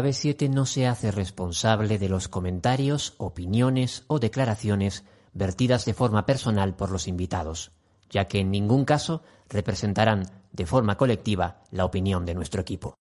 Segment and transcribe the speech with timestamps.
[0.00, 6.24] Clave 7 no se hace responsable de los comentarios, opiniones o declaraciones vertidas de forma
[6.24, 7.72] personal por los invitados,
[8.08, 12.99] ya que en ningún caso representarán de forma colectiva la opinión de nuestro equipo.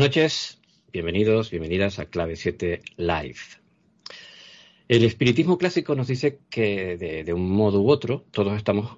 [0.00, 0.58] Noches,
[0.94, 3.36] bienvenidos, bienvenidas a Clave 7 Live.
[4.88, 8.96] El espiritismo clásico nos dice que de, un modo u otro todos estamos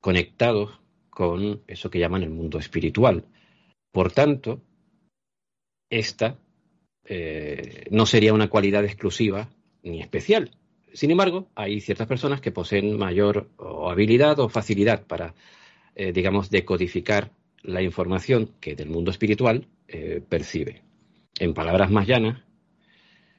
[0.00, 3.26] conectados con eso que llaman el mundo espiritual.
[3.92, 4.60] Por tanto,
[5.88, 6.36] esta
[7.04, 9.50] eh, no sería una cualidad exclusiva
[9.84, 10.50] ni especial.
[10.92, 13.48] Sin embargo, hay ciertas personas que poseen mayor
[13.88, 15.32] habilidad o facilidad para,
[15.94, 17.30] eh, digamos, decodificar
[17.62, 20.82] la información que del mundo espiritual eh, percibe.
[21.38, 22.42] En palabras más llanas,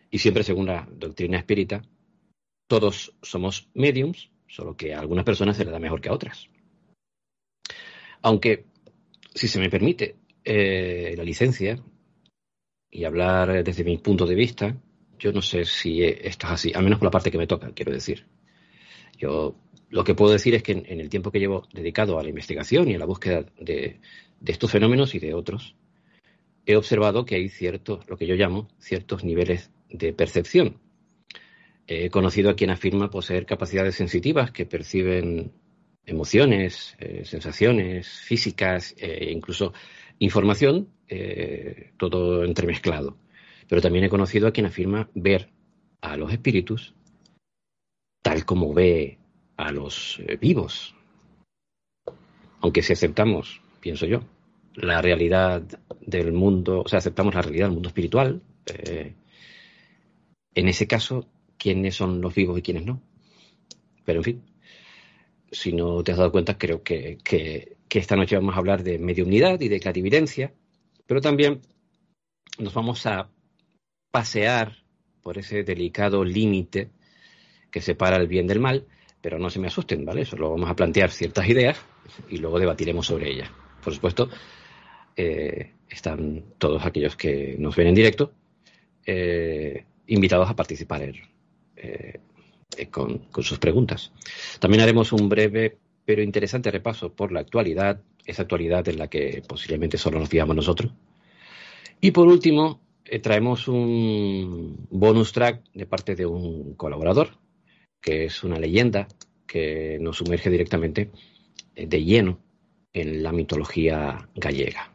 [0.10, 1.82] y siempre según la doctrina espírita,
[2.68, 6.50] todos somos mediums, solo que a algunas personas se les da mejor que a otras.
[8.22, 8.66] Aunque,
[9.34, 11.82] si se me permite eh, la licencia
[12.90, 14.78] y hablar desde mi punto de vista,
[15.18, 17.72] yo no sé si esto es así, al menos por la parte que me toca,
[17.74, 18.28] quiero decir.
[19.18, 19.56] Yo
[19.90, 22.90] lo que puedo decir es que en, el tiempo que llevo dedicado a la investigación
[22.90, 24.02] y a la búsqueda de
[24.46, 25.76] estos fenómenos y de otros,
[26.66, 30.78] he observado que hay ciertos, lo que yo llamo, ciertos niveles de percepción.
[31.88, 35.52] He conocido a quien afirma poseer capacidades sensitivas que perciben
[36.06, 39.74] emociones, eh, sensaciones físicas e incluso
[40.20, 43.18] información, eh, todo entremezclado.
[43.68, 45.50] Pero también he conocido a quien afirma ver
[46.02, 46.94] a los espíritus
[48.22, 49.18] tal como ve
[49.58, 50.96] a los vivos.
[52.62, 54.22] Aunque si aceptamos, pienso yo,
[54.76, 55.64] la realidad
[56.06, 58.42] del mundo, o sea, aceptamos la realidad del mundo espiritual.
[58.66, 59.14] Eh,
[60.54, 61.28] en ese caso,
[61.58, 63.02] ¿quiénes son los vivos y quiénes no?
[64.06, 64.44] Pero en fin,
[65.52, 68.98] si no te has dado cuenta, creo que, que, esta noche vamos a hablar de
[69.00, 70.54] mediunidad y de clarividencia,
[71.06, 71.62] pero también
[72.58, 73.30] nos vamos a
[74.12, 74.78] pasear
[75.22, 76.90] por ese delicado límite
[77.70, 78.88] que separa el bien del mal,
[79.22, 80.26] pero no se me asusten, ¿vale?
[80.26, 81.80] Solo vamos a plantear ciertas ideas
[82.30, 83.52] y luego debatiremos sobre ellas.
[83.84, 84.30] Por supuesto,
[85.24, 88.34] eh, están todos aquellos que nos ven en directo
[89.06, 91.14] eh, invitados a participar
[91.76, 92.20] eh,
[92.90, 94.12] con, con, sus preguntas.
[94.60, 99.44] También haremos un breve pero interesante repaso por la actualidad, esa actualidad en la que
[99.48, 100.92] posiblemente solo nos fijamos nosotros.
[102.00, 102.82] Y por último,
[103.22, 107.38] traemos un bonus track de parte de un colaborador,
[108.02, 109.08] que es una leyenda
[109.46, 111.12] que nos sumerge directamente
[111.76, 112.40] de lleno
[112.92, 114.91] en la mitología gallega.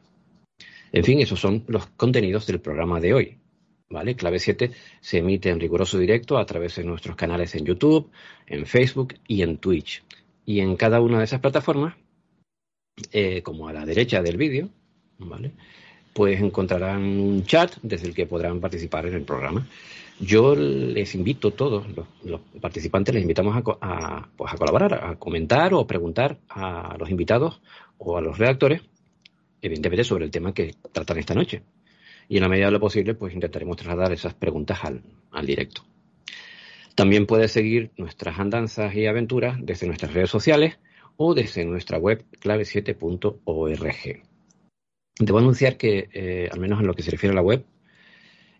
[0.92, 3.38] En fin, esos son los contenidos del programa de hoy.
[3.88, 4.16] ¿Vale?
[4.16, 8.10] Clave 7 se emite en riguroso directo a través de nuestros canales en YouTube,
[8.46, 10.02] en Facebook y en Twitch.
[10.44, 11.94] Y en cada una de esas plataformas,
[13.12, 14.70] eh, como a la derecha del vídeo,
[15.18, 15.52] ¿vale?
[16.16, 19.66] pues encontrarán un chat desde el que podrán participar en el programa.
[20.18, 21.84] Yo les invito, todos
[22.24, 27.60] los, participantes, les invitamos a, pues a colaborar, a comentar o preguntar a los invitados
[27.98, 28.80] o a los redactores
[29.62, 31.62] evidentemente sobre el tema que tratan esta noche.
[32.28, 35.82] Y en la medida de lo posible, pues intentaremos trasladar esas preguntas al, al directo.
[36.94, 40.78] También puedes seguir nuestras andanzas y aventuras desde nuestras redes sociales
[41.16, 44.22] o desde nuestra web clave7.org.
[45.18, 47.64] Debo anunciar que, eh, al menos en lo que se refiere a la web,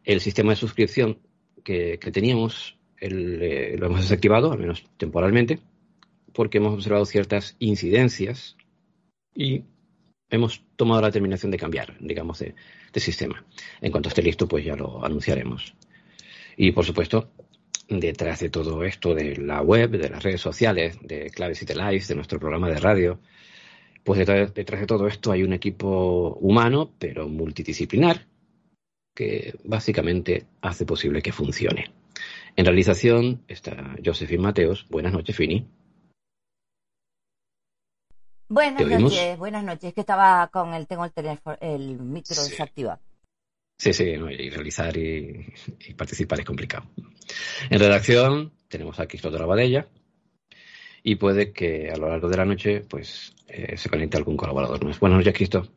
[0.04, 1.18] el sistema de suscripción
[1.64, 5.58] que, teníamos eh, lo hemos desactivado, al menos temporalmente,
[6.32, 8.56] porque hemos observado ciertas incidencias
[9.34, 9.64] y
[10.30, 12.54] hemos tomado la determinación de cambiar, digamos, de,
[12.96, 13.44] sistema.
[13.82, 15.74] En cuanto esté listo, pues ya lo anunciaremos.
[16.56, 17.28] Y por supuesto,
[17.90, 22.04] detrás de todo esto, de la web, de las redes sociales, de Claves y Live,
[22.08, 23.20] de nuestro programa de radio,
[24.02, 28.26] pues detrás, detrás, de todo esto hay un equipo humano, pero multidisciplinar,
[29.14, 31.92] que básicamente hace posible que funcione.
[32.56, 34.86] En realización está Josephine Mateos.
[34.88, 35.66] Buenas noches, Fini.
[38.48, 39.92] Buenas noches, buenas noches.
[39.92, 43.00] Que estaba con el, tengo el teléfono, el micro desactivado.
[43.78, 45.52] Sí, sí, y realizar y,
[45.96, 46.86] participar es complicado.
[47.68, 49.88] En redacción tenemos a Cristóbal Rabadella
[51.02, 54.82] y puede que a lo largo de la noche pues eh, se conecte algún colaborador
[54.84, 54.98] más.
[54.98, 55.68] Buenas noches, Cristo.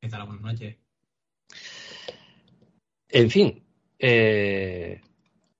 [0.00, 0.26] ¿Qué tal?
[0.26, 0.76] Buenas noches.
[3.08, 3.64] En fin,
[3.98, 5.00] eh,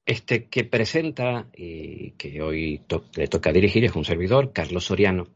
[0.04, 2.82] este que presenta y que hoy
[3.16, 5.28] le toca dirigir es un servidor, Carlos Soriano,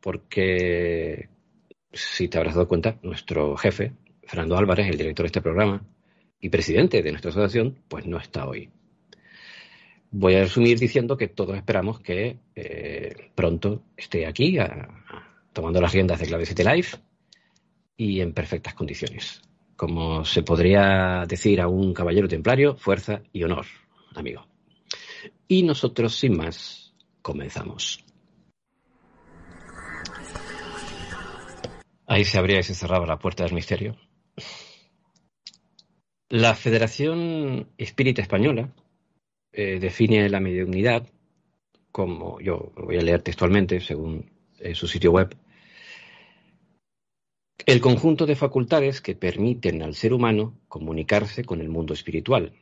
[0.00, 1.28] porque
[1.92, 3.92] si te habrás dado cuenta, nuestro jefe,
[4.22, 5.82] Fernando Álvarez, el director de este programa
[6.40, 8.70] y presidente de nuestra asociación, pues no está hoy.
[10.10, 14.56] Voy a resumir diciendo que todos esperamos que eh, pronto esté aquí
[15.52, 16.88] tomando las riendas de Clave 7 Live
[17.96, 19.42] y en perfectas condiciones.
[19.76, 23.66] Como se podría decir a un caballero templario, fuerza y honor,
[24.14, 24.46] amigo.
[25.46, 28.04] Y nosotros, sin más, comenzamos.
[32.10, 33.94] Ahí se abría y se cerraba la puerta del misterio.
[36.30, 38.72] La Federación Espírita Española
[39.52, 41.06] eh, define la mediunidad
[41.92, 45.36] como, yo voy a leer textualmente según eh, su sitio web,
[47.66, 52.54] el conjunto de facultades que permiten al ser humano comunicarse con el mundo espiritual.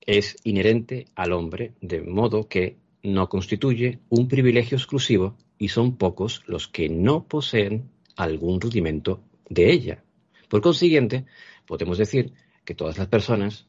[0.00, 6.42] Es inherente al hombre, de modo que no constituye un privilegio exclusivo y son pocos
[6.46, 10.04] los que no poseen algún rudimento de ella.
[10.48, 11.24] Por consiguiente,
[11.66, 12.32] podemos decir
[12.64, 13.68] que todas las personas,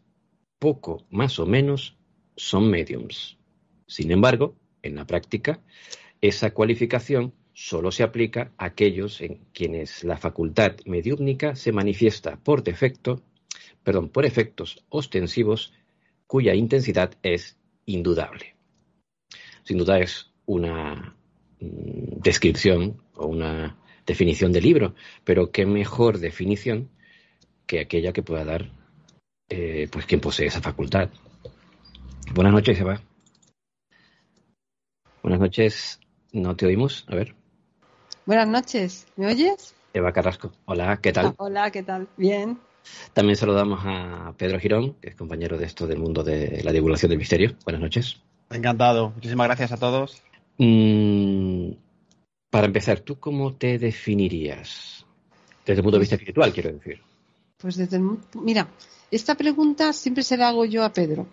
[0.57, 1.97] poco más o menos,
[2.35, 3.37] son mediums.
[3.85, 5.61] Sin embargo, en la práctica,
[6.19, 12.63] esa cualificación solo se aplica a aquellos en quienes la facultad mediúmnica se manifiesta por
[12.63, 13.21] defecto,
[13.83, 15.73] perdón, por efectos ostensivos
[16.25, 18.55] cuya intensidad es indudable.
[19.63, 21.15] Sin duda es una
[21.59, 23.78] mm, descripción o una
[24.09, 26.89] definición de libro, pero qué mejor definición
[27.67, 28.71] que aquella que pueda dar
[29.49, 31.09] eh, pues quien posee esa facultad.
[32.33, 32.99] Buenas noches, Eva.
[35.21, 35.99] Buenas noches,
[36.31, 37.35] no te oímos, a ver.
[38.25, 39.75] Buenas noches, ¿me oyes?
[39.93, 41.35] Eva Carrasco, hola, ¿qué tal?
[41.37, 42.07] Hola, ¿qué tal?
[42.17, 42.57] Bien.
[43.13, 47.09] También saludamos a Pedro Girón, que es compañero de esto del mundo de la divulgación
[47.09, 47.55] del misterio.
[47.63, 48.21] Buenas noches.
[48.49, 50.23] Encantado, muchísimas gracias a todos.
[50.57, 51.73] Mm,
[52.49, 55.05] para empezar, ¿tú cómo te definirías?
[55.65, 57.01] Desde el punto de vista espiritual, quiero decir.
[57.57, 57.99] Pues desde
[58.35, 58.67] mira,
[59.11, 61.27] esta pregunta siempre se la hago yo a Pedro.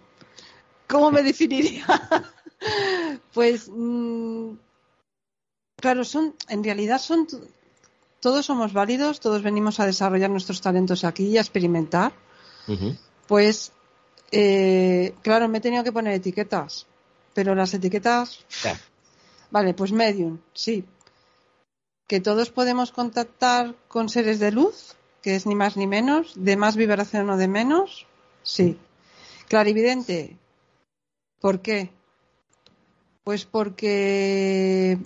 [0.88, 1.86] ¿Cómo me definiría?
[3.32, 4.50] pues, mm,
[5.76, 7.26] claro, son, en realidad son,
[8.20, 12.12] todos somos válidos, todos venimos a desarrollar nuestros talentos aquí y a experimentar.
[13.28, 13.72] Pues,
[14.32, 16.86] eh, claro, me he tenido que poner etiquetas,
[17.32, 18.44] pero las etiquetas,
[19.50, 20.84] vale, pues medium, sí.
[22.06, 26.56] Que todos podemos contactar con seres de luz, que es ni más ni menos, de
[26.56, 28.06] más vibración o de menos,
[28.42, 28.78] sí.
[29.48, 30.36] Clarividente,
[31.40, 31.90] ¿por qué?
[33.24, 34.98] Pues porque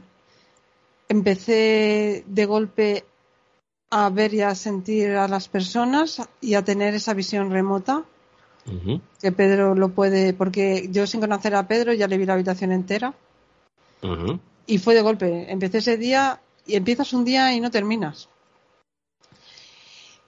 [1.08, 3.04] empecé de golpe
[3.90, 8.04] a ver y a sentir a las personas y a tener esa visión remota.
[9.20, 12.70] Que Pedro lo puede, porque yo sin conocer a Pedro ya le vi la habitación
[12.70, 13.14] entera.
[14.66, 15.50] Y fue de golpe.
[15.50, 16.40] Empecé ese día
[16.70, 18.28] y empiezas un día y no terminas.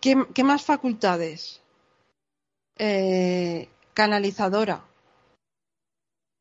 [0.01, 1.61] ¿Qué, más facultades?
[2.77, 4.85] Eh, canalizadora.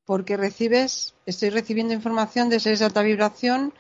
[0.05, 3.73] Porque recibes, estoy recibiendo información de esa alta vibración,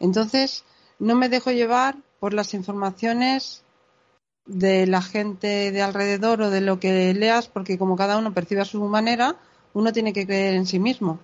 [0.00, 0.64] entonces
[0.98, 3.62] no me dejo llevar por las informaciones
[4.46, 8.62] de la gente de alrededor o de lo que leas, porque como cada uno percibe
[8.62, 9.36] a su manera,
[9.74, 11.20] uno tiene que creer en sí mismo.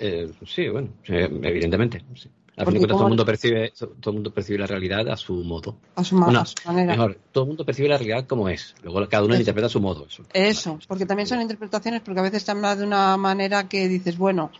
[0.00, 2.02] Eh, sí, bueno, evidentemente.
[2.14, 2.30] Sí.
[2.56, 5.76] Al todo el mundo percibe, todo el mundo percibe la realidad a su modo.
[5.96, 6.44] A su, manera.
[6.92, 8.76] Mejor, todo el mundo percibe la realidad como es.
[8.82, 10.06] Luego cada uno interpreta a su modo.
[10.06, 13.88] Eso, eso porque también son interpretaciones, porque a veces te habla de una manera que
[13.88, 14.52] dices, bueno,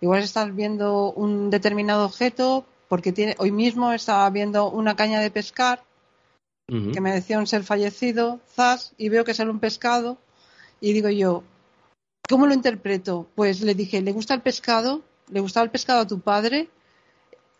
[0.00, 5.30] igual estás viendo un determinado objeto, porque tiene, hoy mismo estaba viendo una caña de
[5.30, 5.84] pescar,
[6.68, 10.16] que me decía un ser fallecido, zas, y veo que sale un pescado,
[10.80, 11.42] y digo yo,
[12.28, 13.28] ¿cómo lo interpreto?
[13.34, 15.02] Pues le dije, ¿le gusta el pescado?
[15.30, 16.70] ¿Le gustaba el pescado a tu padre?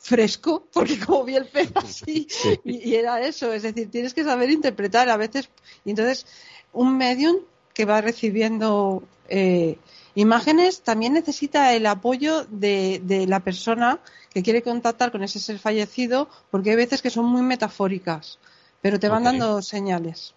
[0.02, 2.26] Fresco, porque como vi el pez así,
[2.64, 5.48] y, era eso, es decir, tienes que saber interpretar a veces,
[5.84, 6.26] y entonces
[6.72, 7.36] un medium
[7.72, 9.78] que va recibiendo eh,
[10.14, 14.00] imágenes también necesita el apoyo de, la persona
[14.34, 18.38] que quiere contactar con ese ser fallecido, porque hay veces que son muy metafóricas,
[18.80, 20.34] pero te van dando señales.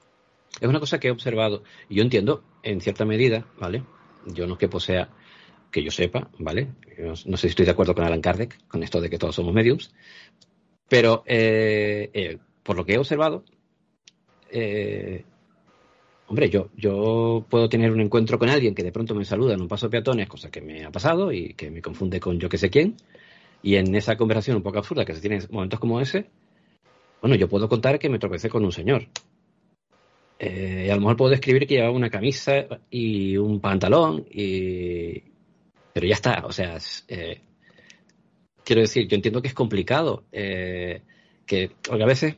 [0.61, 3.83] es una cosa que he observado y yo entiendo en cierta medida, ¿vale?
[4.27, 5.09] Yo no es que posea,
[5.75, 6.69] que yo sepa, ¿vale?
[6.97, 9.53] No, sé si estoy de acuerdo con Alan Kardec, con esto de que todos somos
[9.53, 9.93] mediums,
[10.87, 13.43] pero eh, eh, por lo que he observado,
[14.49, 15.25] eh,
[16.27, 19.67] hombre, yo, puedo tener un encuentro con alguien que de pronto me saluda en un
[19.67, 22.57] paso de peatones, cosa que me ha pasado y que me confunde con yo que
[22.57, 22.95] sé quién,
[23.61, 26.27] y en esa conversación un poco absurda que se tiene en momentos como ese,
[27.19, 29.09] bueno, yo puedo contar que me tropecé con un señor.
[30.39, 35.34] Eh, a lo mejor puedo describir que llevaba una camisa y un pantalón, y...
[35.95, 36.43] pero ya está.
[36.45, 37.39] O sea, eh,
[38.65, 41.01] quiero decir, yo entiendo que es complicado, eh,
[41.45, 42.35] que porque a veces,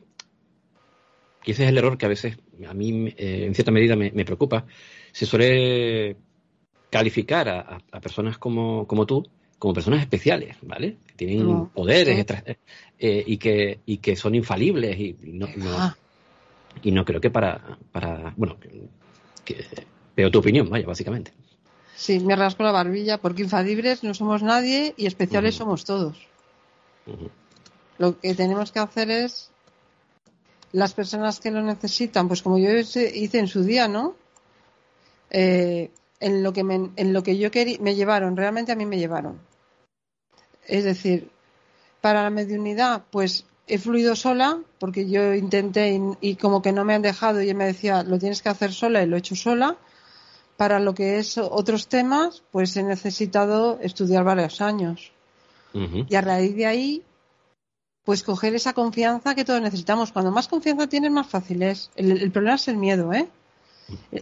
[1.44, 2.38] y ese es el error que a veces
[2.68, 4.64] a mí en cierta medida me, preocupa,
[5.10, 6.16] se suele
[6.88, 9.26] calificar a, personas como, como tú
[9.58, 10.98] como personas especiales, ¿vale?
[11.08, 12.24] Que tienen poderes
[12.96, 15.48] y, que, y que son infalibles y no.
[16.80, 18.56] Y no creo que para, para bueno,
[19.44, 19.64] que,
[20.14, 21.32] veo tu opinión, vaya, básicamente.
[21.98, 26.16] Sí, me rasco la barbilla porque infalibles no somos nadie y especiales somos todos.
[27.98, 29.50] Lo que tenemos que hacer es
[30.70, 34.14] las personas que lo necesitan, pues como yo hice en su día, ¿no?
[35.30, 35.90] Eh,
[36.20, 38.98] en lo que me, en lo que yo quería, me llevaron, realmente a mí me
[38.98, 39.40] llevaron.
[40.68, 41.32] Es decir,
[42.00, 46.94] para la mediunidad, pues he fluido sola porque yo intenté y, como que no me
[46.94, 49.34] han dejado y él me decía lo tienes que hacer sola y lo he hecho
[49.34, 49.76] sola
[50.58, 55.12] para lo que es otros temas pues he necesitado estudiar varios años.
[55.72, 57.04] Y a raíz de ahí
[58.04, 60.10] pues coger esa confianza que todos necesitamos.
[60.10, 61.90] Cuando más confianza tienes más fácil es.
[61.94, 63.28] El, problema es el miedo ¿eh?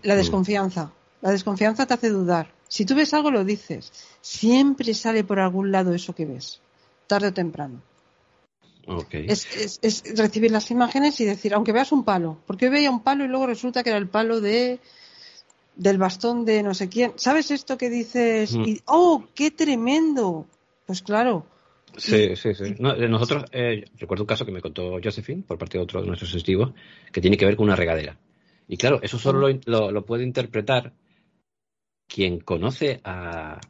[0.02, 0.92] la desconfianza.
[1.22, 2.52] La desconfianza te hace dudar.
[2.68, 3.90] Si tú ves algo lo dices.
[4.20, 6.60] Siempre sale por algún lado eso que ves
[7.06, 7.80] tarde o temprano.
[9.10, 9.80] Es,
[10.14, 13.28] recibir las imágenes y decir, aunque veas un palo, porque yo veía un palo y
[13.28, 14.78] luego resulta que era el palo de
[15.76, 17.12] del bastón de no sé quién.
[17.16, 18.54] ¿Sabes esto que dices?
[18.54, 18.62] Mm.
[18.64, 20.46] Y, ¡Oh, qué tremendo!
[20.86, 21.46] Pues claro.
[21.96, 22.74] Sí, sí, sí.
[22.78, 26.32] nosotros, eh, recuerdo un caso que me contó Josephine por parte de otro de nuestros
[26.32, 26.72] testigos
[27.10, 28.18] que tiene que ver con una regadera.
[28.68, 30.92] Y claro, eso solo lo, puede interpretar
[32.06, 33.60] quien conoce a,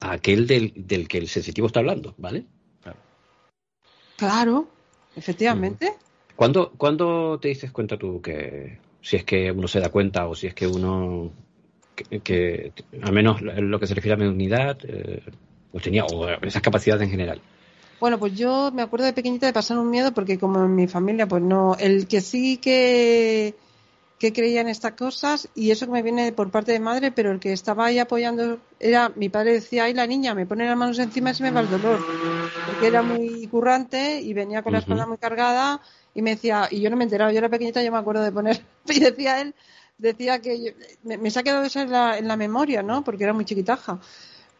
[0.00, 2.46] a aquel del, del, que el sensitivo está hablando, ¿vale?
[4.16, 4.66] Claro,
[5.14, 5.94] efectivamente.
[6.34, 10.48] ¿Cuándo, te dices cuenta tú que si es que uno se da cuenta o si
[10.48, 11.30] es que uno,
[12.24, 15.22] que, al menos en lo que se refiere a mi unidad, eh,
[15.70, 17.40] pues tenía o esas capacidades en general?
[18.00, 20.88] Bueno, pues yo me acuerdo de pequeñita de pasar un miedo porque como en mi
[20.88, 23.54] familia, pues no, el que sí que
[24.18, 27.30] que creía en estas cosas y eso que me viene por parte de madre, pero
[27.30, 30.76] el que estaba ahí apoyando era, mi padre decía, ay la niña, me pone las
[30.76, 32.00] manos encima y se me va el dolor,
[32.66, 35.80] porque era muy currante y venía con la espalda muy cargada
[36.16, 38.32] y me decía, y yo no me enteraba, yo era pequeñita, yo me acuerdo de
[38.32, 39.54] poner, y decía él,
[39.98, 43.04] decía que me, se ha quedado eso en la, en la memoria, ¿no?
[43.04, 44.00] Porque era muy chiquitaja,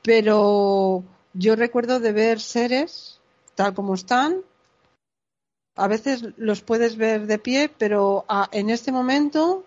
[0.02, 3.20] pero yo recuerdo de ver seres
[3.54, 4.42] tal como están,
[5.76, 9.64] a veces los puedes ver de pie, pero ah, en este momento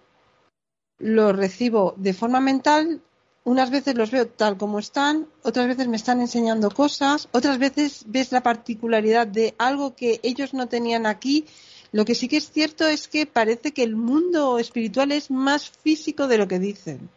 [0.99, 3.01] los recibo de forma mental.
[3.45, 8.03] Unas veces los veo tal como están, otras veces me están enseñando cosas, otras veces
[8.05, 11.45] ves la particularidad de algo que ellos no tenían aquí.
[11.91, 15.69] Lo que sí que es cierto es que parece que el mundo espiritual es más
[15.69, 17.09] físico de lo que dicen.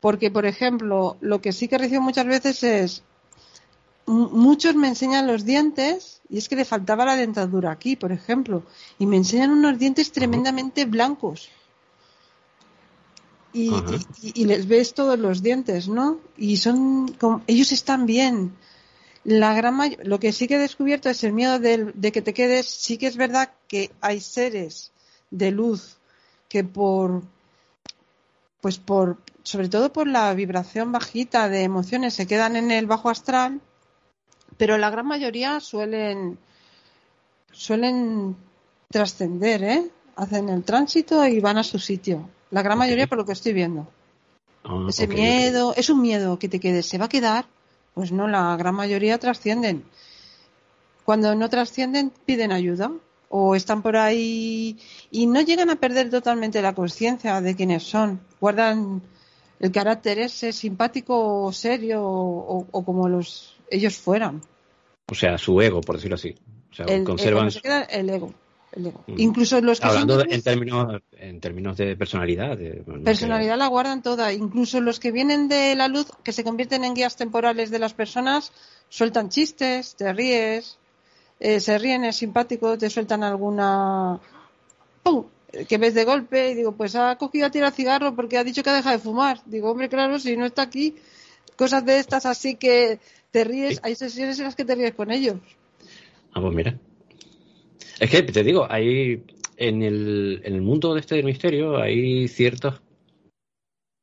[0.00, 3.02] Porque, por ejemplo, lo que sí que recibo muchas veces es,
[4.06, 8.62] muchos me enseñan los dientes y es que le faltaba la dentadura aquí, por ejemplo,
[8.98, 11.50] y me enseñan unos dientes tremendamente blancos.
[13.54, 13.70] Y,
[14.46, 16.18] les ves todos los dientes, ¿no?
[16.38, 17.14] Y son,
[17.46, 18.56] ellos están bien.
[19.24, 22.34] La gran lo que sí que he descubierto es el miedo de, de que te
[22.34, 22.66] quedes.
[22.66, 24.92] Sí que es verdad que hay seres
[25.30, 25.98] de luz
[26.48, 27.22] que por,
[28.60, 33.08] pues por, sobre todo por la vibración bajita de emociones se quedan en el bajo
[33.08, 33.60] astral
[34.56, 36.38] pero la gran mayoría suelen
[37.50, 38.36] suelen
[38.88, 39.90] trascender, ¿eh?
[40.16, 42.28] Hacen el tránsito y van a su sitio.
[42.50, 43.88] La gran mayoría por lo que estoy viendo.
[44.64, 47.46] Ah, Ese miedo, es un miedo que te quedes, ¿se va a quedar?
[47.94, 49.84] Pues no, la gran mayoría trascienden.
[51.04, 52.90] Cuando no trascienden, piden ayuda
[53.28, 54.78] o están por ahí
[55.10, 58.20] y no llegan a perder totalmente la conciencia de quiénes son.
[58.40, 59.02] Guardan
[59.58, 64.42] el carácter ese simpático o serio o como los ellos fueran.
[65.10, 66.34] O sea, su ego, por decirlo así.
[66.70, 67.48] O sea, conservan.
[67.48, 67.86] El, ego.
[67.90, 68.34] El ego.
[69.16, 72.58] Incluso los que Hablando en, términos, en términos de personalidad.
[73.04, 74.32] personalidad la guardan toda.
[74.32, 77.92] Incluso los que vienen de la luz, que se convierten en guías temporales de las
[77.92, 78.52] personas,
[78.88, 80.78] sueltan chistes, te ríes,
[81.40, 84.18] eh, se ríen, es simpático, te sueltan alguna.
[85.02, 85.24] ¡Pum!
[85.68, 88.62] que ves de golpe y digo, pues ha cogido a tirar cigarro porque ha dicho
[88.62, 89.40] que ha dejado de fumar.
[89.44, 90.94] Digo, hombre, claro, si no está aquí,
[91.56, 93.00] cosas de estas así que
[93.30, 95.36] te ríes, hay sesiones en las que te ríes con ellos.
[96.32, 96.78] Ah, pues mira.
[98.02, 99.22] Es que te digo, hay
[99.56, 102.80] en el, en el mundo de este misterio hay ciertas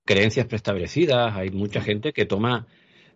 [0.05, 2.65] creencias preestablecidas, hay mucha gente que toma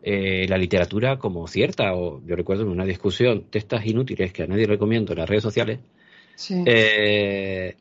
[0.01, 4.43] eh, la literatura como cierta, o yo recuerdo en una discusión de estas inútiles que
[4.43, 5.79] a nadie recomiendo en las redes sociales,
[6.49, 7.77] eh,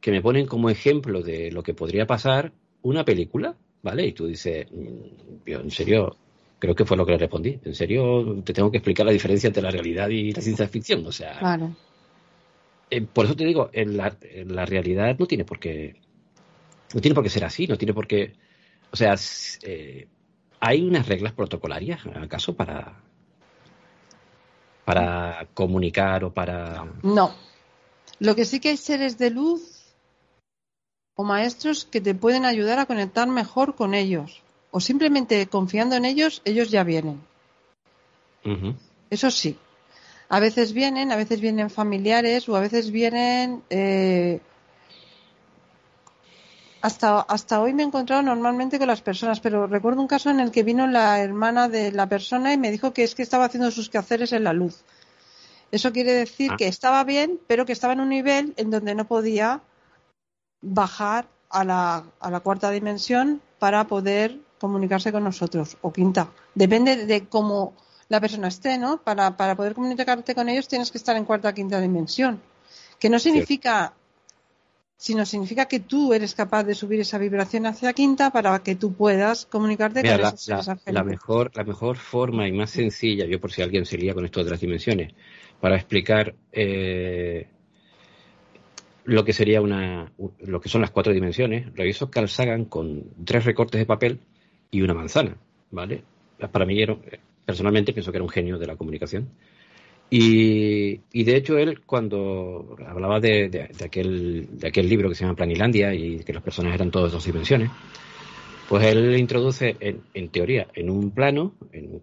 [0.00, 2.52] que me ponen como ejemplo de lo que podría pasar
[2.82, 4.06] una película, ¿vale?
[4.06, 6.16] Y tú dices, mm, yo en serio,
[6.60, 9.48] creo que fue lo que le respondí, en serio te tengo que explicar la diferencia
[9.48, 11.36] entre la realidad y la ciencia ficción, o sea...
[11.40, 11.74] Claro.
[12.90, 14.16] Eh, por eso te digo, en la,
[14.46, 16.00] la, realidad no tiene por qué
[16.94, 18.34] no tiene por qué ser así, no tiene por qué,
[18.90, 19.14] o sea,
[19.62, 20.08] eh,
[20.60, 23.02] hay unas reglas protocolarias, acaso para
[24.84, 27.34] para comunicar o para no.
[28.20, 29.94] Lo que sí que hay seres de luz
[31.14, 36.04] o maestros que te pueden ayudar a conectar mejor con ellos o simplemente confiando en
[36.04, 37.20] ellos, ellos ya vienen.
[39.10, 39.58] Eso sí.
[40.28, 43.62] A veces vienen, a veces vienen familiares o a veces vienen.
[43.70, 44.40] Eh,
[46.82, 50.40] hasta, hasta hoy me he encontrado normalmente con las personas, pero recuerdo un caso en
[50.40, 53.46] el que vino la hermana de la persona y me dijo que es que estaba
[53.46, 54.84] haciendo sus quehaceres en la luz.
[55.70, 56.56] Eso quiere decir ah.
[56.56, 59.62] que estaba bien, pero que estaba en un nivel en donde no podía
[60.60, 66.28] bajar a la, a la cuarta dimensión para poder comunicarse con nosotros, o quinta.
[66.54, 67.74] Depende de cómo
[68.08, 69.02] la persona esté, ¿no?
[69.02, 72.40] Para, para poder comunicarte con ellos tienes que estar en cuarta o quinta dimensión.
[72.98, 73.92] Que no significa,
[74.96, 78.94] sino significa que tú eres capaz de subir esa vibración hacia quinta para que tú
[78.94, 83.52] puedas comunicarte con la, esos la, mejor, la mejor forma y más sencilla, yo por
[83.52, 85.12] si alguien se lía con esto de las dimensiones,
[85.60, 87.48] para explicar eh,
[89.04, 93.04] lo que sería una, lo que son las cuatro dimensiones, lo hizo Carl Sagan con
[93.24, 94.20] tres recortes de papel
[94.70, 95.36] y una manzana,
[95.70, 96.02] ¿vale?
[96.52, 96.96] Para mí era,
[97.48, 99.30] personalmente pienso que era un genio de la comunicación.
[100.10, 105.94] Y, de hecho él cuando hablaba de, aquel, de aquel libro que se llama Planilandia
[105.94, 107.70] y que los personajes eran todos dos dimensiones,
[108.68, 112.02] pues él introduce en, teoría en un plano, en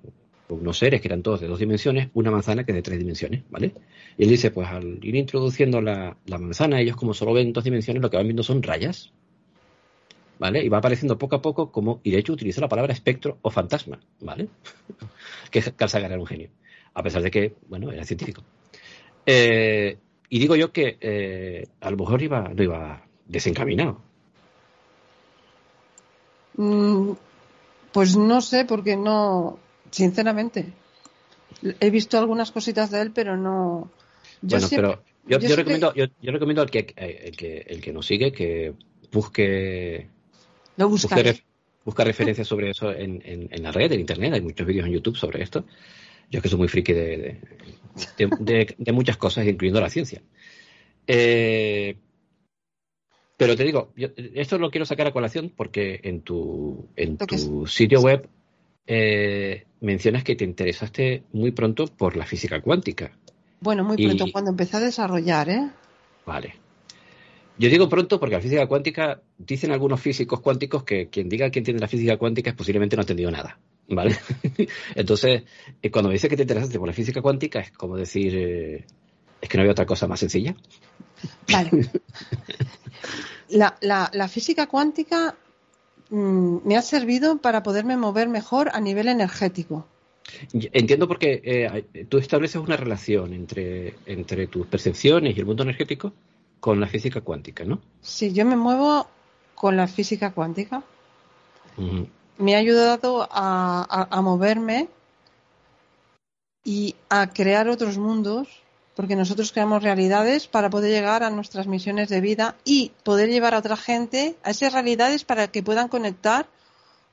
[0.49, 3.43] unos seres que eran todos de dos dimensiones, una manzana que es de tres dimensiones,
[3.51, 3.71] ¿vale?
[4.17, 7.63] Y él dice, pues al ir introduciendo la, la manzana, ellos como solo ven dos
[7.63, 9.13] dimensiones, lo que van viendo son rayas,
[10.39, 10.63] ¿vale?
[10.63, 13.49] Y va apareciendo poco a poco como, y de hecho utiliza la palabra espectro o
[13.49, 14.47] fantasma, ¿vale?
[15.51, 16.49] que Carl Sagan era un genio,
[16.93, 18.43] a pesar de que, bueno, era científico.
[19.25, 19.97] Eh,
[20.29, 24.01] y digo yo que eh, a lo mejor iba, no iba desencaminado.
[26.57, 27.11] Mm,
[27.91, 29.59] pues no sé, porque no,
[29.91, 30.73] sinceramente.
[31.79, 33.89] He visto algunas cositas de él, pero no.
[34.41, 38.31] Yo bueno, pero yo, recomiendo, yo, recomiendo al que, el que, el que nos sigue
[38.31, 38.73] que
[39.11, 40.09] busque
[40.77, 44.33] lo Busca, referencias sobre eso en, en, la red, en internet.
[44.33, 45.65] Hay muchos vídeos en YouTube sobre esto.
[46.31, 47.39] Yo es que soy muy friki de,
[48.17, 50.23] de, muchas cosas, incluyendo la ciencia.
[51.05, 51.95] Eh,
[53.37, 58.01] pero te digo, esto lo quiero sacar a colación porque en tu, en tu sitio
[58.01, 58.27] web
[58.87, 63.11] eh, mencionas que te interesaste muy pronto por la física cuántica.
[63.59, 65.69] Bueno, muy pronto, cuando empecé a desarrollar, ¿eh?
[66.25, 66.55] Vale.
[67.57, 71.59] Yo digo pronto porque la física cuántica, dicen algunos físicos cuánticos que quien diga que
[71.59, 73.57] entiende la física cuántica es posiblemente no ha entendido nada.
[73.87, 74.17] ¿Vale?
[74.95, 75.43] Entonces,
[75.81, 78.85] eh, cuando me dices que te interesaste por la física cuántica, es como decir, eh,
[79.39, 80.55] es que no había otra cosa más sencilla.
[81.51, 81.71] Vale.
[83.49, 83.77] La,
[84.11, 85.35] la, física cuántica
[86.09, 89.87] mm, me ha servido para poderme mover mejor a nivel energético.
[90.51, 96.11] Entiendo porque eh, tú estableces una relación entre, entre tus percepciones y el mundo energético
[96.65, 97.79] con la física cuántica, ¿no?
[98.01, 99.05] Sí, yo me muevo
[99.53, 100.81] con la física cuántica.
[102.39, 104.87] Me ha ayudado a, moverme
[106.63, 108.47] y a crear otros mundos,
[108.95, 113.53] porque nosotros creamos realidades para poder llegar a nuestras misiones de vida y poder llevar
[113.53, 116.47] a otra gente a esas realidades para que puedan conectar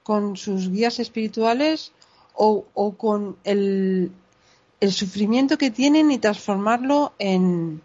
[0.03, 1.93] con sus guías espirituales
[2.33, 2.65] o,
[2.97, 4.13] con el,
[4.81, 7.83] el, sufrimiento que tienen y transformarlo en,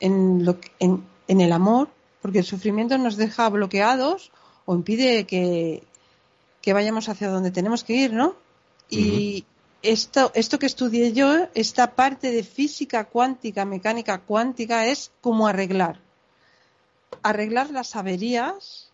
[0.00, 1.88] en, lo, en, en el amor,
[2.20, 4.32] porque el sufrimiento nos deja bloqueados
[4.64, 5.82] o impide que,
[6.60, 8.34] que vayamos hacia donde tenemos que ir, ¿no?
[8.90, 9.44] Y
[9.82, 16.00] esto, esto que estudié yo, esta parte de física cuántica, mecánica cuántica, es como arreglar.
[17.22, 18.90] Arreglar las averías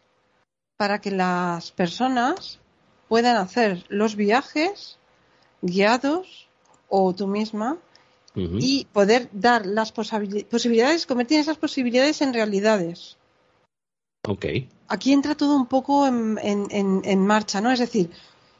[0.77, 2.61] para que las personas
[3.09, 4.99] puedan hacer los viajes
[5.63, 6.49] guiados
[6.89, 7.79] o tú misma
[8.35, 13.17] y poder dar las posibilidades, convertir esas posibilidades en realidades.
[14.27, 14.47] Ok.
[14.89, 17.71] Aquí entra todo un poco en, en, marcha, ¿no?
[17.71, 18.11] Es decir,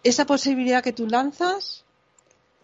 [0.05, 1.85] esa posibilidad que tú lanzas,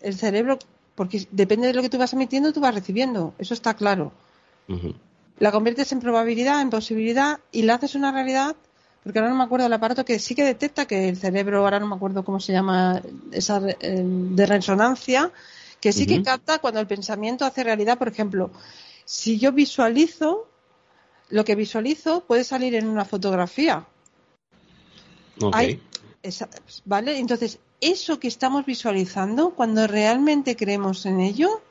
[0.03, 0.59] el cerebro,
[0.95, 4.13] porque depende de lo que tú vas emitiendo, tú vas recibiendo, eso está claro.
[5.39, 8.55] La conviertes en probabilidad, en posibilidad y la haces una realidad,
[9.03, 11.81] porque ahora no me acuerdo del aparato que sí que detecta que el cerebro, ahora
[11.81, 15.33] no me acuerdo cómo se llama, esa de resonancia,
[15.81, 18.51] que sí que capta cuando el pensamiento hace realidad, por ejemplo,
[19.05, 20.49] si yo visualizo,
[21.31, 23.87] lo que visualizo puede salir en una fotografía.
[26.85, 27.19] ¿Vale?
[27.19, 31.63] Entonces, eso que estamos visualizando, cuando realmente creemos en ello,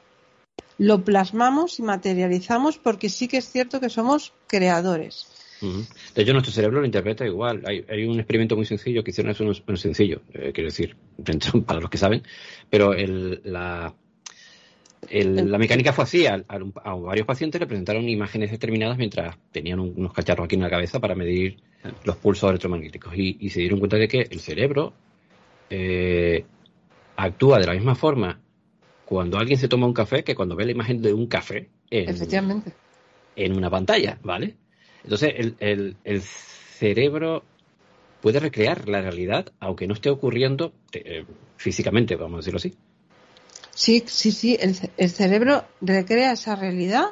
[0.77, 5.27] lo plasmamos y materializamos porque sí que es cierto que somos creadores.
[5.61, 7.63] De hecho, nuestro cerebro lo interpreta igual.
[7.65, 10.95] Hay, un experimento muy sencillo que hicieron no es, sencillo, eh, quiero decir,
[11.65, 12.23] para los que saben,
[12.69, 13.93] pero la,
[15.11, 16.25] la mecánica fue así.
[16.27, 16.39] A,
[16.95, 21.15] varios pacientes le presentaron imágenes determinadas mientras tenían unos cacharros aquí en la cabeza para
[21.15, 21.57] medir
[22.03, 24.93] los pulsos electromagnéticos y, se dieron cuenta de que el cerebro
[25.69, 26.45] eh,
[27.15, 28.39] actúa de la misma forma
[29.05, 32.73] cuando alguien se toma un café que cuando ve la imagen de un café Efectivamente.
[33.35, 34.55] en una pantalla, ¿vale?
[35.03, 37.43] Entonces, el, el, cerebro
[38.21, 41.25] puede recrear la realidad, aunque no esté ocurriendo eh,
[41.57, 42.73] físicamente, vamos a decirlo así.
[43.79, 47.11] Sí, sí, sí, el, el, cerebro recrea esa realidad,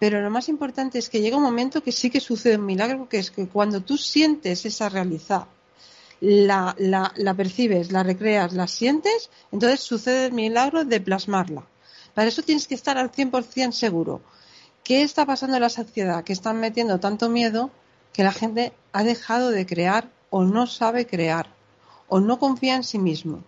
[0.00, 3.08] pero lo más importante es que llega un momento que sí que sucede un milagro,
[3.08, 5.46] que es que cuando tú sientes esa realidad,
[6.18, 6.74] la,
[7.16, 11.64] la, percibes, la recreas, la sientes, entonces sucede el milagro de plasmarla.
[12.12, 14.20] Para eso tienes que estar al 100% seguro
[14.82, 16.24] ¿Qué está pasando en la sociedad?
[16.24, 17.70] Que están metiendo tanto miedo
[18.12, 21.54] que la gente ha dejado de crear o no sabe crear
[22.08, 23.44] o no confía en sí mismo.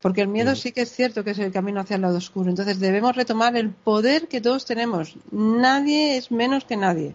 [0.00, 2.50] Porque el miedo sí que es cierto que es el camino hacia el lado oscuro.
[2.50, 5.16] Entonces debemos retomar el poder que todos tenemos.
[5.32, 7.14] Nadie es menos que nadie.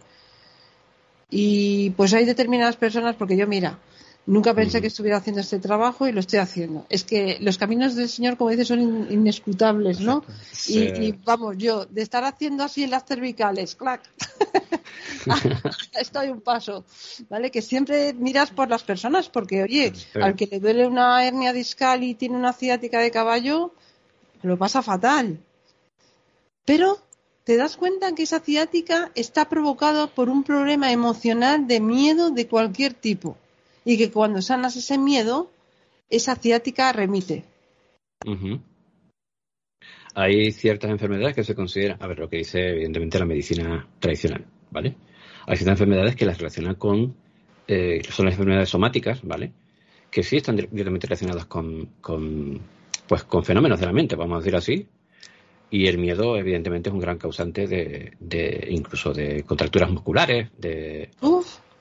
[1.29, 3.79] Y pues hay determinadas personas, porque yo, mira,
[4.25, 6.85] Nunca pensé que estuviera haciendo este trabajo y lo estoy haciendo.
[6.89, 10.23] Es que los caminos del Señor, como dices, son inescrutables, ¿no?
[10.67, 14.01] Y, vamos, yo, de estar haciendo así en las cervicales, clac,
[15.99, 16.85] estoy un paso,
[17.29, 17.51] ¿vale?
[17.51, 22.01] Que siempre miras por las personas, porque, oye, al que le duele una hernia discal
[22.03, 23.73] y tiene una ciática de caballo,
[24.41, 25.37] lo pasa fatal.
[26.63, 26.97] Pero
[27.43, 32.47] te das cuenta que esa ciática está provocada por un problema emocional de miedo de
[32.47, 33.37] cualquier tipo
[33.85, 35.51] y que cuando sanas ese miedo,
[36.09, 37.43] esa ciática remite.
[40.15, 44.45] Hay ciertas enfermedades que se consideran, a ver, lo que dice evidentemente la medicina tradicional,
[44.69, 44.95] ¿vale?
[45.47, 47.15] Hay ciertas enfermedades que las relacionan con,
[47.67, 49.51] eh, son las enfermedades somáticas, ¿vale?
[50.11, 52.61] Que sí están directamente relacionadas con, con,
[53.07, 54.87] pues, con fenómenos de la mente, vamos a decir así,
[55.71, 61.09] y el miedo, evidentemente, es un gran causante de, de incluso de contracturas musculares, de,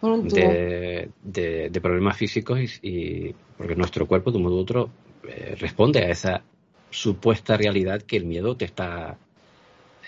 [0.03, 4.91] de, problemas físicos y, porque nuestro cuerpo de un modo u otro
[5.29, 6.43] eh, responde a esa
[6.91, 9.17] supuesta realidad que el miedo te está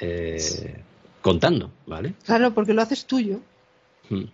[0.00, 0.82] eh,
[1.22, 2.14] contando, ¿vale?
[2.24, 3.40] Claro, porque lo haces tuyo.
[4.10, 4.24] Hmm.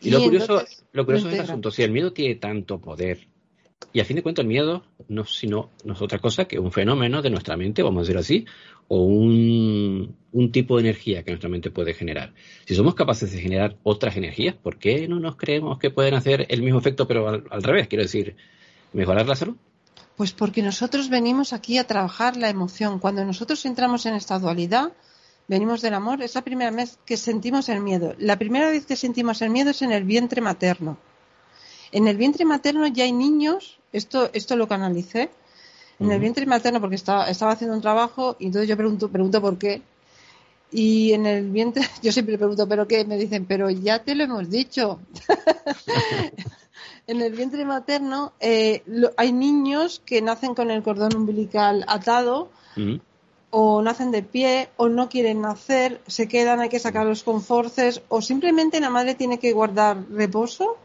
[0.00, 3.26] Y, lo curioso, lo curioso es el asunto, si el miedo tiene tanto poder,
[3.92, 6.72] y a fin de cuentas el miedo no, sino, no es otra cosa que un
[6.72, 8.46] fenómeno de nuestra mente, vamos a decir así,
[8.88, 10.16] o un,
[10.52, 12.34] tipo de energía que nuestra mente puede generar.
[12.66, 16.46] Si somos capaces de generar otras energías, ¿por qué no nos creemos que pueden hacer
[16.48, 17.88] el mismo efecto pero al, revés?
[17.88, 18.36] Quiero decir,
[18.92, 19.56] mejorar la salud.
[20.16, 22.98] Pues porque nosotros venimos aquí a trabajar la emoción.
[22.98, 24.92] Cuando nosotros entramos en esta dualidad,
[25.48, 28.14] venimos del amor, es la primera vez que sentimos el miedo.
[28.18, 30.98] La primera vez que sentimos el miedo es en el vientre materno.
[31.92, 35.30] En el vientre materno ya hay niños, esto, esto lo canalicé,
[36.00, 39.40] en el vientre materno porque estaba, estaba haciendo un trabajo y entonces yo pregunto, pregunto
[39.40, 39.82] por qué.
[40.70, 43.04] Y en el vientre, yo siempre pregunto, ¿pero qué?
[43.04, 45.00] Me dicen, pero ya te lo hemos dicho.
[47.06, 48.82] en el vientre materno eh,
[49.16, 52.50] hay niños que nacen con el cordón umbilical atado
[53.50, 58.02] o nacen de pie o no quieren nacer, se quedan, hay que sacarlos con forces
[58.08, 60.76] o simplemente la madre tiene que guardar reposo.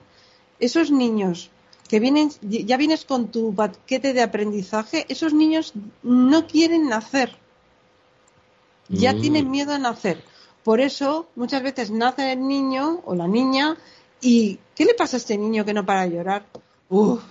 [0.63, 1.51] Esos niños
[1.89, 7.35] que vienen, ya vienes con tu paquete de aprendizaje, esos niños no quieren nacer.
[8.87, 9.21] Ya mm.
[9.21, 10.23] tienen miedo a nacer.
[10.63, 13.75] Por eso muchas veces nace el niño o la niña
[14.21, 16.45] y ¿qué le pasa a este niño que no para de llorar?
[16.87, 17.21] Uf.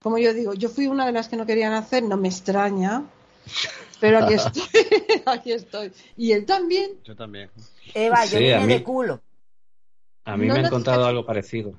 [0.00, 3.04] Como yo digo, yo fui una de las que no quería nacer, no me extraña,
[4.00, 4.62] pero aquí estoy,
[5.26, 5.92] aquí estoy.
[6.16, 6.92] Y él también.
[7.02, 7.50] Yo también.
[7.94, 9.20] Eva, yo vine de culo.
[10.24, 11.74] A mí me han contado algo parecido.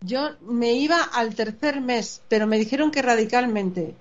[0.00, 3.94] Yo me iba al tercer mes, pero me dijeron que radicalmente.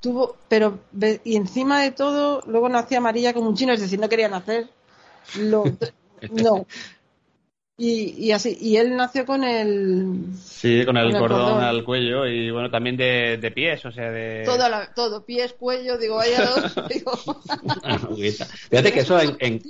[0.00, 0.78] tuvo, pero,
[1.24, 4.68] y encima de todo, luego nacía amarilla como un chino, es decir, no quería nacer.
[5.36, 5.64] Lo,
[6.30, 6.66] no,
[7.80, 10.34] y, así, y él nació con el.
[10.34, 14.42] Sí, con el, cordón, al cuello y bueno, también de, pies, o sea, de.
[14.44, 14.64] Todo,
[14.96, 16.74] todo, pies, cuello, digo, vaya dos.
[16.88, 17.12] digo.
[18.68, 19.62] Fíjate que eso en,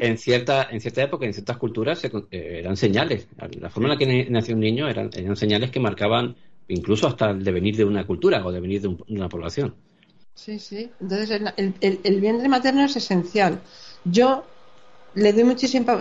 [0.00, 3.28] en, cierta, en cierta época, en ciertas culturas, eh, eran señales.
[3.60, 6.36] La forma en la que nació un niño eran, eran señales que marcaban
[6.68, 9.74] incluso hasta el devenir de una cultura o devenir de, una población.
[10.32, 10.90] Sí, sí.
[10.98, 13.60] Entonces, el, el, el vientre materno es esencial.
[14.06, 14.46] Yo
[15.14, 16.00] le doy muchísima,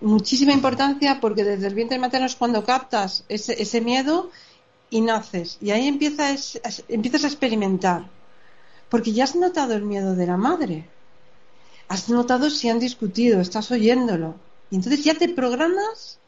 [0.00, 4.30] muchísima importancia porque desde el vientre materno es cuando captas ese, ese miedo
[4.90, 5.58] y naces.
[5.60, 8.10] Y ahí empiezas, empiezas a experimentar.
[8.88, 10.88] Porque ya has notado el miedo de la madre.
[11.88, 14.34] Has notado si han discutido, estás oyéndolo.
[14.70, 16.18] Y entonces ya te programas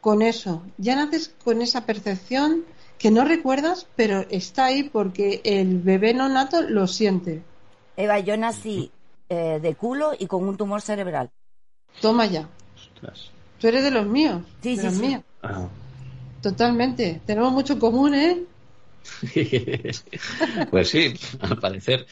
[0.00, 0.62] con eso.
[0.76, 2.64] Ya naces con esa percepción
[2.98, 7.42] que no recuerdas, pero está ahí porque el bebé no nato lo siente.
[7.96, 8.92] Eva, yo nací
[9.28, 11.30] eh, de culo y con un tumor cerebral.
[12.00, 12.48] Toma ya.
[13.60, 14.42] Tú eres de los míos.
[14.62, 15.68] Sí, de sí, los ah.
[16.42, 17.20] Totalmente.
[17.26, 18.44] Tenemos mucho en común, ¿eh?
[20.70, 22.06] pues sí, al parecer.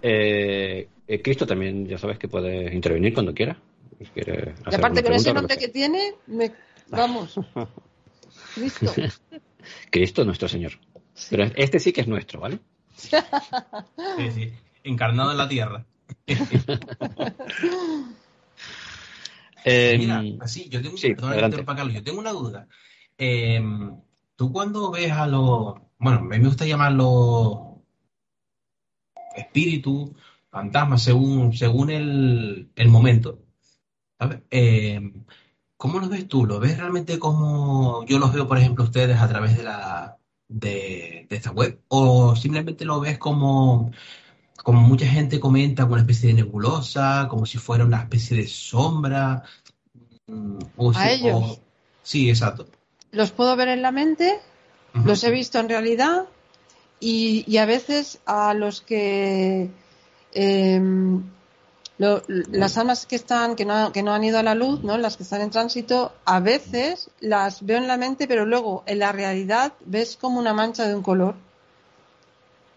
[0.00, 3.56] Eh, eh, Cristo también, ya sabes que puede intervenir cuando quiera.
[3.98, 6.14] y aparte con ese nombre que, tiene,
[6.88, 7.34] vamos.
[8.54, 8.92] Cristo.
[9.90, 10.72] Cristo nuestro Señor.
[11.30, 12.58] Pero este sí que es nuestro, ¿vale?
[12.96, 14.52] sí, sí.
[14.84, 15.84] Encarnado en la tierra.
[19.64, 22.66] Eh, Mira, así, yo tengo, yo tengo una duda.
[23.16, 23.96] Em,
[24.36, 27.72] tú cuando ves a los, bueno, a mí me gusta llamarlos
[29.36, 30.10] espíritus,
[30.50, 33.38] fantasmas, según, según el, momento.
[34.50, 35.24] Em,
[35.76, 36.46] ¿Cómo los ves tú?
[36.46, 41.26] ¿Lo ves realmente como yo los veo, por ejemplo, ustedes a través de la de,
[41.28, 41.80] de esta web?
[41.88, 43.90] ¿O simplemente lo ves como
[44.62, 48.46] como mucha gente comenta, como una especie de nebulosa, como si fuera una especie de
[48.46, 49.42] sombra.
[50.26, 50.58] Mm,
[50.94, 51.60] a ellos.
[52.02, 52.66] sí, exacto.
[53.10, 54.40] Los puedo ver en la mente,
[55.04, 56.24] los he visto en realidad
[57.00, 59.70] y, a veces a los que
[60.32, 61.22] em,
[61.98, 64.96] las almas que están que no, que no han ido a la luz, ¿no?
[64.96, 69.00] las que están en tránsito, a veces las veo en la mente, pero luego en
[69.00, 71.34] la realidad ves como una mancha de un color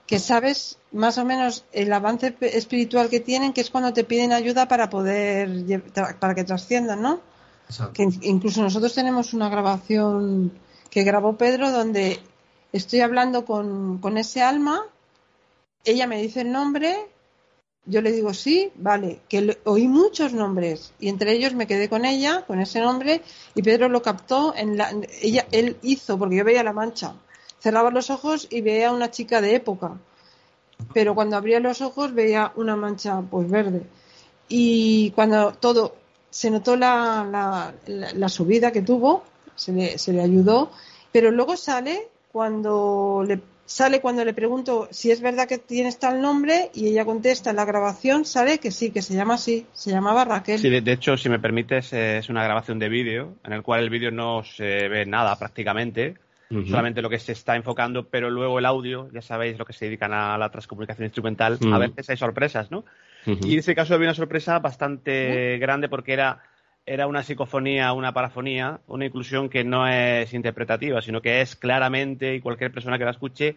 [0.08, 4.34] que sabes más o menos el avance espiritual que tienen, que es cuando te piden
[4.34, 5.84] ayuda para poder,
[6.20, 7.22] para que trasciendan, ¿no?
[7.94, 10.52] Que incluso nosotros tenemos una grabación
[10.92, 12.20] que grabó Pedro donde
[12.72, 14.86] estoy hablando con, con ese alma,
[15.84, 16.96] ella me dice el nombre,
[17.86, 22.06] yo le digo sí, vale, que oí muchos nombres y entre ellos me quedé con
[22.06, 23.22] ella, con ese nombre
[23.56, 24.92] y Pedro lo captó, en la,
[25.22, 27.16] ella, él hizo, porque yo veía la mancha,
[27.66, 29.98] cerraba los ojos y veía una chica de época.
[30.94, 33.82] Pero cuando abría los ojos veía una mancha pues verde.
[34.48, 35.96] Y cuando todo
[36.30, 39.24] se notó la, la, subida que tuvo,
[39.56, 40.70] se le, se le ayudó,
[41.12, 46.22] pero luego sale cuando le sale cuando le pregunto si es verdad que tienes tal
[46.22, 49.90] nombre y ella contesta en la grabación, sale que sí, que se llama así, se
[49.90, 50.60] llamaba Raquel.
[50.60, 53.90] Sí, de, hecho, si me permites, es una grabación de vídeo en el cual el
[53.90, 56.16] vídeo no se ve nada prácticamente,
[56.50, 59.86] solamente lo que se está enfocando, pero luego el audio, ya sabéis lo que se
[59.86, 62.86] dedican a la transcomunicación instrumental, a veces hay sorpresas, ¿no?
[63.26, 66.44] Y en ese caso había una sorpresa bastante grande porque era,
[66.86, 72.36] era una psicofonía, una parafonía, una inclusión que no es interpretativa, sino que es claramente,
[72.36, 73.56] y cualquier persona que la escuche,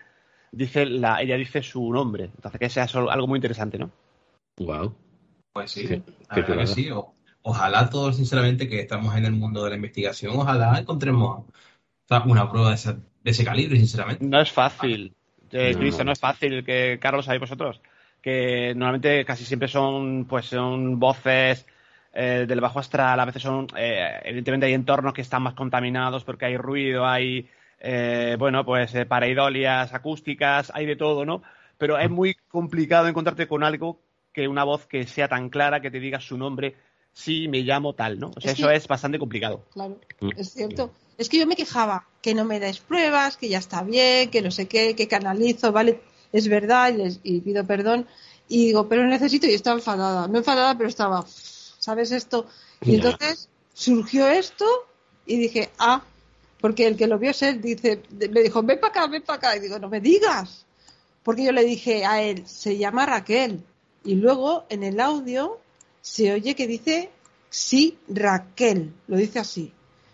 [0.51, 2.31] dice la, ella dice su nombre.
[2.35, 3.90] Entonces, que sea algo muy interesante, ¿no?
[4.59, 4.94] Wow.
[5.53, 6.90] Pues sí, sí.
[7.42, 11.44] ojalá todos, sinceramente, que estamos en el mundo de la investigación, ojalá encontremos
[12.27, 14.25] una prueba de ese, calibre, sinceramente.
[14.25, 15.14] No es fácil,
[15.53, 16.12] eh, no.
[16.12, 17.81] es fácil que, Carlos, sabéis vosotros,
[18.23, 21.66] que normalmente casi siempre son, pues, son voces
[22.12, 26.25] eh, del bajo astral, a veces son, eh, evidentemente hay entornos que están más contaminados
[26.25, 27.49] porque hay ruido, hay,
[27.81, 31.42] eh, bueno, pues pareidolias acústicas, hay de todo, ¿no?
[31.77, 34.01] Pero es muy complicado encontrarte con algo
[34.33, 36.77] que una voz que sea tan clara que te diga su nombre,
[37.12, 38.31] sí, me llamo tal, ¿no?
[38.35, 39.66] O sea, eso es bastante complicado.
[39.73, 40.31] Claro, mm.
[40.37, 40.92] es cierto.
[41.18, 44.40] Es que yo me quejaba, que no me dais pruebas, que ya está bien, que
[44.40, 46.00] no sé qué, que canalizo, vale,
[46.33, 48.07] es verdad, y, les, y pido perdón.
[48.48, 52.46] Y digo, pero necesito, y estaba enfadada, no enfadada, pero estaba, ¿sabes esto?
[52.81, 54.64] Y entonces surgió esto
[55.26, 56.02] y dije, ah,
[56.61, 59.57] porque el que lo vio ser, dice, me dijo, ven para acá, ven para acá.
[59.57, 60.66] Y digo, no me digas.
[61.22, 63.62] Porque yo le dije a él, se llama Raquel.
[64.04, 65.61] Y luego en el audio
[66.00, 67.11] se oye que dice,
[67.50, 68.92] sí, Raquel.
[69.07, 69.72] Lo dice así.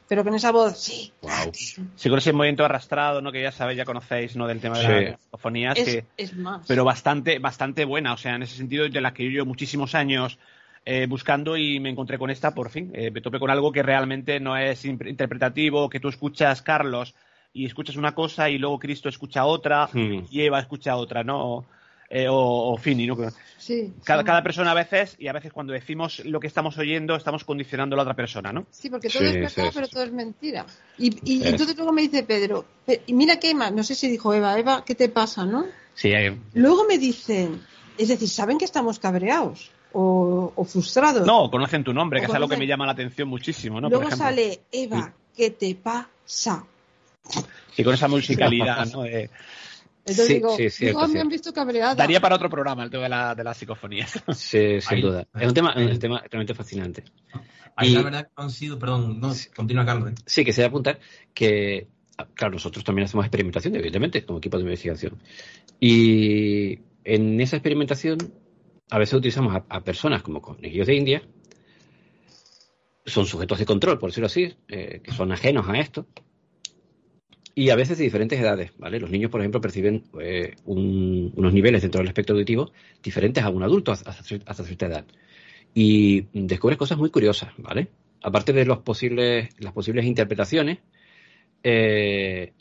[0.08, 1.12] Pero con esa voz, sí.
[1.22, 1.52] Wow.
[1.52, 3.32] Sí, con ese movimiento arrastrado, ¿no?
[3.32, 4.46] Que ya sabéis, ya conocéis, ¿no?
[4.46, 5.78] Del tema de las psicofonías.
[5.78, 6.66] Es, es más.
[6.66, 8.12] Pero bastante, bastante buena.
[8.12, 10.38] O sea, en ese sentido, de la que yo llevo muchísimos años
[10.84, 12.90] eh, buscando y me encontré con esta por fin.
[12.94, 17.14] Eh, me topé con algo que realmente no es interpretativo, que tú escuchas, Carlos,
[17.54, 20.26] y escuchas una cosa y luego Cristo escucha otra hmm.
[20.30, 21.64] y Eva escucha otra, ¿no?
[22.10, 23.16] Eh, o, Fini, ¿no?
[23.58, 27.16] Sí, cada, cada, persona a veces, y a veces cuando decimos lo que estamos oyendo,
[27.16, 28.66] estamos condicionando a la otra persona, ¿no?
[28.70, 30.66] Sí, porque todo es verdad, pero todo es mentira.
[30.98, 32.66] Y, y entonces luego me dice Pedro,
[33.06, 35.64] y mira que Eva, no sé si dijo Eva, Eva, ¿qué te pasa, no?
[35.94, 36.12] Sí.
[36.52, 37.62] Luego me dicen,
[37.96, 41.26] es decir, saben que estamos cabreados o, o frustrados.
[41.26, 43.88] No, conocen tu nombre, que es algo que me llama la atención muchísimo, ¿no?
[43.88, 46.64] Luego sale Eva, ¿qué te pasa?
[47.76, 49.04] Y con esa musicalidad, ¿no?
[50.06, 51.94] Entonces digo, digo me han visto cabreada.
[51.94, 54.22] Daría para otro programa el tema de, la, de las psicofonías.
[54.34, 55.26] Sí, sin duda.
[55.34, 57.04] Es un tema, un tema realmente fascinante.
[57.76, 60.12] Ahí la verdad han sido, perdón, no, continúa Carlos.
[60.12, 60.14] ¿eh?
[60.26, 61.00] Sí, que se a apuntar
[61.32, 61.88] que,
[62.34, 65.18] claro, nosotros también hacemos experimentación, evidentemente, como equipo de investigación.
[65.80, 68.18] Y en esa experimentación
[68.90, 71.22] a veces utilizamos a, personas como conejillos de India,
[73.06, 76.06] son sujetos de control, por decirlo así, eh, que son ajenos a esto,
[77.54, 78.98] y a veces de diferentes edades, ¿vale?
[78.98, 83.62] Los niños, por ejemplo, perciben eh, unos niveles dentro del espectro auditivo diferentes a un
[83.62, 85.04] adulto hasta, cierta edad.
[85.72, 87.88] Y descubres cosas muy curiosas, ¿vale?
[88.22, 90.78] Aparte de los posibles, las posibles interpretaciones,
[91.62, 92.52] eh,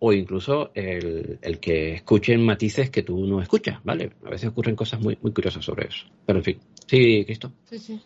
[0.00, 4.12] o incluso el, que escuchen matices que tú no escuchas, ¿vale?
[4.24, 6.06] A veces ocurren cosas muy, muy curiosas sobre eso.
[6.26, 7.52] Pero en fin, sí, Cristo.
[7.64, 8.00] Sí, sí.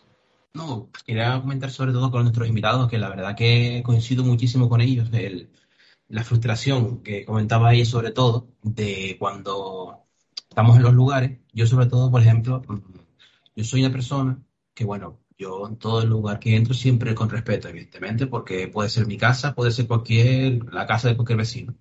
[0.55, 4.81] No, quería comentar sobre todo con nuestros invitados, que la verdad que coincido muchísimo con
[4.81, 5.09] ellos.
[5.13, 5.49] El,
[6.09, 10.07] la frustración que comentaba ahí sobre todo de cuando
[10.49, 11.41] estamos en los lugares.
[11.53, 12.63] Yo sobre todo, por ejemplo,
[13.57, 14.43] yo soy una persona
[14.75, 18.89] que, bueno, yo en todo el lugar que entro siempre con respeto, evidentemente, porque puede
[18.91, 21.75] ser mi casa, puede ser cualquier, la casa de cualquier vecino.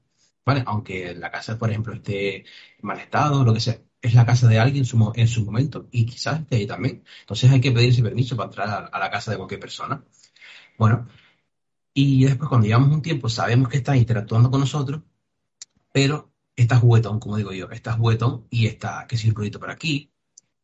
[0.46, 0.64] ¿vale?
[0.66, 2.46] Aunque la casa, por ejemplo, esté en
[2.82, 5.88] mal estado, lo que sea, es la casa de alguien en su, en su momento
[5.92, 7.04] y quizás esté ahí también.
[7.22, 10.04] Entonces hay que pedirse permiso para entrar a, la casa de cualquier persona.
[10.78, 11.08] Bueno,
[11.94, 15.02] y después cuando llevamos un tiempo sabemos que está interactuando con nosotros,
[15.92, 19.72] pero está juguetón, como digo yo, está juguetón y está que si un ruido por
[19.72, 20.12] aquí,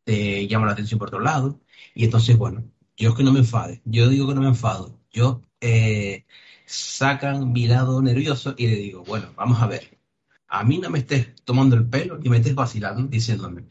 [0.03, 1.61] te llama la atención por otro lado,
[1.93, 2.63] y entonces, bueno,
[2.97, 6.25] yo es que no me enfade, yo digo que no me enfado, yo eh,
[6.65, 9.99] sacan mi lado nervioso y le digo, bueno, vamos a ver,
[10.47, 13.67] a mí no me estés tomando el pelo y me estés vacilando diciéndome,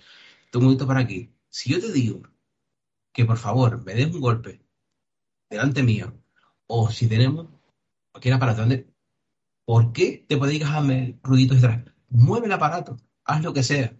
[0.50, 2.22] tú un para aquí, si yo te digo
[3.12, 4.60] que por favor me des un golpe
[5.50, 6.14] delante mío,
[6.68, 7.48] o si tenemos
[8.12, 8.64] cualquier aparato,
[9.64, 11.82] ¿por qué te puedes dejarme ruiditos detrás?
[12.10, 13.96] Mueve el aparato, haz lo que sea.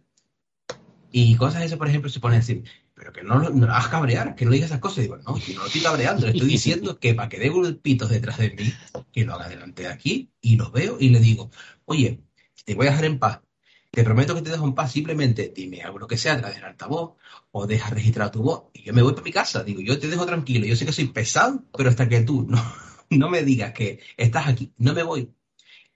[1.11, 4.35] Y cosas esas, por ejemplo, se pone a decir, pero que no, no hagas cabrear,
[4.35, 4.99] que no digas esas cosas.
[4.99, 7.49] Y digo, no, yo no lo estoy cabreando, le estoy diciendo que para que dé
[7.49, 8.73] golpitos detrás de mí,
[9.13, 11.51] que lo haga delante de aquí, y lo veo y le digo,
[11.87, 12.23] oye,
[12.65, 13.41] te voy a dejar en paz.
[13.91, 16.65] Te prometo que te dejo en paz, simplemente dime algo lo que sea, trae el
[16.65, 17.17] altavoz,
[17.51, 19.65] o deja registrar tu voz, y yo me voy para mi casa.
[19.65, 22.63] Digo, yo te dejo tranquilo, yo sé que soy pesado, pero hasta que tú no,
[23.11, 25.33] no me digas que estás aquí, no me voy.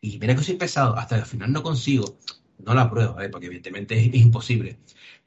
[0.01, 2.19] Y mira que soy pesado, hasta que al final no consigo,
[2.59, 3.29] no la pruebo, ¿eh?
[3.29, 4.79] porque evidentemente es imposible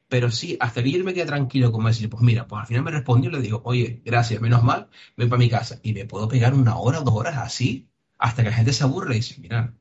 [0.08, 2.84] pero sí, hasta que yo me quede tranquilo, como decir, pues mira, pues al final
[2.84, 5.80] me respondió y le digo, oye, gracias, menos mal, ven para mi casa.
[5.84, 8.84] Y me puedo pegar una hora o dos horas así, hasta que la gente se
[8.84, 9.74] aburre y dice, mira,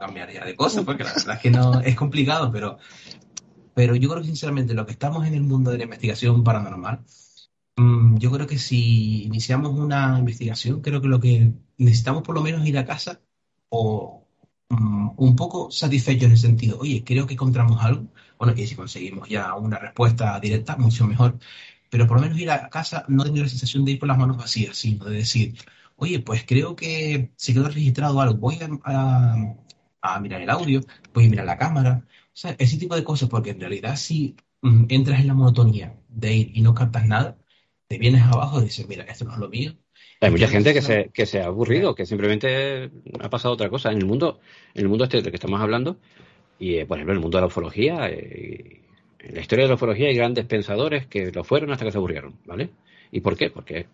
[0.00, 2.78] cambiaría de cosas, porque la verdad es que no es complicado, pero,
[3.74, 7.04] pero yo creo que sinceramente lo que estamos en el mundo de la investigación paranormal,
[7.76, 12.42] mm, yo creo que si iniciamos una investigación, creo que lo que necesitamos por lo
[12.42, 13.20] menos ir a casa
[13.68, 14.26] o
[14.70, 18.08] mm, un poco satisfechos en el sentido, oye, creo que encontramos algo
[18.40, 21.38] bueno, y si conseguimos ya una respuesta directa, mucho mejor.
[21.90, 24.16] Pero por lo menos ir a casa no tener la sensación de ir por las
[24.18, 25.56] manos vacías, sino de decir,
[25.96, 29.56] oye, pues creo que se quedó registrado algo, voy a,
[30.20, 30.80] mirar el audio,
[31.12, 34.36] voy a mirar la cámara, o sea, ese tipo de cosas, porque en realidad si
[34.62, 37.36] mm, entras en la monotonía de ir y no captas nada,
[37.86, 39.72] te vienes abajo y dices, mira, esto no es lo mío.
[40.20, 42.90] Hay mucha gente que se, que se ha aburrido, que simplemente
[43.20, 43.90] ha pasado otra cosa.
[43.90, 44.38] En el mundo,
[44.74, 45.96] en el mundo este del que estamos hablando,
[46.58, 48.82] y, eh, por ejemplo, en el mundo de la ufología, eh,
[49.18, 51.98] en la historia de la ufología hay grandes pensadores que lo fueron hasta que se
[51.98, 52.70] aburrieron, ¿vale?
[53.10, 53.50] ¿Y por qué?
[53.50, 53.86] Porque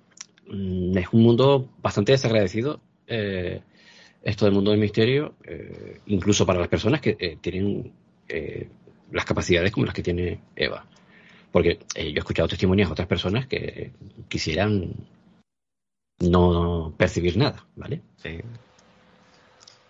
[0.48, 3.62] mm, es un mundo bastante desagradecido, eh,
[4.23, 5.35] esto del mundo del misterio,
[6.07, 7.93] incluso para las personas que tienen
[9.12, 10.85] las capacidades como las que tiene Eva.
[11.53, 13.93] Porque yo he escuchado testimonios de otras personas que
[14.29, 14.95] quisieran
[16.21, 18.01] no percibir nada, ¿vale?
[18.17, 18.41] Sí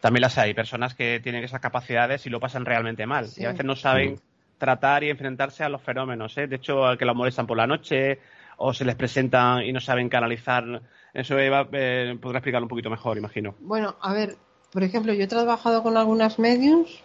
[0.06, 3.26] también las hay, personas que tienen esas capacidades y lo pasan realmente mal.
[3.36, 4.20] Y a veces no saben
[4.56, 6.38] tratar y enfrentarse a los fenómenos.
[6.38, 6.46] ¿eh?
[6.46, 8.20] De hecho, al que los molestan por la noche
[8.56, 10.80] o se les presentan y no saben canalizar
[11.16, 13.54] Eso Eva eh, podrá explicarlo un poquito mejor, imagino.
[13.60, 14.36] Bueno, a ver,
[14.70, 17.02] por ejemplo, yo he trabajado con algunas medios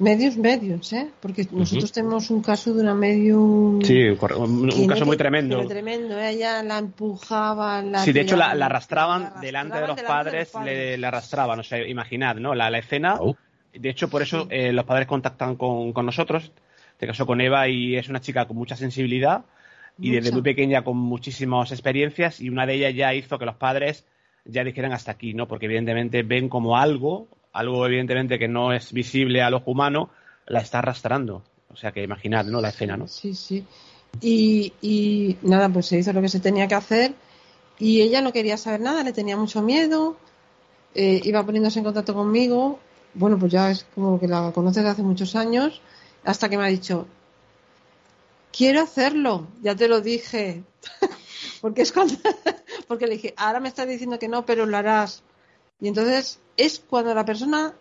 [0.00, 1.10] Medios, medios, ¿eh?
[1.20, 3.82] Porque nosotros tenemos un caso de una medium.
[3.82, 5.58] Sí, un, caso muy tremendo.
[5.58, 6.30] Pero tremendo, ¿eh?
[6.30, 7.82] ella la empujaba.
[7.82, 12.36] La sí, de hecho la, arrastraban delante de los padres, Le, arrastraban, o sea, imaginad,
[12.36, 12.54] ¿no?
[12.54, 13.16] La, escena.
[13.20, 13.36] Oh.
[13.74, 17.68] De hecho, por eso eh, los padres contactan con, nosotros, te este caso con Eva,
[17.68, 19.44] y es una chica con mucha sensibilidad
[20.00, 23.56] y desde muy pequeña con muchísimas experiencias, y una de ellas ya hizo que los
[23.56, 24.04] padres
[24.44, 25.46] ya dijeran hasta aquí, ¿no?
[25.46, 30.10] Porque evidentemente ven como algo algo evidentemente que no es visible al ojo humano,
[30.46, 31.42] la está arrastrando.
[31.72, 32.60] O sea que imaginad, ¿no?
[32.60, 33.06] La escena, ¿no?
[33.08, 33.64] Sí, sí.
[34.20, 37.14] Y, y nada, pues se hizo lo que se tenía que hacer
[37.78, 40.16] y ella no quería saber nada, le tenía mucho miedo,
[40.94, 42.80] eh, iba poniéndose en contacto conmigo.
[43.14, 45.80] Bueno, pues ya es como que la conoce desde hace muchos años,
[46.24, 47.06] hasta que me ha dicho,
[48.52, 50.62] quiero hacerlo, ya te lo dije.
[51.60, 52.14] porque es cuando,
[52.88, 55.22] porque le dije, ahora me estás diciendo que no, pero lo harás.
[55.80, 57.74] Y entonces es cuando la persona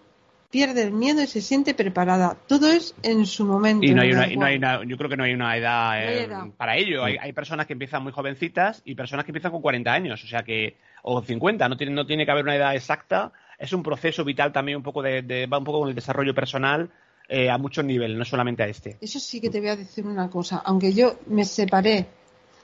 [0.49, 2.35] pierde el miedo y se siente preparada.
[2.47, 3.85] Todo es en su momento.
[3.85, 7.03] Y no hay una, yo creo que no hay una edad, eh, para ello.
[7.03, 10.27] Hay, hay, personas que empiezan muy jovencitas y personas que empiezan con 40 años, o
[10.27, 11.69] sea que o 50.
[11.69, 13.31] No tiene, no tiene que haber una edad exacta.
[13.57, 16.89] Es un proceso vital también un poco de, va un poco con el desarrollo personal.
[17.31, 18.97] Eh, a muchos niveles, no solamente a este.
[18.99, 20.63] Eso sí que te voy a decir una cosa.
[20.65, 22.07] Aunque yo me separé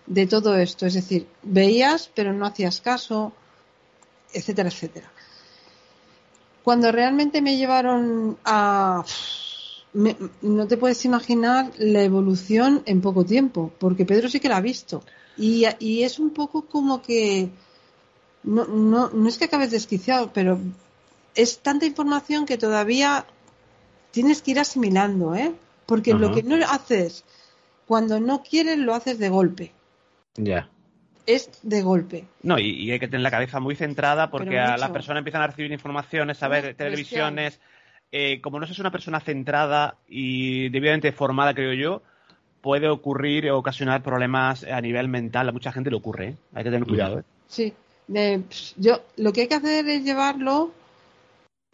[0.07, 3.31] de todo esto, es decir, veías pero no hacías caso,
[4.33, 5.11] etcétera, etcétera.
[6.63, 9.05] Cuando realmente me llevaron a...
[9.93, 14.61] no te puedes imaginar la evolución en poco tiempo, porque Pedro sí que la ha
[14.61, 15.03] visto.
[15.37, 15.65] Y,
[16.01, 17.49] es un poco como que...
[18.41, 20.59] No, no, no es que acabes desquiciado, pero
[21.35, 23.27] es tanta información que todavía
[24.15, 25.51] tienes que ir asimilando, ¿eh?
[25.85, 27.25] Porque lo que no haces
[27.85, 29.71] cuando no quieres, lo haces de golpe.
[30.35, 30.69] Ya
[31.25, 32.25] es de golpe.
[32.43, 35.47] No, y, hay que tener la cabeza muy centrada porque a las personas empiezan a
[35.47, 37.59] recibir informaciones, a ver televisiones.
[38.11, 42.03] Eh, como no es una persona centrada y debidamente formada, creo yo,
[42.61, 45.49] puede ocurrir o ocasionar problemas a nivel mental.
[45.49, 46.35] A mucha gente le ocurre, ¿eh?
[46.53, 47.19] hay que tener cuidado.
[47.19, 47.23] ¿eh?
[47.47, 47.73] Sí,
[48.77, 50.71] yo lo que hay que hacer es llevarlo,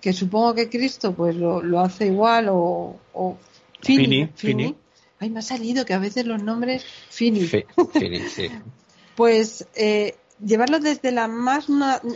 [0.02, 3.38] que supongo que Cristo pues lo, hace igual o, o
[3.80, 4.76] Fini, Fini,
[5.20, 7.41] Ay, me ha salido que a veces los nombres Fini.
[7.45, 8.49] Fini, sí.
[9.16, 11.68] pues eh, llevarlo desde la más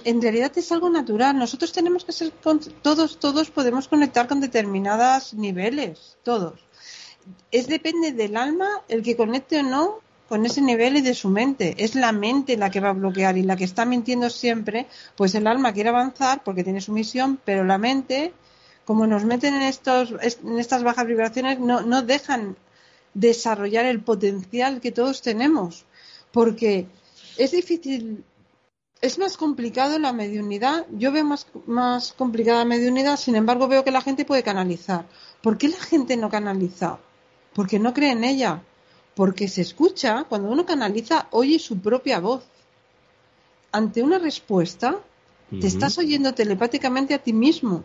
[0.03, 2.31] en realidad es algo natural nosotros tenemos que ser
[2.81, 6.59] todos todos podemos conectar con determinados niveles todos
[7.51, 11.29] es depende del alma el que conecte o no con ese nivel y de su
[11.29, 14.87] mente es la mente la que va a bloquear y la que está mintiendo siempre
[15.15, 18.33] pues el alma quiere avanzar porque tiene su misión pero la mente
[18.85, 22.57] como nos meten en estos en estas bajas vibraciones no no dejan
[23.13, 25.85] desarrollar el potencial que todos tenemos
[26.31, 26.87] porque
[27.37, 28.23] es difícil,
[29.01, 30.85] es más complicado la mediunidad.
[30.91, 35.05] Yo veo más, más complicada la mediunidad, sin embargo veo que la gente puede canalizar.
[35.41, 36.99] ¿Por qué la gente no canaliza?
[37.53, 38.63] Porque no cree en ella.
[39.15, 42.43] Porque se escucha, cuando uno canaliza, oye su propia voz.
[43.71, 44.99] Ante una respuesta,
[45.49, 47.83] te estás oyendo telepáticamente a ti mismo.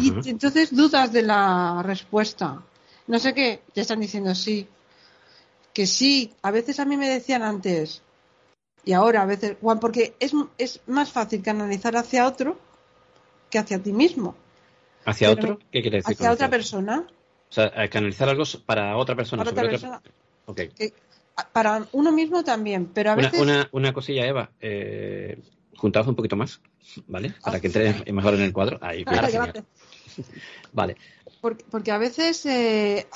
[0.00, 2.62] Y entonces dudas de la respuesta.
[3.06, 4.66] No sé qué, te están diciendo sí,
[5.72, 8.02] que sí, a veces a mí me decían antes,
[8.86, 12.58] y ahora a veces, Juan, porque es, es más fácil canalizar hacia otro
[13.50, 14.36] que hacia ti mismo.
[15.04, 15.58] ¿Hacia otro?
[15.70, 16.14] ¿Qué quiere decir?
[16.14, 17.06] Hacia otra persona.
[17.56, 19.42] Sea, canalizar algo para otra persona.
[19.42, 20.02] Para otra persona.
[21.54, 23.40] para uno mismo también, pero a veces...
[23.40, 24.50] Una, una cosilla, Eva.
[24.60, 25.40] Eh,
[25.74, 26.60] juntaos un poquito más,
[27.06, 27.32] ¿vale?
[27.42, 28.78] Para que entre mejor en el cuadro.
[28.82, 29.04] Ahí,
[30.74, 30.98] vale.
[31.40, 33.06] Porque, a veces eh,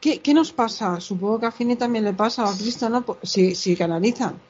[0.00, 1.00] ¿Qué, nos pasa?
[1.00, 3.04] Supongo que a Fini también le pasa, a Cristo, ¿no?
[3.24, 4.40] Si, si canalizan.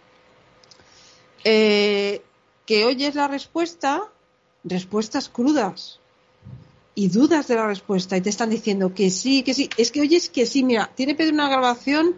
[1.45, 2.21] Eh,
[2.67, 4.03] que oyes la respuesta,
[4.65, 6.00] respuestas crudas,
[6.95, 9.71] y dudas de la respuesta, y te están diciendo que sí, que sí.
[9.77, 12.17] Es que oyes que sí, mira, tiene pedir una grabación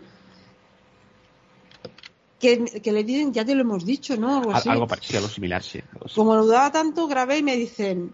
[2.41, 4.39] que, le dicen, ya te lo hemos dicho, ¿no?
[4.39, 4.69] Algo, así.
[4.69, 5.81] algo parecido, algo similar, sí.
[6.15, 8.13] Como lo daba tanto, grabé y me dicen,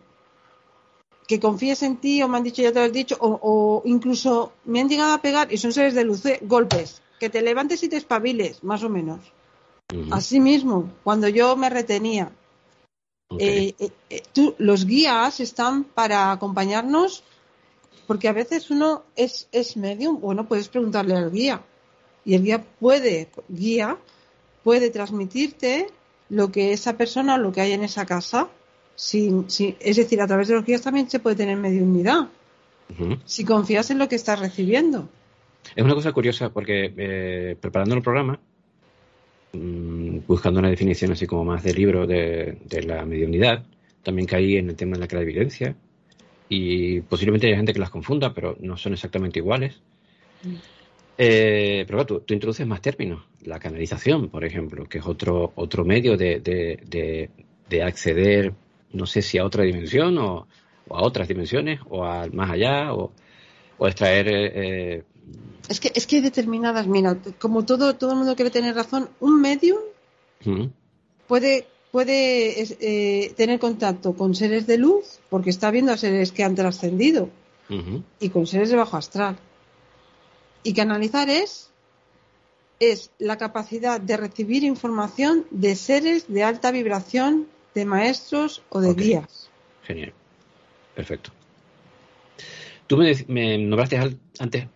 [1.28, 4.52] que confíes en ti o me han dicho ya te lo he dicho o, incluso
[4.64, 6.40] me han llegado a pegar y son seres de luz ¿eh?
[6.42, 9.20] golpes que te levantes y te espabiles más o menos
[10.10, 12.32] así mismo cuando yo me retenía
[13.38, 17.24] eh, eh, tú, los guías están para acompañarnos
[18.06, 21.62] porque a veces uno es, es medium bueno puedes preguntarle al guía
[22.24, 23.98] y el guía puede guía
[24.64, 25.88] puede transmitirte
[26.30, 28.48] lo que esa persona o lo que hay en esa casa
[28.98, 32.28] es decir, a través de los guías también se puede tener mediunidad.
[33.24, 35.08] Si confías en lo que estás recibiendo.
[35.76, 38.40] Es una cosa curiosa porque eh, preparando el programa
[39.52, 43.64] mm, buscando una definición así como más de libro de, la mediunidad.
[44.02, 45.76] También caí en el tema de la clarividencia.
[46.48, 49.80] Y posiblemente haya gente que las confunda, pero no son exactamente iguales.
[50.42, 50.54] Mm.
[51.18, 53.24] Eh, pero tú, introduces más términos.
[53.44, 58.54] La canalización, por ejemplo, que es otro, otro medio de, de, acceder,
[58.92, 60.46] no sé si a otra dimensión o,
[60.90, 63.12] a otras dimensiones o al más allá o,
[63.80, 64.26] extraer.
[64.30, 65.02] Eh,
[65.68, 69.08] es, que, es que hay determinadas, mira, como todo, todo el mundo quiere tener razón,
[69.20, 69.80] un medium
[71.26, 76.44] puede, puede eh, tener contacto con seres de luz porque está viendo a seres que
[76.44, 77.30] han trascendido
[78.18, 79.36] y con seres de bajo astral
[80.62, 81.70] y canalizar es,
[82.80, 88.94] es la capacidad de recibir información de seres de alta vibración, de maestros o de
[88.94, 89.50] guías.
[89.84, 90.12] Genial.
[90.94, 91.30] Perfecto.
[92.86, 92.96] Tú
[93.28, 93.98] me, nombraste
[94.38, 94.66] antes,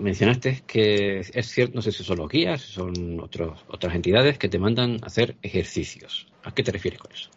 [0.00, 4.48] mencionaste que es cierto, no sé si son los guías, son otros, otras entidades que
[4.48, 6.26] te mandan a hacer ejercicios.
[6.44, 7.30] ¿A qué te refieres con eso?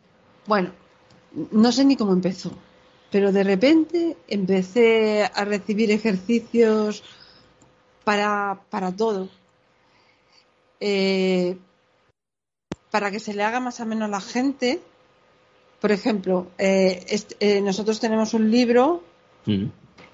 [0.46, 0.72] Bueno,
[1.52, 2.52] no sé ni cómo empezó,
[3.12, 7.04] pero de repente empecé a recibir ejercicios
[8.04, 9.30] para, para todo.
[10.80, 11.58] Eh,
[12.90, 14.82] para que se le haga más o menos a la gente.
[15.80, 17.06] Por ejemplo, eh,
[17.40, 19.04] eh, nosotros tenemos un libro,
[19.46, 19.66] mm.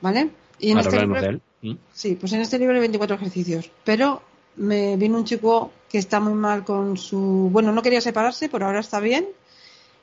[0.02, 0.30] ¿vale?
[0.60, 1.40] Y en este libro,
[1.72, 1.78] mm.
[1.94, 3.70] Sí, pues en este libro hay 24 ejercicios.
[3.84, 4.22] Pero
[4.56, 7.50] me vino un chico que está muy mal con su.
[7.52, 9.28] Bueno, no quería separarse, pero ahora está bien.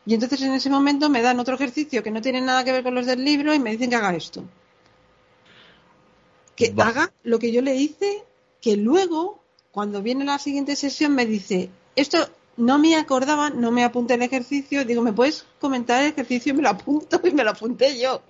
[0.04, 2.82] Y entonces en ese momento me dan otro ejercicio que no tiene nada que ver
[2.82, 4.44] con los del libro y me dicen que haga esto
[6.56, 8.24] que haga lo que yo le hice,
[8.60, 12.18] que luego, cuando viene la siguiente sesión, me dice, esto
[12.56, 16.52] no me acordaba, no me apunté el ejercicio, digo, ¿me puedes comentar el ejercicio?
[16.52, 18.22] Y me lo apunto y me lo apunté yo.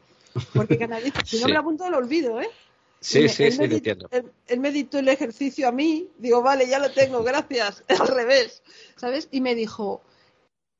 [0.55, 0.78] Porque
[1.24, 2.49] si no me lo apunto, lo olvido, ¿eh?
[3.03, 4.09] Sí, sí, sí, entiendo.
[4.46, 8.62] Él, me dictó el ejercicio a mí, digo, vale, ya lo tengo, gracias, al revés,
[8.96, 9.28] ¿sabes?
[9.32, 10.03] Y me dijo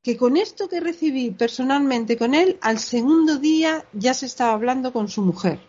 [0.01, 4.93] que con esto que recibí personalmente con él, al segundo día ya se estaba hablando
[4.93, 5.59] con su mujer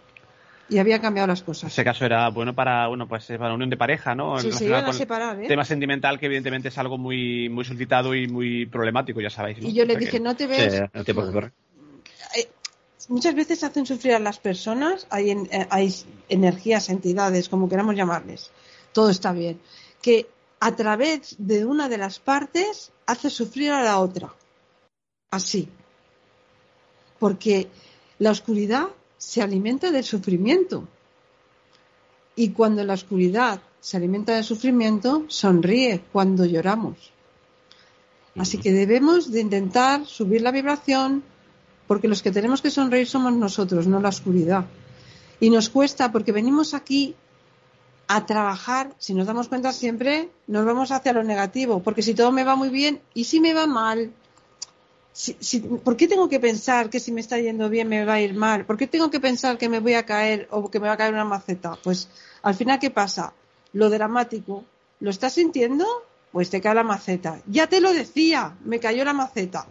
[0.69, 1.73] y había cambiado las cosas.
[1.73, 4.39] Ese caso era bueno para bueno pues para unión de pareja, ¿no?
[4.39, 5.49] Sí, se iban a separar, ¿eh?
[5.49, 9.59] Tema sentimental que evidentemente es algo muy muy solicitado y muy problemático, ya sabéis.
[9.61, 10.75] Y yo le dije, no te ves.
[10.75, 12.49] Eh,
[13.09, 15.95] muchas veces hacen sufrir a las personas, hay, eh, hay
[16.29, 18.51] energías, entidades, como queramos llamarles.
[18.93, 19.61] Todo está bien.
[20.01, 20.29] Que
[20.61, 24.35] a través de una de las partes hace sufrir a la otra.
[25.31, 25.69] Así.
[27.19, 27.69] Porque
[28.19, 30.87] la oscuridad se alimenta del sufrimiento.
[32.37, 37.13] Y cuando la oscuridad se alimenta del sufrimiento, sonríe cuando lloramos.
[38.37, 41.23] Así que debemos de intentar subir la vibración
[41.87, 44.65] porque los que tenemos que sonreír somos nosotros, no la oscuridad.
[45.41, 47.15] Y nos cuesta porque venimos aquí
[48.07, 52.33] a trabajar, si nos damos cuenta siempre, nos vamos hacia lo negativo, porque si todo
[52.33, 54.13] me va muy bien y si me va mal,
[55.85, 58.35] ¿por qué tengo que pensar que si me está yendo bien me va a ir
[58.35, 58.67] mal?
[58.67, 60.97] ¿Por qué tengo que pensar que me voy a caer o que me va a
[60.97, 61.79] caer una maceta?
[61.83, 62.09] Pues
[62.43, 63.33] al final, ¿qué pasa?
[63.73, 64.65] Lo dramático,
[65.01, 65.87] ¿lo estás sintiendo?
[66.33, 67.41] Pues te cae la maceta.
[67.47, 69.67] Ya te lo decía, me cayó la maceta.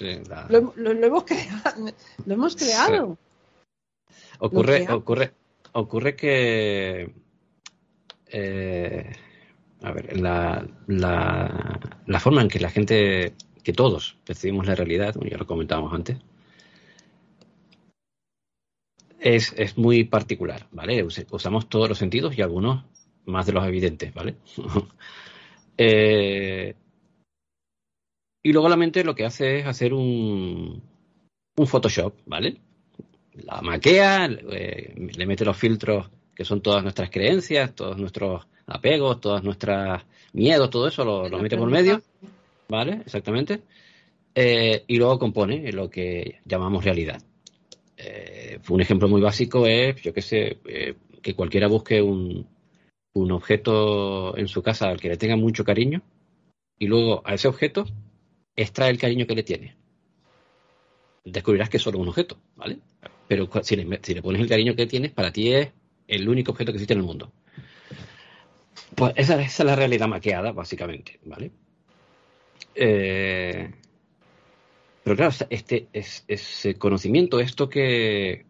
[0.00, 1.92] Lo, hemos creado.
[2.26, 3.18] Lo hemos creado.
[4.38, 5.32] Ocurre, ocurre,
[5.72, 7.14] ocurre que
[8.26, 9.12] eh,
[9.82, 15.38] a ver, la, la forma en que la gente que todos percibimos la realidad, ya
[15.38, 16.18] lo comentábamos antes,
[19.24, 21.02] es, muy particular, ¿vale?
[21.02, 22.84] Usamos todos los sentidos y algunos
[23.24, 24.36] más de los evidentes, ¿vale?
[25.76, 26.76] Eh,
[28.44, 30.82] y luego la mente lo que hace es hacer un,
[31.56, 32.58] un Photoshop, ¿vale?
[33.32, 39.20] La maquea, eh, le mete los filtros que son todas nuestras creencias, todos nuestros apegos,
[39.20, 42.02] todas nuestras miedos, todo eso lo, lo mete por medio
[42.68, 43.00] ¿vale?
[43.04, 43.62] Exactamente.
[44.34, 47.22] Eh, y luego compone lo que llamamos realidad.
[47.96, 52.46] Eh, un ejemplo muy básico es, yo qué sé, eh, que cualquiera busque un,
[53.14, 56.02] un objeto en su casa al que le tenga mucho cariño
[56.78, 57.86] y luego a ese objeto
[58.56, 59.76] extrae el cariño que le tiene.
[61.24, 62.78] Descubrirás que es solo un objeto, ¿vale?
[63.26, 65.70] Pero si le, pones el cariño que tienes, para ti es
[66.06, 67.32] el único objeto que existe en el mundo.
[68.94, 71.50] Pues esa, es la realidad maqueada, básicamente, ¿vale?
[72.74, 73.70] Eh,
[75.04, 78.46] pero claro, este, es, ese conocimiento, esto que,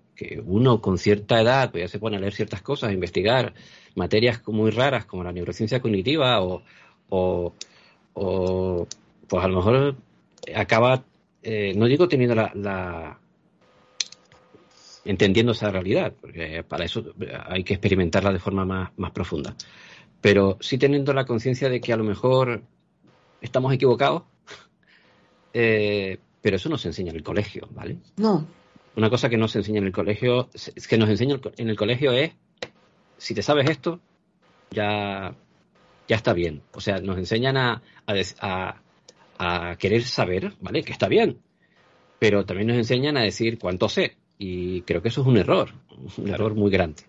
[0.47, 3.53] uno con cierta edad pues ya se pone a leer ciertas cosas, a investigar
[3.97, 6.63] materias muy raras como la neurociencia cognitiva o,
[9.35, 9.97] pues a lo mejor
[10.55, 11.03] acaba,
[11.43, 13.18] eh, no digo teniendo la,
[15.05, 17.05] entendiendo esa realidad, porque para eso
[17.47, 19.57] hay que experimentarla de forma más, más profunda,
[20.20, 22.62] pero sí teniendo la conciencia de que a lo mejor
[23.41, 24.22] estamos equivocados,
[25.53, 27.97] eh, pero eso no se enseña en el colegio, ¿vale?
[28.18, 28.47] No.
[28.95, 30.49] Una cosa que no se enseña en el colegio,
[30.89, 32.30] que nos enseña en el colegio es,
[33.18, 33.99] si te sabes esto,
[34.70, 35.35] ya,
[36.07, 36.62] ya está bien.
[36.72, 38.84] O sea, nos enseñan a, a, a
[39.78, 40.82] querer saber, ¿vale?
[40.82, 41.39] Que está bien.
[42.18, 44.16] Pero también nos enseñan a decir cuánto sé.
[44.39, 45.70] Y creo que eso es un error,
[46.16, 47.03] un error muy grande.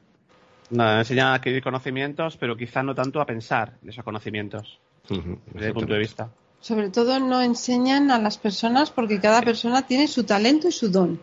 [0.69, 5.67] No, enseñan a adquirir conocimientos, pero quizá no tanto a pensar en esos conocimienos, desde
[5.67, 6.31] el punto de vista.
[6.59, 10.89] Sobre todo no enseñan a las personas porque cada persona tiene su talento y su
[10.89, 11.21] don.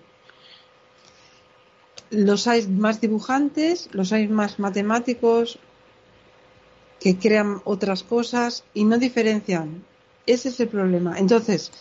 [2.11, 5.59] Los hay más dibujantes, los hay más matemáticos
[7.01, 9.85] que crean otras cosas y no diferencian.
[10.27, 11.19] Ese es el problema.
[11.19, 11.73] Entonces,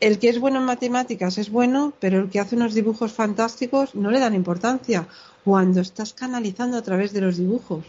[0.00, 3.94] el que es bueno en matemáticas es bueno, pero el que hace unos dibujos fantásticos
[3.94, 5.06] no le dan importancia
[5.44, 7.84] cuando estás canalizando a través de los dibujos.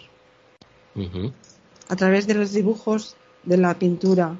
[1.89, 4.37] A través de los dibujos, de la pintura,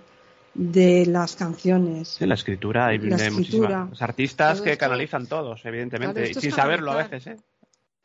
[0.54, 2.18] de las canciones.
[2.20, 7.28] De la escritura, hay muchísimos artistas que canalizan todos, evidentemente, y sin saberlo a veces.
[7.28, 7.38] ¿eh?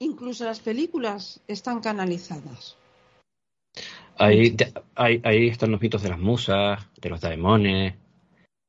[0.00, 2.76] Incluso las películas están canalizadas.
[4.20, 4.54] Ahí,
[4.96, 7.94] ahí, están los mitos de las musas, de los daemones,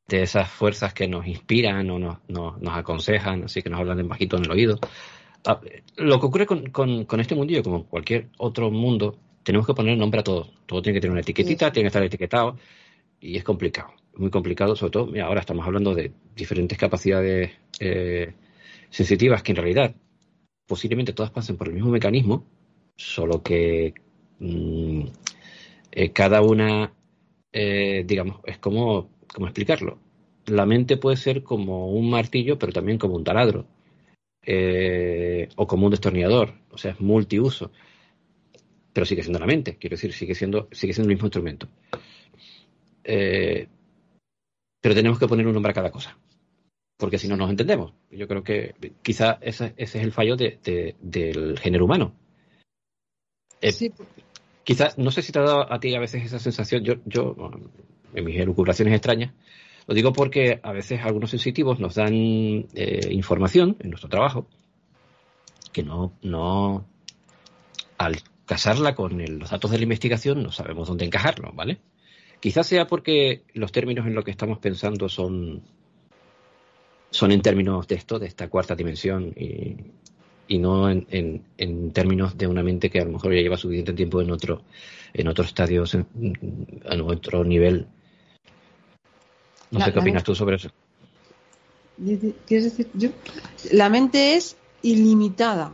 [0.08, 4.04] de esas fuerzas que nos inspiran o nos, nos, aconsejan, así que nos hablan de
[4.04, 4.80] bajito en el oído.
[5.46, 5.60] Ah,
[5.98, 10.22] lo que ocurre con, con, este mundillo, como cualquier otro mundo, tenemos que poner nombre
[10.22, 10.50] a todo.
[10.66, 12.58] Todo tiene que tener una etiquetita, tiene que estar etiquetado
[13.20, 13.90] y es complicado.
[14.16, 18.34] Muy complicado, sobre todo, mira, ahora estamos hablando de diferentes capacidades eh,
[18.90, 19.96] sensitivas que en realidad
[20.66, 22.46] posiblemente todas pasen por el mismo mecanismo,
[22.96, 23.94] solo que
[24.40, 25.04] mm,
[25.92, 26.94] eh, cada una,
[27.52, 30.00] eh, digamos, es como, como explicarlo.
[30.48, 33.68] La mente puede ser como un martillo, pero también como un taladro
[34.44, 37.72] eh, o como un destornillador, o sea, es multiuso,
[38.92, 41.68] pero sigue siendo la mente, quiero decir, sigue siendo, sigue siendo el mismo instrumento.
[43.04, 43.68] Eh,
[44.82, 46.18] pero tenemos que poner un nombre a cada cosa,
[46.98, 47.94] porque si no nos entendemos.
[48.10, 48.74] Yo creo que
[49.04, 52.16] quizá ese, es el fallo del género humano.
[53.62, 53.72] Eh,
[54.64, 57.36] quizás, no sé si te ha dado a ti a veces esa sensación, yo, yo
[58.14, 59.34] en mis elucubraciones extrañas,
[59.88, 64.48] lo digo porque a veces algunos sensitivos nos dan eh, información en nuestro trabajo
[65.72, 66.86] que no, no,
[67.98, 71.80] al casarla con los datos de la investigación no sabemos dónde encajarlo, ¿vale?
[72.40, 75.62] Quizás sea porque los términos en los que estamos pensando son,
[77.12, 79.78] son en términos de esto, de esta cuarta dimensión, y,
[80.52, 81.08] y no en,
[81.58, 84.64] en, términos de una mente que a lo mejor ya lleva suficiente tiempo en otro,
[85.14, 87.88] en otro estadio, en otro nivel
[89.72, 90.70] no sé qué opinas tú sobre eso.
[92.46, 92.90] ¿Quieres decir?
[92.94, 93.10] Yo,
[93.72, 95.74] la mente es ilimitada,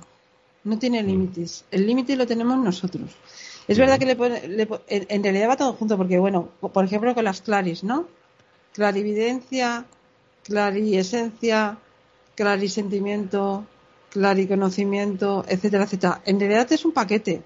[0.64, 1.08] no tiene mm.
[1.08, 1.66] límites.
[1.72, 3.10] El límite lo tenemos nosotros.
[3.68, 4.42] Es verdad que le, pone,
[4.88, 8.08] en realidad va todo junto, porque, bueno, por ejemplo, con las claris, ¿no?
[8.74, 9.86] Clarividencia,
[10.44, 11.80] clariesencia,
[12.36, 13.66] clarisentimiento,
[14.10, 16.22] clariconocimiento, etcétera, etcétera.
[16.26, 17.44] En realidad es un paquete.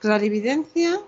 [0.00, 1.00] Clarividencia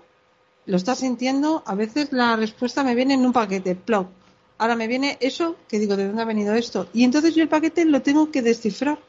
[0.65, 4.09] lo estás sintiendo, a veces la respuesta me viene en un paquete, plop.
[4.57, 6.87] Ahora me viene eso, que digo, ¿de dónde ha venido esto?
[6.93, 8.99] Y entonces yo el paquete lo tengo que descifrar.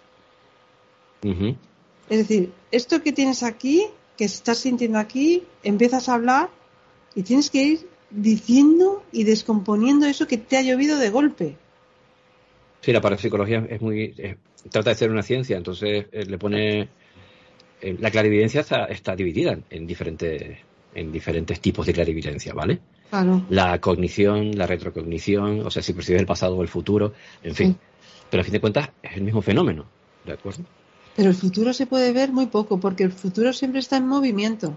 [1.23, 3.87] Es decir, esto que tienes aquí,
[4.17, 6.51] que estás sintiendo aquí, empiezas a hablar
[7.15, 11.57] y tienes que ir diciendo y descomponiendo eso que te ha llovido de golpe.
[12.81, 14.15] Sí, la parapsicología es muy
[14.71, 16.89] trata de ser una ciencia, entonces eh, le pone
[17.81, 20.59] eh, la clarividencia está, está dividida en diferentes
[20.95, 22.81] en diferentes tipos de clarividencia, ¿vale?
[23.51, 27.13] La cognición, la retrocognición, o sea, si percibes el pasado o el futuro,
[27.43, 27.77] en fin.
[28.31, 29.87] Pero a fin de cuentas es el mismo fenómeno,
[30.25, 30.65] ¿de acuerdo?
[31.17, 34.77] Pero el futuro se puede ver muy poco, porque el futuro siempre está en movimiento.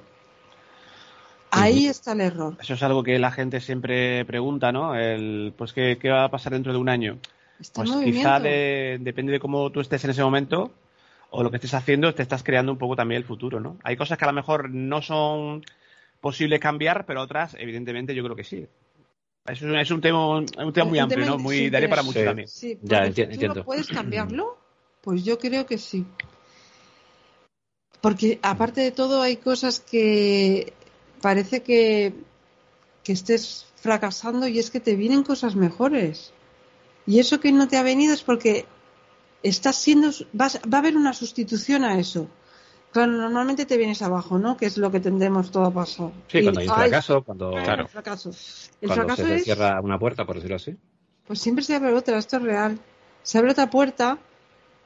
[1.51, 2.57] Ahí está el error.
[2.61, 4.95] Eso es algo que la gente siempre pregunta, ¿no?
[4.95, 7.19] El, pues, ¿qué, va a pasar dentro de un año?
[7.61, 10.71] Está pues quizá depende de cómo tú estés en ese momento
[11.29, 13.77] o lo que estés haciendo, te estás creando un poco también el futuro, ¿no?
[13.83, 15.63] Hay cosas que a lo mejor no son
[16.19, 18.67] posible cambiar, pero otras, evidentemente, yo creo que sí.
[19.45, 21.37] Es un, es un tema, un tema muy amplio, ¿no?
[21.37, 22.47] Muy, daré para mucho también.
[22.47, 23.63] Sí, ya, entiendo.
[23.63, 24.57] ¿Puedes cambiarlo?
[25.01, 26.05] Pues yo creo que sí.
[28.01, 30.73] Porque aparte de todo hay cosas que
[31.23, 32.13] parece que,
[33.03, 36.33] que estés fracasando y es que te vienen cosas mejores.
[37.05, 38.65] Y eso que no te ha venido es porque
[39.43, 42.27] estás siendo, va a haber una sustitución a eso.
[42.91, 44.57] Claro, normalmente te vienes abajo, ¿no?
[44.57, 46.11] Que es lo que tendemos todo a pasar.
[46.27, 48.31] Sí, cuando hay un fracaso, cuando, claro, fracaso.
[48.81, 50.75] El cuando se cierra una puerta, por decirlo así.
[51.25, 52.79] Pues siempre se abre otra, esto es real.
[53.23, 54.19] Se abre otra puerta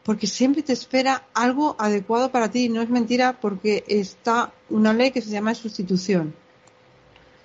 [0.03, 2.69] porque siempre te espera algo adecuado para ti.
[2.69, 6.35] No es mentira porque está una ley que se llama sustitución.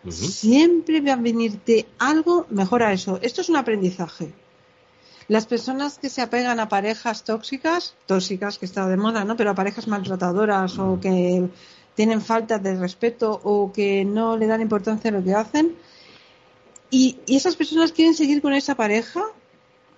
[0.09, 3.19] Siempre va a venirte algo mejor a eso.
[3.23, 4.35] Esto es un aprendizaje.
[5.31, 9.37] Las personas que se apegan a parejas tóxicas, tóxicas que está de moda, ¿no?
[9.37, 11.49] Pero a parejas maltratadoras o que
[11.95, 15.77] tienen falta de respeto o que no le dan importancia a lo que hacen.
[16.91, 19.23] Y, y esas personas quieren seguir con esa pareja.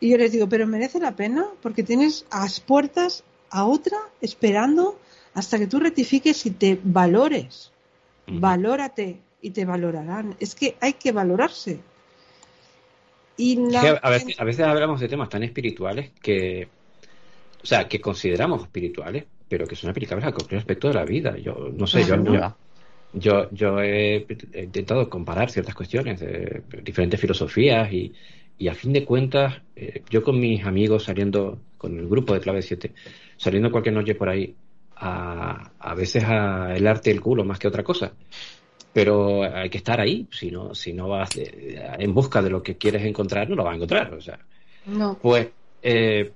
[0.00, 3.96] Y yo les digo, pero merece la pena porque tienes a las puertas a otra
[4.20, 4.98] esperando
[5.32, 7.72] hasta que tú rectifiques y te valores.
[8.26, 10.36] Valórate y te valorarán.
[10.40, 11.80] Es que hay que valorarse.
[13.36, 16.68] Y a, veces, hablamos de temas tan espirituales que,
[17.62, 21.36] o sea, que consideramos espirituales, pero que son aplicables a cualquier aspecto de la vida.
[21.38, 22.16] Yo no sé, yo,
[23.14, 28.12] yo, yo, he, intentado comparar ciertas cuestiones de diferentes filosofías y,
[28.58, 32.40] y a fin de cuentas, eh, yo con mis amigos saliendo, con el grupo de
[32.40, 32.92] Clave 7,
[33.36, 34.54] saliendo cualquier noche por ahí,
[34.96, 38.12] a, a veces a el culo más que otra cosa
[38.92, 42.76] pero hay que estar ahí, si no, si no vas en busca de lo que
[42.76, 44.14] quieres encontrar, no lo vas a encontrar.
[44.14, 44.38] O sea,
[44.86, 45.18] no.
[45.20, 45.48] Pues
[45.82, 46.32] eh,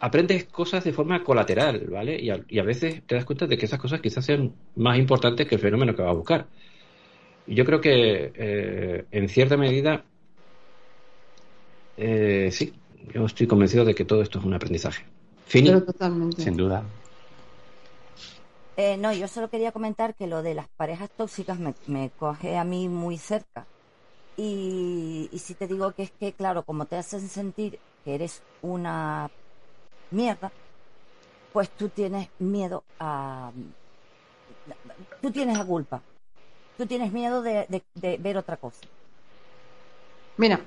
[0.00, 2.20] aprendes cosas de forma colateral, ¿vale?
[2.20, 4.98] Y a, y a, veces te das cuenta de que esas cosas quizás sean más
[4.98, 6.46] importantes que el fenómeno que vas a buscar.
[7.46, 10.04] Yo creo que eh, en cierta medida,
[11.96, 12.72] eh, sí,
[13.14, 15.04] yo estoy convencido de que todo esto es un aprendizaje.
[15.46, 16.42] Fini, totalmente.
[16.42, 16.84] sin duda.
[18.76, 22.64] Eh, no, yo solo quería comentar que lo de las parejas tóxicas me, coge a
[22.64, 23.66] mí muy cerca.
[24.36, 29.30] Y, si te digo que es que, claro, como te hacen sentir que eres una
[30.10, 30.50] mierda,
[31.52, 33.52] pues tú tienes miedo a...
[35.22, 36.02] Tú tienes la culpa.
[36.76, 38.80] Tú tienes miedo de, de ver otra cosa.
[40.36, 40.58] Mira,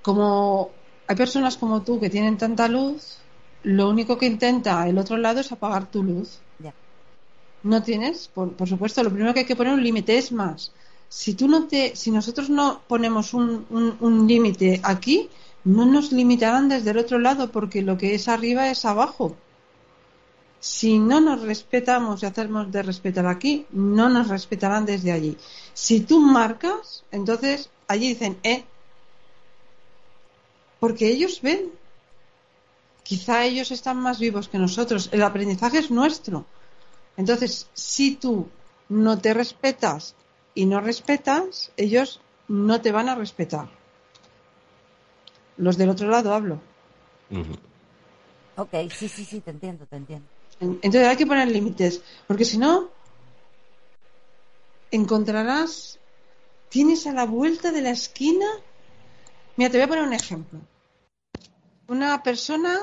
[0.00, 0.70] como
[1.06, 3.18] hay personas como tú que tienen tanta luz,
[3.62, 6.40] lo único que intenta el otro lado es apagar tu luz.
[7.64, 10.70] No tienes, por, supuesto, lo primero que hay que poner un límite es más.
[11.08, 13.66] Si tú no te, si nosotros no ponemos un,
[14.00, 15.30] un, límite aquí,
[15.64, 19.34] no nos limitarán desde el otro lado porque lo que es arriba es abajo.
[20.60, 25.38] Si no nos respetamos y hacemos de respetar aquí, no nos respetarán desde allí.
[25.72, 28.64] Si tú marcas, entonces allí dicen, eh,
[30.80, 31.72] porque ellos ven.
[33.04, 35.08] Quizá ellos están más vivos que nosotros.
[35.12, 36.44] El aprendizaje es nuestro.
[37.16, 38.48] Entonces, si tú
[38.88, 40.14] no te respetas
[40.54, 43.68] y no respetas, ellos no te van a respetar.
[45.56, 46.60] Los del otro lado hablo.
[48.56, 50.28] Ok, sí, sí, sí, te entiendo, te entiendo.
[50.60, 52.90] Entonces hay que poner límites, porque si no,
[54.90, 55.98] encontrarás,
[56.68, 58.46] tienes a la vuelta de la esquina.
[59.56, 60.60] Mira, te voy a poner un ejemplo.
[61.88, 62.80] Una persona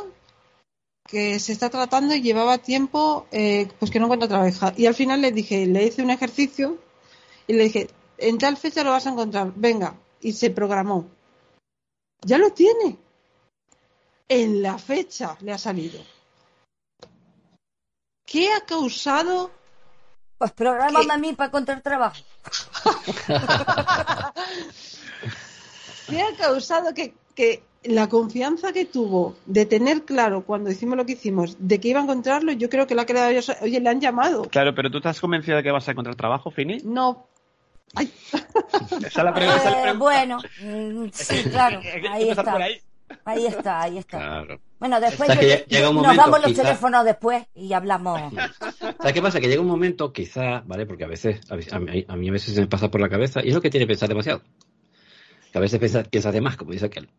[1.08, 4.72] que se está tratando y llevaba tiempo eh, pues que no encuentra trabajo.
[4.78, 6.78] Y al final le dije, le hice un ejercicio
[7.48, 9.96] y le dije, en tal fecha lo vas a encontrar, venga.
[10.22, 11.10] Y se programó.
[12.22, 12.98] Ya lo tiene.
[14.30, 16.00] En la fecha le ha salido.
[18.26, 19.52] ¿Qué ha causado?
[20.38, 22.24] Pues programa a mí para encontrar trabajo.
[26.08, 31.08] ¿Qué ha causado que, que la confianza que tuvo de tener claro cuando hicimos lo
[31.08, 33.32] que hicimos de que iba a encontrarlo, yo creo que la ha quedado.
[33.62, 34.44] Oye, le han llamado.
[34.44, 36.78] Claro, pero tú estás convencida de que vas a encontrar trabajo, Fini?
[36.84, 37.26] No.
[37.96, 38.14] Ay.
[39.06, 39.90] Esa la pregunta.
[39.90, 41.82] Eh, bueno, mm, sí, claro.
[42.12, 42.56] Ahí está.
[43.26, 43.46] Ahí.
[43.48, 44.46] está, ahí está.
[44.80, 45.30] Bueno, después
[45.92, 48.22] nos damos los teléfonos después y hablamos.
[49.00, 49.40] ¿Sabes qué pasa?
[49.40, 50.86] Que llega un momento, quizás, ¿vale?
[50.86, 53.42] Porque a veces, a mí, a mí a veces se me pasa por la cabeza
[53.44, 54.44] y es lo que tiene pensar demasiado.
[55.52, 57.10] Que a veces piensas piensa de más, como dice aquel.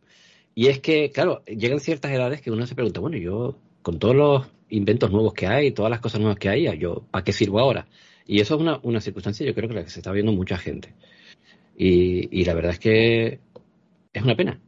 [0.55, 4.15] Y es que, claro, llegan ciertas edades que uno se pregunta, bueno, yo con todos
[4.15, 7.59] los inventos nuevos que hay, todas las cosas nuevas que hay, yo ¿para qué sirvo
[7.59, 7.87] ahora?
[8.27, 10.57] Y eso es una, una circunstancia, yo creo que la que se está viendo mucha
[10.59, 10.95] gente.
[11.77, 13.41] Y, y la verdad es que
[14.13, 14.61] es una pena,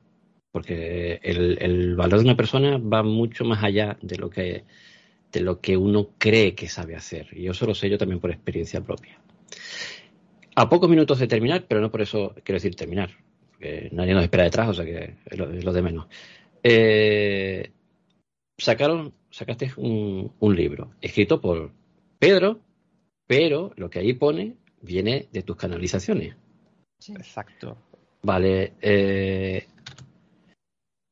[0.51, 4.65] porque el, el, valor de una persona va mucho más allá de lo que
[5.33, 7.27] de lo que uno cree que sabe hacer.
[7.33, 9.19] Y eso lo sé yo también por experiencia propia.
[10.55, 13.11] A pocos minutos de terminar, pero no por eso quiero decir terminar
[13.93, 16.07] nadie nos espera detrás, o sea que es lo, de menos.
[16.63, 17.71] Eh,
[18.59, 21.73] sacaron, sacaste un, libro escrito por
[22.19, 22.61] Pedro,
[23.27, 26.37] pero lo que ahí pone viene de tus canalizaciones.
[27.09, 27.77] Exacto.
[28.23, 28.75] Vale.
[28.81, 29.67] Eh,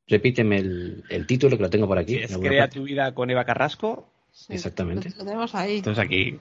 [0.07, 2.17] repíteme el, título que lo tengo por aquí.
[2.17, 4.11] es Crea tu vida con Eva Carrasco.
[4.49, 5.11] Exactamente.
[5.11, 5.79] Lo tenemos ahí.
[5.79, 6.39] Entonces aquí.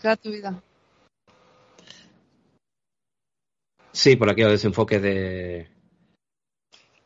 [0.00, 0.62] Crea tu vida.
[3.92, 5.68] Sí, por aquí el desenfoque de.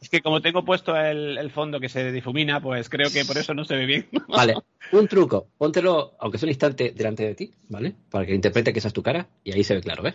[0.00, 3.54] Es que como tengo puesto el, fondo que se difumina, pues creo que por eso
[3.54, 4.08] no se ve bien.
[4.28, 4.54] Vale,
[4.92, 5.48] un truco.
[5.56, 7.94] Póntelo, aunque sea un instante, delante de ti, ¿vale?
[8.10, 10.14] Para que interprete que esa es tu cara y ahí se ve claro, ¿ves?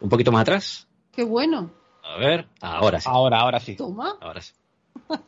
[0.00, 0.86] un poquito más atrás.
[1.12, 1.72] Qué bueno.
[2.02, 3.08] A ver, ahora sí.
[3.10, 3.74] Ahora, ahora sí.
[3.74, 4.18] Toma.
[4.20, 4.52] Ahora sí.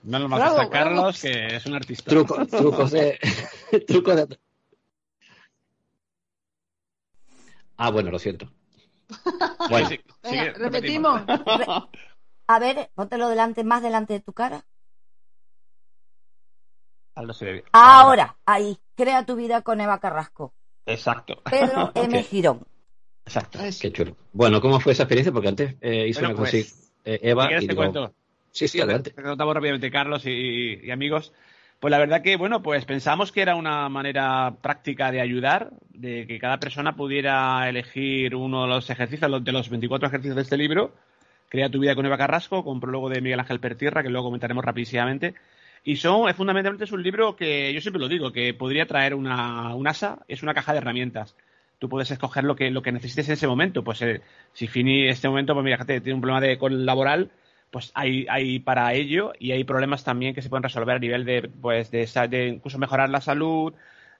[0.02, 2.10] No nos más a Carlos, que es un artista.
[2.10, 3.18] Truco, trucos de.
[3.86, 4.38] trucos de.
[7.76, 8.50] Ah, bueno, lo siento.
[9.70, 11.22] Bueno, sí, Venga, repetimos.
[12.48, 14.64] A ver, póntelo delante, más delante de tu cara.
[17.72, 20.54] Ahora, ahí, crea tu vida con Eva Carrasco.
[20.84, 21.42] Exacto.
[21.50, 22.22] Pedro M.
[22.22, 22.66] Girón.
[23.24, 23.58] Exacto.
[23.80, 24.16] Qué chulo.
[24.32, 25.32] Bueno, ¿cómo fue esa experiencia?
[25.32, 26.62] Porque antes eh, hizo una cosa así.
[26.62, 27.48] Pues, eh, Eva.
[27.60, 28.14] y te cuento?
[28.50, 29.10] Sí, sí, adelante.
[29.10, 31.32] Te contamos rápidamente, Carlos y, amigos.
[31.80, 36.26] Pues la verdad que, bueno, pues pensamos que era una manera práctica de ayudar, de
[36.26, 40.56] que cada persona pudiera elegir uno de los ejercicios, de los 24 ejercicios de este
[40.56, 40.94] libro,
[41.48, 44.64] Crea tu vida con Eva Carrasco, con prólogo de Miguel Ángel Pertierra, que luego comentaremos
[44.64, 45.34] rapidísimamente.
[45.84, 49.74] Y son, fundamentalmente es un libro que yo siempre lo digo, que podría traer una,
[49.74, 51.36] un asa, es una caja de herramientas.
[51.78, 53.84] Tú puedes escoger lo que, lo que necesites en ese momento.
[53.84, 54.22] Pues eh,
[54.52, 57.30] si Fini este momento, pues mira, tiene un problema de, con laboral,
[57.70, 61.24] pues hay, hay para ello y hay problemas también que se pueden resolver a nivel
[61.24, 63.74] de, pues, de, de incluso mejorar la salud,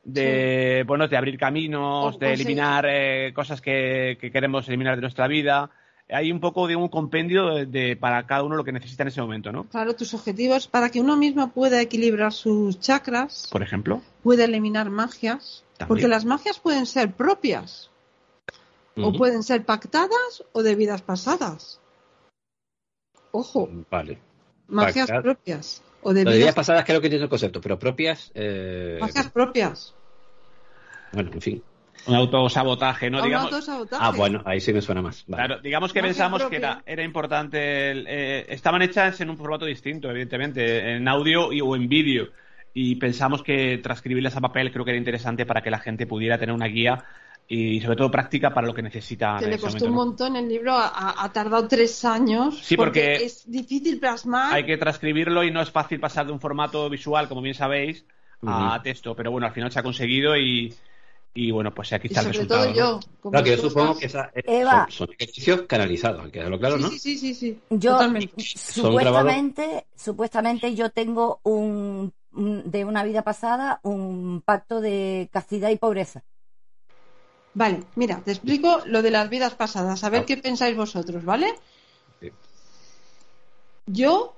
[0.05, 5.26] de, bueno, de abrir caminos, de eliminar eh, cosas que, que, queremos eliminar de nuestra
[5.26, 5.70] vida
[6.09, 9.20] hay un poco de un compendio de, para cada uno lo que necesita en ese
[9.20, 9.64] momento, ¿no?
[9.64, 13.49] Claro, tus objetivos para que uno mismo pueda equilibrar sus chakras.
[13.51, 14.03] Por ejemplo.
[14.22, 15.64] Puede eliminar magias.
[15.88, 17.90] Porque las magias pueden ser propias.
[18.97, 21.80] O pueden ser pactadas o de vidas pasadas.
[23.37, 23.68] Ojo.
[23.91, 24.18] Vale.
[24.68, 25.82] Magias propias.
[26.03, 26.55] O de vidas...
[26.55, 28.30] pasadas creo que tiene el concepto, pero propias.
[28.34, 28.97] Eh...
[28.99, 29.95] Magias propias.
[31.12, 31.62] Bueno, en fin.
[32.07, 33.22] Un autosabotaje, ¿no?
[33.22, 34.03] Un autosabotaje.
[34.03, 35.24] Ah, bueno, ahí sí me suena más.
[35.24, 37.59] Claro, digamos que pensamos que era, era importante.
[37.61, 42.28] Eh, estaban hechas en un formato distinto, evidentemente, en audio y, o en vídeo.
[42.72, 46.39] Y pensamos que transcribirlas a papel creo que era interesante para que la gente pudiera
[46.39, 47.05] tener una guía
[47.49, 49.36] y sobre todo práctica para lo que necesita.
[49.38, 52.59] Que le costó un montón el libro, ha, tardado tres años.
[52.62, 54.55] Sí, porque, es difícil plasmar.
[54.55, 58.05] Hay que transcribirlo y no es fácil pasar de un formato visual, como bien sabéis,
[58.42, 59.14] a texto.
[59.14, 60.74] Pero bueno, al final se ha conseguido y,
[61.34, 62.64] y bueno, pues aquí está el resultado.
[62.64, 64.32] Todo yo, claro, que yo supongo que esa,
[64.88, 66.88] son, ejercicios canalizados, que lo claro, ¿no?
[66.88, 67.61] Sí, sí, sí, sí.
[67.70, 67.99] Yo,
[68.38, 76.24] supuestamente, supuestamente yo tengo un, de una vida pasada un pacto de castidad y pobreza.
[77.57, 80.25] Vale, mira, te explico lo de las vidas pasadas, a ver ah.
[80.27, 81.55] qué pensáis vosotros, ¿vale?
[83.87, 84.37] Yo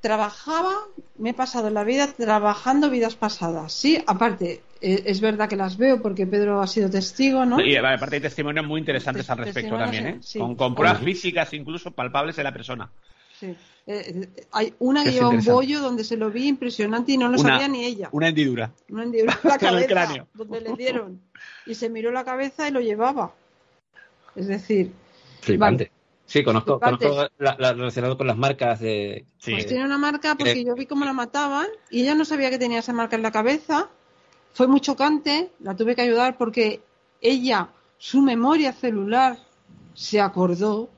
[0.00, 0.72] trabajaba,
[1.18, 4.02] me he pasado la vida trabajando vidas pasadas, ¿sí?
[4.06, 7.60] Aparte, eh, es verdad que las veo porque Pedro ha sido testigo, ¿no?
[7.60, 10.20] Y aparte hay testimonios muy interesantes al respecto también, ¿eh?
[10.38, 12.90] Con, pruebas físicas incluso palpables de la persona.
[13.38, 13.54] Sí.
[13.86, 17.38] Eh, hay una que lleva un bollo donde se lo vi impresionante y no lo
[17.38, 18.08] sabía ni ella.
[18.12, 18.72] Una hendidura.
[18.88, 20.28] Una hendidura en la cabeza, cráneo.
[20.34, 21.20] donde le dieron.
[21.66, 23.32] Y se miró la cabeza y lo llevaba.
[24.36, 24.92] Es decir...
[25.40, 25.90] Flipante.
[26.26, 29.26] Sí, conozco, conozco la, relacionado con las marcas de...
[29.44, 32.58] Pues tiene una marca porque yo vi cómo la mataban y ella no sabía que
[32.58, 33.90] tenía esa marca en la cabeza
[34.54, 36.82] fue muy chocante, la tuve que ayudar porque
[37.20, 39.38] ella, su memoria celular,
[39.94, 40.90] se acordó.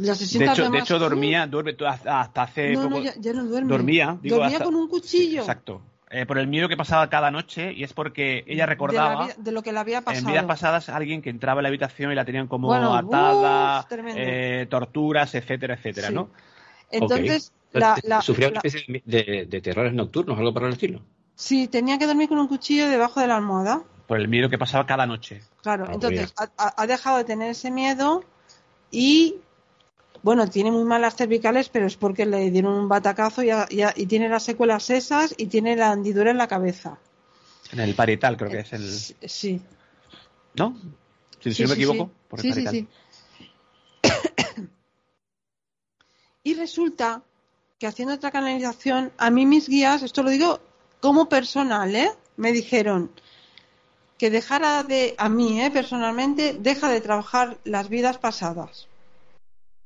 [0.00, 3.68] De hecho, de hecho dormía, duerme hasta hace no, No, ya, no duerme.
[3.70, 5.40] Dormía, dormía con un cuchillo.
[5.40, 5.82] Exacto.
[6.12, 9.62] Eh, por el miedo que pasaba cada noche y es porque ella recordaba de, lo
[9.62, 10.26] que le había pasado.
[10.26, 13.86] En vidas pasadas alguien que entraba en la habitación y la tenían como atada,
[14.16, 16.30] eh, torturas, etcétera, etcétera, ¿no?
[16.90, 17.52] Entonces,
[18.22, 21.00] ¿Sufría una especie de, de, terrores nocturnos, algo para el estilo?
[21.36, 23.82] Sí, tenía que dormir con un cuchillo debajo de la almohada.
[24.06, 25.40] Por el miedo que pasaba cada noche.
[25.62, 28.24] Claro, ah, entonces ha, dejado de tener ese miedo
[28.90, 29.36] y,
[30.22, 34.42] bueno, tiene muy malas cervicales, pero es porque le dieron un batacazo y, tiene las
[34.42, 36.98] secuelas esas y tiene la hendidura en la cabeza.
[37.72, 39.28] En el parietal creo que es el...
[39.28, 39.62] Sí.
[40.54, 40.76] ¿No?
[41.40, 42.10] Si, no me equivoco.
[42.38, 42.88] Sí, sí, sí.
[46.44, 47.22] y resulta
[47.78, 50.60] que haciendo otra canalización, a mí mis guías, esto lo digo
[51.00, 52.10] como personal, ¿eh?
[52.36, 53.10] Me dijeron
[54.18, 55.70] que dejara de, a mí, ¿eh?
[55.70, 58.89] Personalmente, deja de trabajar las vidas pasadas.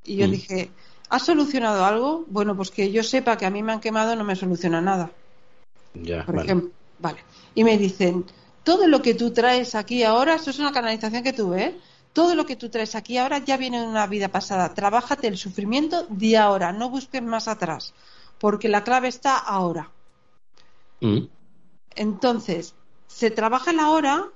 [0.05, 0.31] Y yo mm.
[0.31, 0.71] dije,
[1.09, 2.25] ¿has solucionado algo?
[2.29, 5.11] Bueno, pues que yo sepa que a mí me han quemado no me soluciona nada.
[5.95, 7.19] Ya, Por ejemplo, vale.
[7.55, 8.25] Y me dicen,
[8.65, 11.81] todo lo que tú traes aquí ahora, esto es una canalización que tuve, ¿eh?
[12.13, 14.73] Todo lo que tú traes aquí ahora ya viene de una vida pasada.
[14.73, 17.93] Trabájate el sufrimiento de ahora, no busques más atrás,
[18.39, 19.91] porque la clave está ahora.
[21.01, 21.27] Mm.
[21.97, 22.75] Entonces,
[23.09, 24.29] se trabaja la hora,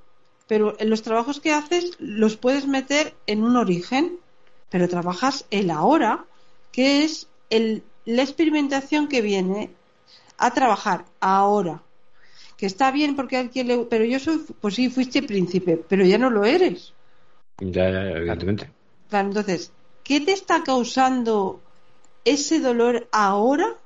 [0.46, 4.18] pero en los trabajos que haces los puedes meter en un origen,
[4.70, 6.24] pero trabajas el ahora,
[6.72, 9.70] que es el, la experimentación que viene
[10.36, 11.82] a trabajar ahora.
[12.56, 13.78] Que está bien porque alguien le...
[13.84, 16.92] Pero yo soy, pues sí, fuiste príncipe, pero ya no lo eres.
[17.60, 18.70] Ya, ya, evidentemente.
[19.08, 19.72] Claro, entonces,
[20.04, 21.60] ¿qué te está causando
[22.24, 23.76] ese dolor ahora?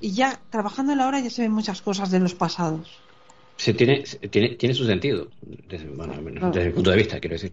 [0.00, 3.03] Y ya trabajando en la hora ya se ven muchas cosas de los pasados.
[3.56, 5.28] Se tiene, tiene, tiene su sentido,
[5.68, 6.14] desde, bueno,
[6.50, 7.52] desde mi punto de vista, quiero decir.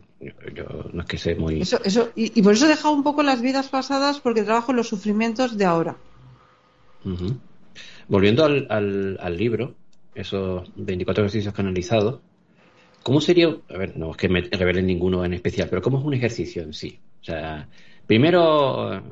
[0.53, 1.61] Yo, no es que sé muy.
[1.61, 4.77] Eso, eso, y, por eso he dejado un poco las vidas pasadas, porque trabajo en
[4.77, 5.97] los sufrimientos de ahora.
[8.07, 9.75] Volviendo al, al, al, libro,
[10.15, 12.19] esos 24 ejercicios canalizados,
[13.03, 13.55] ¿cómo sería?
[13.69, 16.63] A ver, no es que me revelen ninguno en especial, pero ¿cómo es un ejercicio
[16.63, 16.99] en sí?
[17.21, 17.67] O sea,
[18.07, 19.03] primero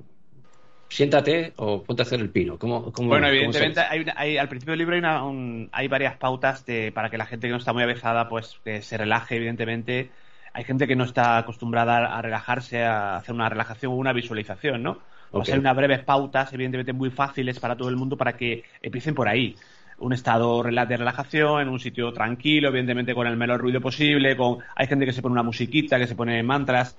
[0.89, 2.57] siéntate o ponte a hacer el pino.
[2.57, 7.09] ¿Cómo, bueno, evidentemente hay, al principio del libro hay, una, hay varias pautas de, para
[7.09, 10.09] que la gente que no está muy avezada pues que se relaje, evidentemente.
[10.51, 14.81] Hay gente que no está acostumbrada a relajarse, a hacer una relajación o una visualización,
[14.81, 14.97] ¿no?
[15.31, 19.29] Hay unas breves pautas, evidentemente muy fáciles para todo el mundo para que empiecen por
[19.29, 19.55] ahí.
[19.99, 24.57] Un estado de relajación, en un sitio tranquilo, evidentemente con el menor ruido posible, con
[24.75, 26.97] hay gente que se pone una musiquita, que se pone mantras,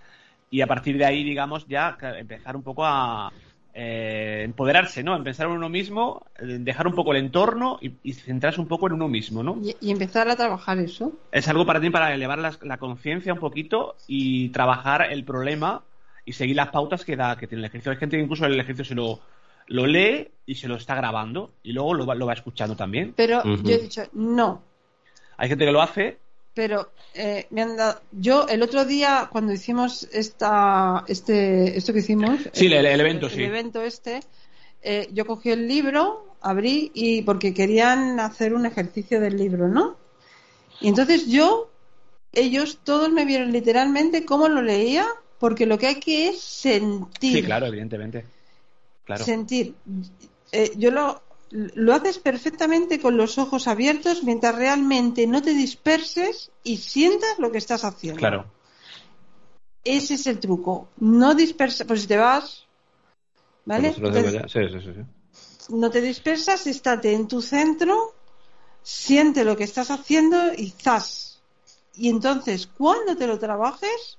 [0.48, 3.32] y a partir de ahí, digamos, ya empezar un poco a,
[3.72, 5.16] eh, empoderarse, ¿no?
[5.16, 8.94] En pensar en uno mismo, dejar un poco el entorno y, centrarse un poco en
[8.94, 9.60] uno mismo, ¿no?
[9.80, 11.12] Y, empezar a trabajar eso.
[11.30, 15.82] Es algo para ti para elevar la, conciencia un poquito y trabajar el problema
[16.24, 17.92] y seguir las pautas que da que tiene el ejercicio.
[17.92, 19.20] Hay gente que incluso el ejercicio se lo,
[19.66, 23.14] lo lee y se lo está grabando y luego lo va, lo va escuchando también.
[23.16, 24.62] Pero yo he dicho, no.
[25.36, 26.18] Hay gente que lo hace
[26.54, 32.00] pero eh, me han dado, yo el otro día cuando hicimos esta este esto que
[32.00, 33.42] hicimos sí el, evento el, sí.
[33.42, 34.20] evento este
[34.82, 39.96] eh, yo cogí el libro abrí y porque querían hacer un ejercicio del libro no
[40.80, 41.70] y entonces yo
[42.32, 45.06] ellos todos me vieron literalmente cómo lo leía
[45.38, 47.36] porque lo que hay que es sentir.
[47.36, 48.24] Sí claro evidentemente.
[49.04, 49.24] Claro.
[49.24, 49.74] Sentir.
[50.52, 56.50] Eh, yo lo lo haces perfectamente con los ojos abiertos mientras realmente no te disperses
[56.62, 58.18] y sientas lo que estás haciendo.
[58.18, 58.46] Claro.
[59.82, 60.88] Ese es el truco.
[60.98, 62.66] No dispersas, pues si te vas,
[63.64, 63.94] ¿vale?
[65.70, 68.14] no te dispersas, estate en tu centro,
[68.82, 71.40] siente lo que estás haciendo y zas.
[71.94, 74.18] Y entonces, cuando te lo trabajes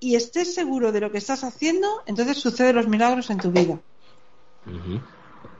[0.00, 3.80] y estés seguro de lo que estás haciendo, entonces suceden los milagros en tu vida.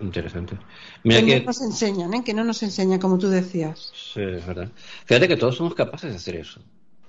[0.05, 0.57] Interesante.
[1.03, 2.23] Mira que, no nos enseñan, ¿eh?
[2.25, 3.91] que no nos enseñan, como tú decías.
[3.95, 4.71] Sí, es verdad.
[5.07, 6.61] Fíjate que todos somos capaces de hacer eso,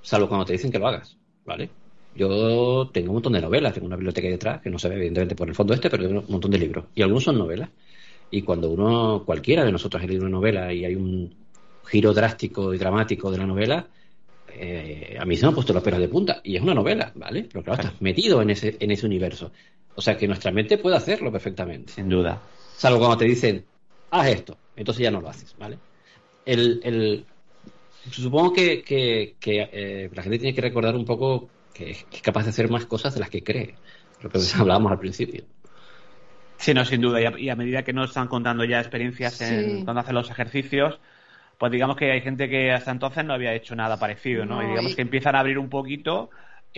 [0.02, 1.70] salvo cuando te dicen que lo hagas, ¿vale?
[2.16, 4.96] Yo tengo un montón de novelas, tengo una biblioteca ahí detrás, que no se ve
[4.96, 6.86] evidentemente por el fondo este, pero tengo un montón de libros.
[6.96, 7.70] Y algunos son novelas.
[8.32, 11.36] Y cuando uno, cualquiera de nosotros ha leído una novela y hay un
[11.86, 13.86] giro drástico y dramático de la novela,
[14.48, 16.40] eh, a mí se me han puesto los pelos de punta.
[16.42, 17.48] Y es una novela, ¿vale?
[17.52, 19.52] Pero claro, estás metido en ese, en ese universo.
[19.96, 21.92] O sea que nuestra mente puede hacerlo perfectamente.
[21.94, 22.42] Sin duda.
[22.76, 23.66] Salvo cuando te dicen,
[24.12, 25.78] haz esto, entonces ya no lo haces, ¿vale?
[26.46, 27.26] El, el,
[28.12, 32.50] supongo que, que, eh, la gente tiene que recordar un poco que es, capaz de
[32.50, 33.76] hacer más cosas de las que cree,
[34.22, 35.46] lo que hablábamos al principio.
[36.58, 37.20] Sí, no, sin duda.
[37.38, 41.00] Y a, medida que nos están contando ya experiencias en, cuando hacen los ejercicios,
[41.58, 44.64] pues digamos que hay gente que hasta entonces no había hecho nada parecido, ¿no?
[44.64, 46.30] y digamos que empiezan a abrir un poquito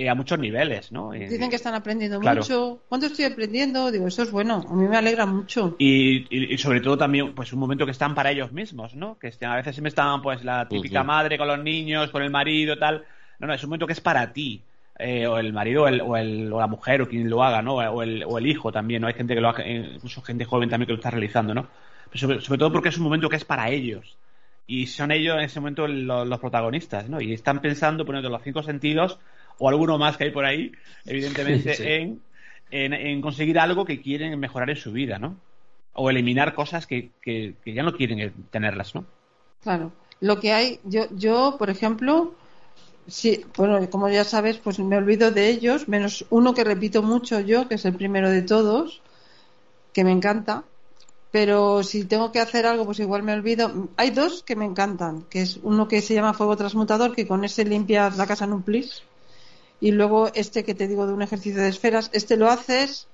[0.06, 1.12] a muchos niveles, ¿no?
[1.12, 2.84] Dicen que están aprendiendo mucho.
[2.88, 3.92] ¿Cuánto estoy aprendiendo?
[3.92, 4.64] Digo, eso es bueno.
[4.70, 5.76] A mí me alegra mucho.
[5.80, 9.18] Y, sobre todo también, pues un momento que están para ellos mismos, ¿no?
[9.18, 12.78] Que a veces siempre están, pues, la típica madre con los niños, con el marido,
[12.78, 13.06] tal.
[13.40, 14.62] No, no, es un momento que es para ti.
[15.00, 17.76] Eh, o el marido o, el, o, la mujer o quien lo haga, ¿no?
[17.76, 19.08] O el, o el hijo también, ¿no?
[19.08, 21.68] Hay gente que lo hace, eh, incluso gente joven también que lo está realizando, ¿no?
[22.14, 24.18] sobre, todo porque es un momento que es para ellos.
[24.66, 27.22] Y son ellos en ese momento los, los protagonistas, ¿no?
[27.22, 29.20] Y están pensando, poniendo los cinco sentidos
[29.60, 30.72] o alguno más que hay por ahí,
[31.06, 32.18] evidentemente,
[32.70, 35.38] En, en, conseguir algo que quieren mejorar en su vida, ¿no?
[35.94, 39.06] O eliminar cosas que, que, ya no quieren tenerlas, ¿no?
[39.64, 39.94] Claro.
[40.20, 42.34] Lo que hay, yo, yo por ejemplo,
[43.08, 47.40] sí, bueno, como ya sabes, pues me olvido de ellos, menos uno que repito mucho
[47.40, 49.02] yo, que es el primero de todos,
[49.94, 50.66] que me encanta,
[51.32, 53.90] pero si tengo que hacer algo, pues igual me olvido.
[53.96, 57.46] Hay dos que me encantan, que es uno que se llama fuego transmutador, que con
[57.46, 59.04] ese limpias la casa en un plis,
[59.80, 63.08] y luego este que te digo de un ejercicio de esferas, este lo haces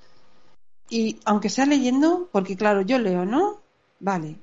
[0.90, 3.62] y aunque sea leyendo, porque claro, yo leo, ¿no?
[4.00, 4.36] Vale.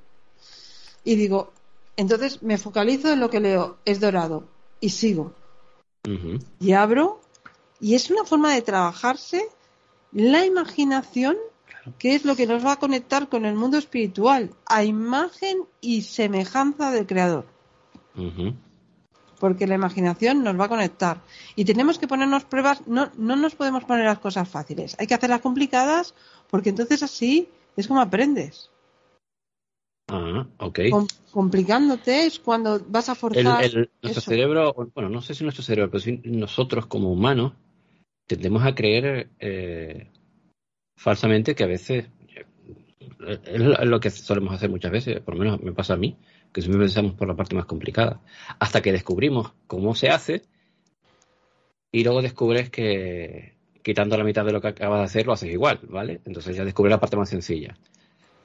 [1.04, 1.52] Y digo,
[1.96, 4.48] entonces me focalizo en lo que leo, es dorado,
[4.80, 5.32] y sigo.
[6.58, 7.20] Y abro,
[7.78, 9.46] y es una forma de trabajarse
[10.12, 11.36] la imaginación,
[11.98, 16.02] que es lo que nos va a conectar con el mundo espiritual, a imagen y
[16.02, 17.46] semejanza del Creador
[19.40, 21.22] porque la imaginación nos va a conectar.
[21.56, 25.14] Y tenemos que ponernos pruebas, no, no nos podemos poner las cosas fáciles, hay que
[25.14, 26.14] hacerlas complicadas
[26.48, 28.70] porque entonces así es como aprendes.
[30.12, 30.80] Ah, ok.
[31.30, 33.64] complicándote es cuando vas a forzar.
[34.02, 37.52] nuestro cerebro, bueno, no sé si nuestro cerebro, pero si nosotros como humanos
[38.26, 40.10] tendemos a creer eh,
[40.96, 42.06] falsamente que a veces
[43.44, 46.16] es lo que solemos hacer muchas veces, por lo menos me pasa a mí,
[46.52, 48.20] que siempre pensamos por la parte más complicada,
[48.58, 50.42] hasta que descubrimos cómo se hace
[51.92, 55.50] y luego descubres que quitando la mitad de lo que acabas de hacer lo haces
[55.50, 56.20] igual, ¿vale?
[56.24, 57.76] Entonces ya descubres la parte más sencilla.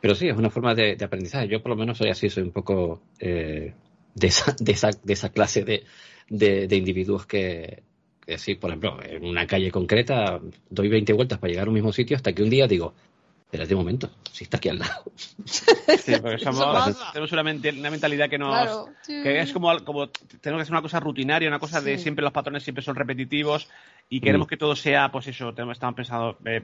[0.02, 1.48] Pero sí, es una forma de, aprendizaje.
[1.48, 3.74] Yo por lo menos soy así, soy un poco eh,
[4.14, 7.84] de, esa, de, esa, de esa clase de, individuos que,
[8.26, 10.40] que, sí, por ejemplo, en una calle concreta
[10.70, 12.94] doy 20 vueltas para llegar a un mismo sitio hasta que un día digo,
[13.56, 15.04] espérate un momento, si está aquí al lado.
[15.46, 17.44] Sí, porque somos, tenemos una,
[17.90, 18.90] mentalidad que nos.
[19.08, 20.10] que es como, como.
[20.10, 23.68] Tenemos que hacer una cosa rutinaria, una cosa de siempre los patrones siempre son repetitivos
[24.10, 24.50] y queremos mm.
[24.50, 26.38] que todo sea, pues eso, estamos pensando.
[26.46, 26.64] Eh,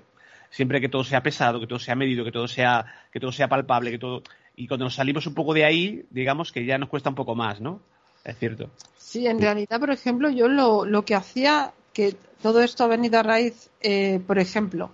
[0.49, 3.47] siempre que todo sea pesado, que todo sea medido, que todo sea, que todo sea
[3.47, 4.23] palpable, que todo.
[4.55, 7.35] Y cuando nos salimos un poco de ahí, digamos que ya nos cuesta un poco
[7.35, 7.79] más, ¿no?
[8.23, 8.69] Es cierto.
[8.97, 13.17] Sí, en realidad, por ejemplo, yo lo, lo que hacía, que todo esto ha venido
[13.19, 14.91] a raíz, eh, por ejemplo,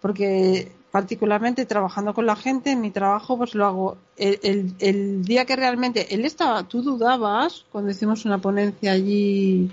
[0.00, 5.44] porque particularmente trabajando con la gente, en mi trabajo pues lo hago el, el, día
[5.44, 9.72] que realmente él estaba, tú dudabas cuando hicimos una ponencia allí.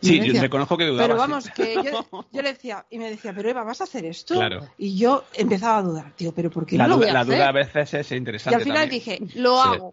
[0.00, 1.08] Sí, yo reconozco que dudaba.
[1.08, 1.74] Pero vamos, que
[2.32, 4.40] yo, le decía, y me decía, pero Eva, ¿vas a hacer esto?
[4.78, 7.24] Y yo empezaba a dudar, tío, pero ¿por qué la no lo voy a La
[7.24, 8.56] duda a veces es interesante.
[8.56, 9.92] Y al final dije, lo hago.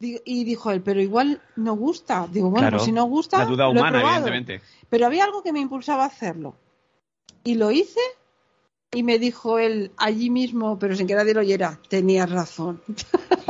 [0.00, 2.26] Y dijo él, pero igual no gusta.
[2.32, 3.40] Digo, bueno, pues si no gusta.
[3.40, 4.62] La duda humana, evidentemente.
[4.88, 6.56] Pero había algo que me impulsaba a hacerlo.
[7.44, 8.00] Y lo hice
[8.92, 12.80] y me dijo él allí mismo, pero sin que nadie lo oyera, tenías razón.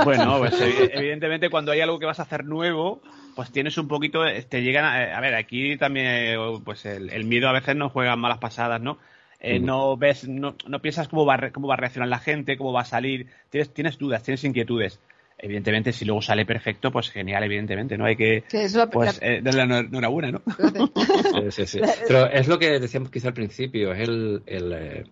[0.03, 3.03] Bueno, pues evidentemente cuando hay algo que vas a hacer nuevo,
[3.36, 7.53] pues tienes un poquito, te llegan a, a ver, aquí también, pues el, miedo a
[7.53, 8.97] veces nos juega malas pasadas, ¿no?
[9.41, 12.72] Eh, no ves, no, no piensas cómo va, cómo va a reaccionar la gente, cómo
[12.72, 15.01] va a salir, tienes, tienes dudas, tienes inquietudes
[15.43, 18.45] evidentemente si luego sale perfecto pues genial evidentemente no hay que
[18.93, 20.43] pues eh, darle la enhorabuena no
[21.51, 21.80] sí, sí, sí.
[22.07, 25.07] pero es lo que decíamos quizá al principio es el, el,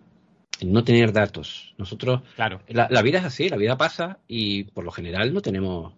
[0.65, 1.73] no tener datos.
[1.77, 2.61] Nosotros, claro.
[2.67, 5.93] la, vida es así, la vida pasa y por lo general no tenemos,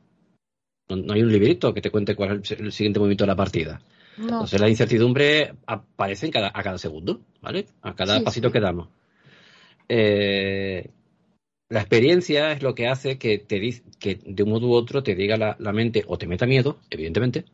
[0.90, 3.82] no, hay un librito que te cuente cuál es el, siguiente movimiento de la partida.
[4.18, 7.66] Entonces la incertidumbre aparece en cada, a cada segundo, ¿vale?
[7.82, 8.90] A cada pasito que damos.
[9.88, 10.90] Eh,
[11.70, 15.16] la experiencia es lo que hace que te que de un modo u otro te
[15.16, 17.46] diga la, la, mente o te meta miedo, evidentemente,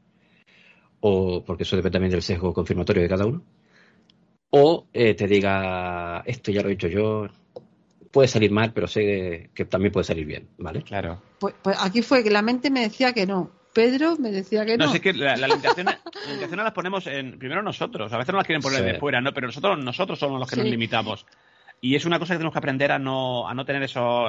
[0.99, 3.43] o porque eso depende también del sesgo confirmatorio de cada uno,
[4.49, 7.27] o eh, te diga, esto ya lo he hecho yo,
[8.11, 10.81] puede salir mal, pero sé que también puede salir bien, ¿vale?
[10.81, 11.21] Claro.
[11.39, 13.51] Pues, pues, aquí fue que la mente me decía que no.
[13.73, 14.85] Pedro me decía que no.
[14.85, 18.11] No, sé que la, la limitación, la las ponemos en, primero nosotros.
[18.11, 19.33] A veces no las quieren poner de fuera, ¿no?
[19.33, 21.27] Pero nosotros, nosotros somos los que nos limitamos.
[21.79, 24.25] Y es una cosa que tenemos que aprender a no, a no tener eso,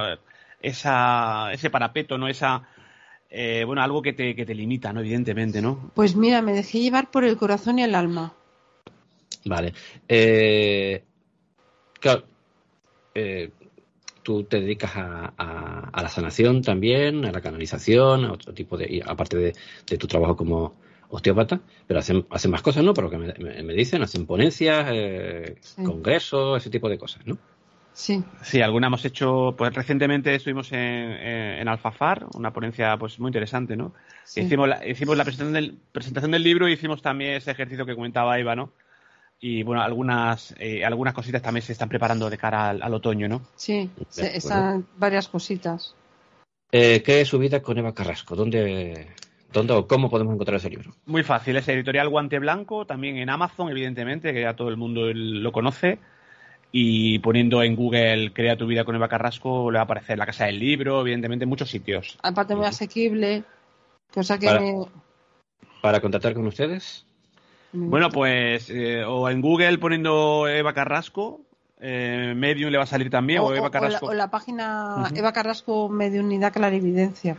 [0.60, 2.28] esa, ese parapeto, ¿no?
[2.28, 2.68] Esa,
[3.30, 5.00] eh, bueno, algo que te, que te limita, ¿no?
[5.00, 5.92] Evidentemente, ¿no?
[5.94, 8.34] Pues mira, me dejé llevar por el corazón y el alma.
[9.44, 9.72] Vale.
[10.08, 11.02] Eh,
[12.00, 12.24] claro,
[13.14, 13.50] eh,
[14.22, 19.36] tú te dedicas a, la sanación también, a la canalización, a otro tipo de, aparte
[19.38, 20.74] de, tu trabajo como
[21.10, 22.92] osteópata, pero hacen, hacen más cosas, ¿no?
[22.92, 27.38] Por lo que me, dicen, hacen ponencias, eh, congresos, ese tipo de cosas, ¿no?
[27.94, 28.22] Sí.
[28.42, 33.76] Sí, alguna hemos hecho, pues recientemente estuvimos en, en, Alfafar, una ponencia pues muy interesante,
[33.76, 33.92] ¿no?
[34.36, 37.96] Hicimos la, hicimos la presentación del, presentación del libro y hicimos también ese ejercicio que
[37.96, 38.72] comentaba Eva, ¿no?
[39.40, 43.42] Y bueno, algunas, eh, algunas cositas también se están preparando de cara al, otoño, ¿no?
[43.54, 45.94] Sí, están varias cositas.
[46.72, 48.34] Eh, ¿Qué es su vida con Eva Carrasco?
[48.34, 49.08] ¿Dónde,
[49.52, 50.92] ¿Dónde o cómo podemos encontrar ese libro?
[51.06, 55.12] Muy fácil, es editorial Guante Blanco, también en Amazon, evidentemente, que ya todo el mundo
[55.12, 55.98] lo conoce.
[56.70, 60.26] Y poniendo en Google Crea tu vida con Eva Carrasco, le va a aparecer la
[60.26, 62.18] casa del libro, evidentemente, en muchos sitios.
[62.22, 63.44] Aparte, muy asequible,
[64.12, 64.46] cosa que.
[64.46, 64.62] Para,
[65.80, 67.07] para contactar con ustedes.
[67.72, 71.40] Bueno, pues eh, o en Google poniendo Eva Carrasco,
[71.80, 74.06] eh, Medium le va a salir también, o, Eva Carrasco.
[74.06, 77.36] O la, página Eva Carrasco Mediunidad Clarividencia.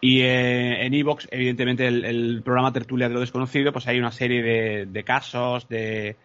[0.00, 4.42] Y eh, en Evox, evidentemente, el, programa Tertulia de lo Desconocido, pues hay una serie
[4.84, 6.16] de, casos, de,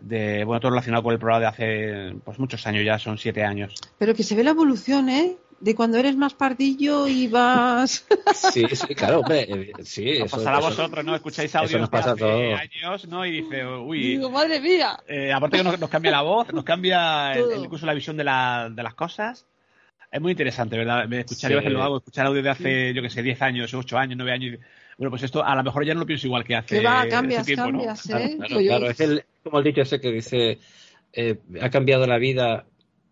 [0.00, 3.44] de, bueno, todo relacionado con el programa de hace pues muchos años ya, son siete
[3.44, 3.74] años.
[3.98, 5.36] Pero que se ve la evolución, ¿eh?
[5.60, 8.06] De cuando eres más pardillo y vas.
[8.34, 9.46] Sí, sí, claro, hombre.
[9.48, 11.14] Eh, sí, eso, pasará a vosotros, ¿no?
[11.14, 13.24] Escucháis audios de hace años, ¿no?
[13.24, 14.00] Y dice, uy.
[14.00, 14.98] Digo, madre mía.
[15.06, 18.82] Eh, aparte que nos, cambia la voz, nos cambia incluso la visión de, la, de
[18.82, 19.46] las cosas.
[20.10, 21.12] Es muy interesante, ¿verdad?
[21.12, 21.68] Escuchar, sí.
[21.68, 24.58] lo hago, escuchar audio de hace, yo que sé, 10 años, 8 años, 9 años.
[24.98, 26.78] bueno, pues esto a lo mejor ya no lo pienso igual que hace.
[26.78, 28.36] Que va, cambias, tiempo, cambias, ¿eh?
[28.38, 30.58] Claro, claro, es el, como el dicho ese que dice,
[31.12, 32.66] eh, ha cambiado la vida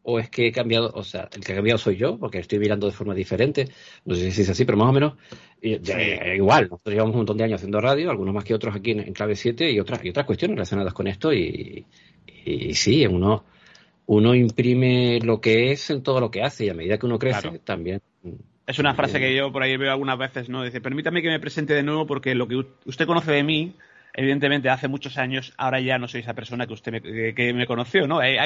[0.04, 2.58] o es que he cambiado, o sea, el que ha cambiado soy yo, porque estoy
[2.58, 3.68] mirando de forma diferente,
[4.04, 5.14] no sé si es así, pero más o menos
[5.60, 9.12] igual, nosotros llevamos un montón de años haciendo radio, algunos más que otros aquí en,
[9.14, 11.86] Clave 7 y otras, y otras cuestiones relacionadas con esto y,
[12.44, 13.44] y, sí, uno,
[14.06, 17.18] uno imprime lo que es en todo lo que hace y a medida que uno
[17.18, 18.02] crece también
[18.66, 20.64] es una frase que yo por ahí veo algunas veces, ¿no?
[20.64, 23.74] Dice, permítame que me presente de nuevo porque lo que usted conoce de mí,
[24.14, 27.66] evidentemente hace muchos años, ahora ya no soy esa persona que usted me, que me
[27.66, 28.22] conoció, ¿no?
[28.22, 28.38] Eh,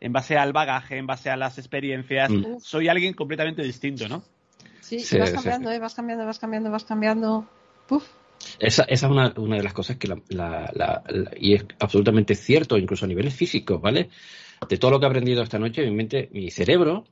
[0.00, 2.58] en base al bagaje, en base a las experiencias, mm.
[2.60, 4.22] soy alguien completamente distinto, ¿no?
[4.80, 5.78] Sí, vas cambiando, ¿eh?
[5.78, 7.48] Vas cambiando, vas cambiando, vas cambiando.
[7.88, 8.04] Puf.
[8.58, 11.02] Esa, esa es una, una, de las cosas que la, la,
[11.38, 14.10] y es absolutamente cierto, incluso a niveles físicos, ¿vale?
[14.68, 17.04] de todo lo que he aprendido esta noche, mi mente, mi cerebro,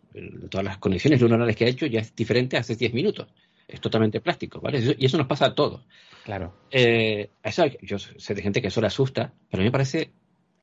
[0.51, 3.29] todas las conexiones neuronales que ha hecho, ya es diferente hace 10 minutos.
[3.67, 4.97] Es totalmente plástico, ¿vale?
[4.99, 5.83] Y eso nos pasa a todos.
[6.25, 6.55] Claro.
[6.71, 10.11] Eh, eso, yo sé de gente que eso le asusta, pero a mí me parece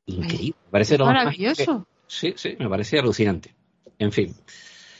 [0.06, 0.56] increíble.
[0.70, 1.86] parece maravilloso.
[2.06, 3.54] sí, sí, me parece alucinante.
[3.98, 4.34] En fin,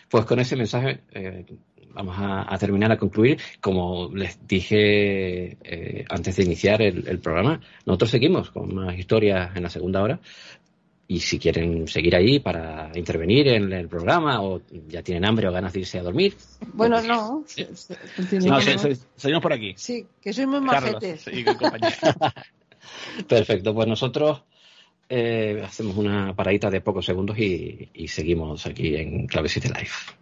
[0.08, 1.44] pues con ese mensaje eh,
[1.94, 3.38] vamos a, terminar, a concluir.
[3.60, 9.62] Como les dije eh, antes de iniciar el, programa, nosotros seguimos con más historias en
[9.62, 10.20] la segunda hora,
[11.12, 15.52] y si quieren seguir ahí para intervenir en el programa o ya tienen hambre o
[15.52, 16.34] ganas de irse a dormir.
[16.72, 17.44] Bueno, pues, no.
[18.40, 18.60] no
[19.16, 19.74] seguimos por aquí.
[19.76, 21.24] Sí, que soy muy majetes.
[23.28, 24.42] Perfecto, pues nosotros
[25.06, 30.21] eh, hacemos una paradita de pocos segundos y, y seguimos aquí en Clave 7 Live.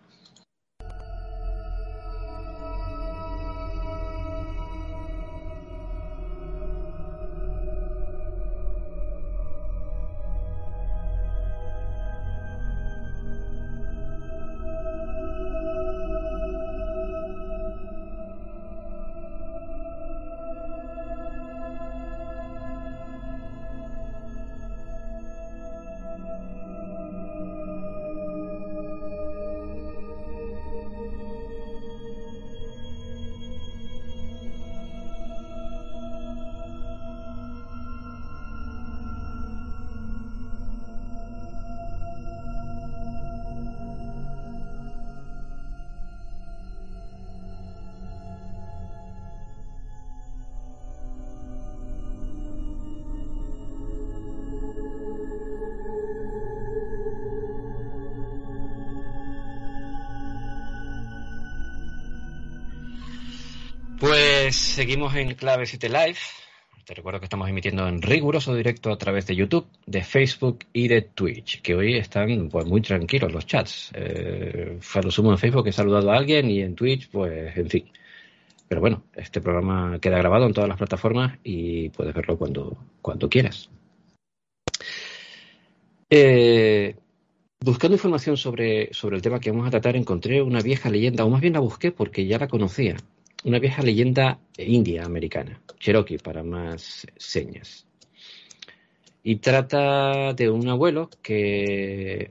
[64.80, 66.16] Seguimos en Clave 7 Live.
[66.86, 70.88] Te recuerdo que estamos emitiendo en riguroso directo a través de YouTube, de Facebook y
[70.88, 73.90] de Twitch, que hoy están pues muy tranquilos los chats.
[73.92, 74.78] Eh,
[75.10, 77.90] sumo en Facebook he saludado a alguien y en Twitch, pues en fin.
[78.68, 83.28] Pero bueno, este programa queda grabado en todas las plataformas y puedes verlo cuando, cuando
[83.28, 83.68] quieras.
[86.08, 86.96] Eh,
[87.62, 91.28] buscando información sobre, sobre el tema que vamos a tratar, encontré una vieja leyenda, o
[91.28, 92.96] más bien la busqué porque ya la conocía
[93.44, 97.86] una vieja leyenda india americana, Cherokee para más señas.
[99.22, 102.30] Y trata de un abuelo que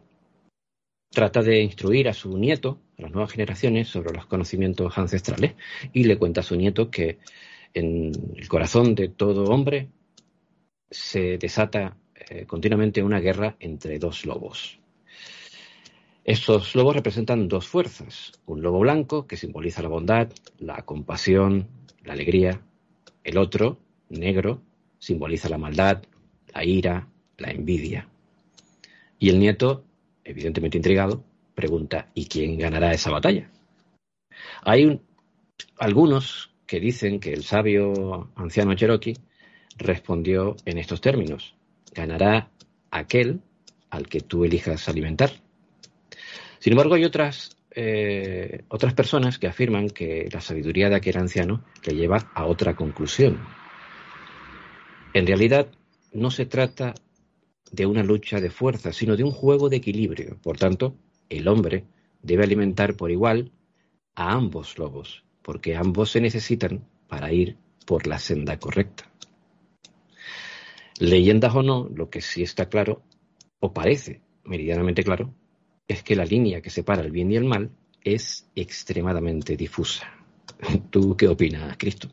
[1.10, 5.56] trata de instruir a su nieto, a las nuevas generaciones, sobre los conocimientos ancestrales
[5.94, 7.20] y le cuenta a su nieto que
[7.74, 9.90] en el corazón de todo hombre
[10.90, 14.79] se desata eh, continuamente una guerra entre dos lobos.
[16.24, 18.34] Estos lobos representan dos fuerzas.
[18.46, 21.68] Un lobo blanco, que simboliza la bondad, la compasión,
[22.04, 22.62] la alegría.
[23.24, 23.78] El otro,
[24.10, 24.62] negro,
[25.00, 26.04] simboliza la maldad,
[26.54, 28.08] la ira, la envidia.
[29.18, 29.84] Y el nieto,
[30.24, 31.24] evidentemente intrigado,
[31.56, 33.50] pregunta, ¿y quién ganará esa batalla?
[34.64, 35.02] Hay
[35.78, 39.18] algunos que dicen que el sabio anciano Cherokee
[39.78, 41.56] respondió en estos términos,
[41.94, 42.52] ganará
[42.92, 43.42] aquel
[43.90, 45.32] al que tú elijas alimentar.
[46.60, 51.64] Sin embargo, hay otras, eh, otras personas que afirman que la sabiduría de aquel anciano
[51.86, 53.40] le lleva a otra conclusión.
[55.14, 55.68] En realidad,
[56.14, 56.94] no se trata
[57.72, 60.38] de una lucha de fuerza, sino de un juego de equilibrio.
[60.42, 60.96] Por tanto,
[61.30, 61.86] el hombre
[62.22, 63.52] debe alimentar por igual
[64.16, 69.10] a ambos lobos, porque ambos se necesitan para ir por la senda correcta.
[71.00, 73.02] Leyendas o no, lo que sí está claro,
[73.60, 75.34] o parece meridianamente claro,
[75.90, 77.72] es que la línea que separa el bien y el mal
[78.04, 80.08] es extremadamente difusa.
[80.92, 82.08] ¿Tú qué opinas, Cristo?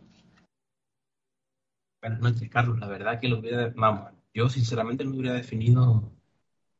[2.00, 2.78] Buenas noches, Carlos.
[2.80, 6.10] La verdad que lo hubiera, vamos, yo sinceramente lo hubiera definido,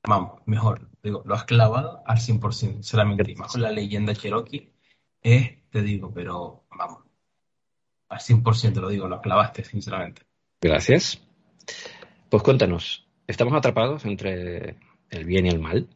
[0.06, 0.88] vamos, mejor.
[1.02, 3.30] Digo, lo has clavado al 100%, sinceramente.
[3.30, 4.72] Y más con la leyenda Cherokee,
[5.20, 7.04] es, te digo, pero vamos,
[8.08, 10.22] al 100% lo digo, lo clavaste, sinceramente.
[10.62, 11.22] Gracias.
[12.30, 14.78] Pues cuéntanos, ¿estamos atrapados entre
[15.10, 15.88] el bien y el mal?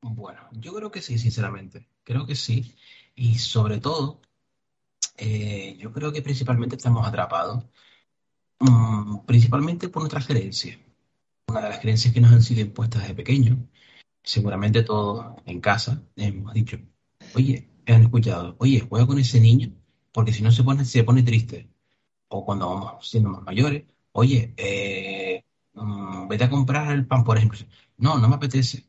[0.00, 1.88] Bueno, yo creo que sí, sinceramente.
[2.04, 2.74] Creo que sí.
[3.14, 4.20] Y sobre todo,
[5.16, 7.64] eh, yo creo que principalmente estamos atrapados,
[8.60, 10.78] mm, principalmente por nuestras creencias.
[11.48, 13.58] Una de las creencias que nos han sido impuestas desde pequeños,
[14.22, 16.78] seguramente todos en casa hemos dicho,
[17.34, 19.72] oye, han escuchado, oye, juega con ese niño,
[20.12, 21.70] porque si no se pone, se pone triste.
[22.28, 25.44] O cuando vamos siendo más mayores, oye, eh,
[25.74, 27.60] mm, vete a comprar el pan, por ejemplo.
[27.98, 28.84] No, no me apetece.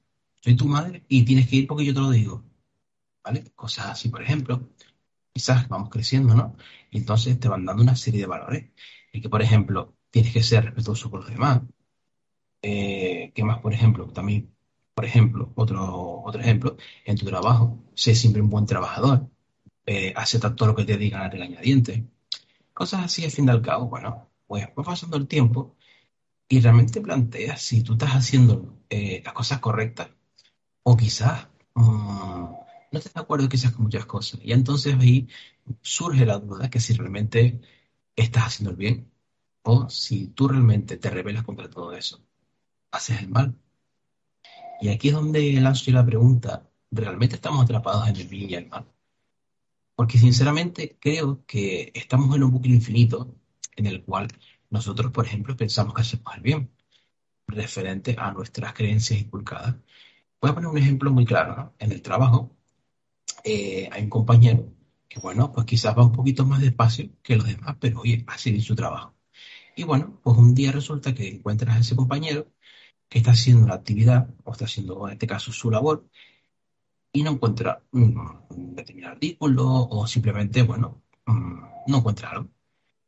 [0.48, 2.42] Soy tu madre y tienes que ir porque yo te lo digo.
[3.22, 3.52] ¿Vale?
[3.54, 4.70] Cosas así, por ejemplo.
[5.34, 6.56] Quizás vamos creciendo, ¿no?
[6.90, 8.72] Entonces te van dando una serie de valores.
[9.12, 11.64] Y que, por ejemplo, tienes que ser respetuoso con los demás.
[12.62, 14.08] Eh, ¿Qué más, por ejemplo?
[14.08, 14.56] También,
[14.94, 19.30] por ejemplo, otro, otro ejemplo, en tu trabajo, sé siempre un buen trabajador.
[19.86, 22.04] Eh, acepta todo lo que te digan a regañadientes.
[22.74, 25.76] Cosas así, al fin y al cabo, bueno, pues va pasando el tiempo
[26.50, 30.10] y realmente planteas si tú estás haciendo eh, las cosas correctas
[30.90, 32.46] o quizás mm,
[32.92, 34.40] no estás de acuerdo quizás con muchas cosas.
[34.42, 35.28] Y entonces ahí
[35.82, 37.60] surge la duda que si realmente
[38.16, 39.12] estás haciendo el bien
[39.64, 42.24] o si tú realmente te rebelas contra todo eso,
[42.92, 43.54] haces el mal.
[44.80, 48.70] Y aquí es donde lanzo la pregunta, ¿realmente estamos atrapados en el bien y el
[48.70, 48.86] mal?
[49.94, 53.36] Porque sinceramente creo que estamos en un bucle infinito
[53.76, 54.30] en el cual
[54.70, 56.72] nosotros, por ejemplo, pensamos que hacemos el bien,
[57.46, 59.76] referente a nuestras creencias inculcadas
[60.42, 61.74] Voy a poner un ejemplo muy claro, ¿no?
[61.80, 62.56] En el trabajo
[63.44, 64.74] eh, hay un compañero
[65.08, 68.52] que, bueno, pues quizás va un poquito más despacio que los demás, pero oye, hace
[68.52, 69.16] bien su trabajo.
[69.76, 72.48] Y bueno, pues un día resulta que encuentras a ese compañero
[73.10, 76.08] que está haciendo la actividad, o está haciendo en este caso su labor,
[77.12, 82.50] y no encuentra un determinado artículo, o simplemente, bueno, mm, no encuentra algo.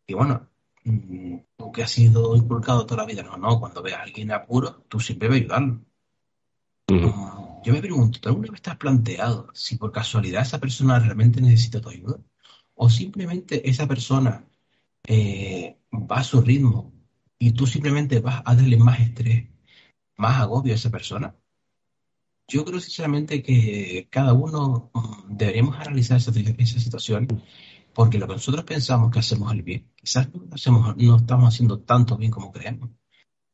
[0.08, 0.48] Y bueno,
[0.86, 4.32] mm, tú que has sido inculcado toda la vida, no, no, cuando veas a alguien
[4.32, 5.82] apuro, tú siempre vas a ayudarlo.
[6.90, 11.42] Yo me pregunto, ¿tú alguna vez te has planteado si por casualidad esa persona realmente
[11.42, 12.20] necesita tu ayuda?
[12.74, 14.46] ¿O simplemente esa persona
[15.06, 16.94] eh, va a su ritmo
[17.38, 19.48] y tú simplemente vas a darle más estrés,
[20.18, 21.36] más agobio a esa persona?
[22.48, 27.28] Yo creo sinceramente que cada uno mm, deberíamos analizar esa, situación
[27.94, 31.80] porque lo que nosotros pensamos que hacemos el bien, quizás no, hacemos, no estamos haciendo
[31.82, 32.90] tanto bien como creemos.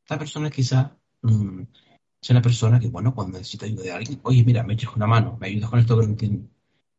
[0.04, 0.92] Esta persona quizás
[1.24, 1.64] mm,
[2.26, 5.06] es una persona que, bueno, cuando necesita ayuda de alguien, oye, mira, me echas una
[5.06, 6.50] mano, me ayudas con esto que no entiendo.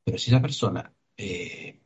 [0.05, 1.81] Pero si esa persona eh,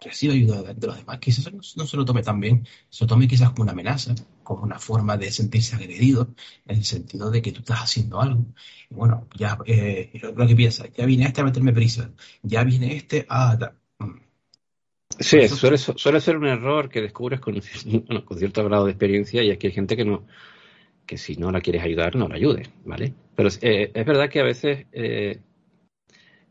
[0.00, 3.26] recibe ayuda de, los demás, quizás no, se lo tome tan bien, se lo tome
[3.26, 4.14] quizás como una amenaza,
[4.44, 6.36] como una forma de sentirse agredido,
[6.66, 8.46] en el sentido de que tú estás haciendo algo.
[8.88, 12.94] Y bueno, ya, eh, lo, que piensa, ya viene este a meterme prisa, ya viene
[12.94, 13.72] este a...
[13.98, 14.20] Mm.
[15.18, 17.60] Sí, suele, suele, ser un error que descubres con,
[18.24, 20.28] con cierto grado de experiencia y aquí hay gente que no,
[21.08, 23.14] que si no la quieres ayudar, no la ayudes, ¿vale?
[23.34, 25.40] Pero eh, es verdad que a veces eh,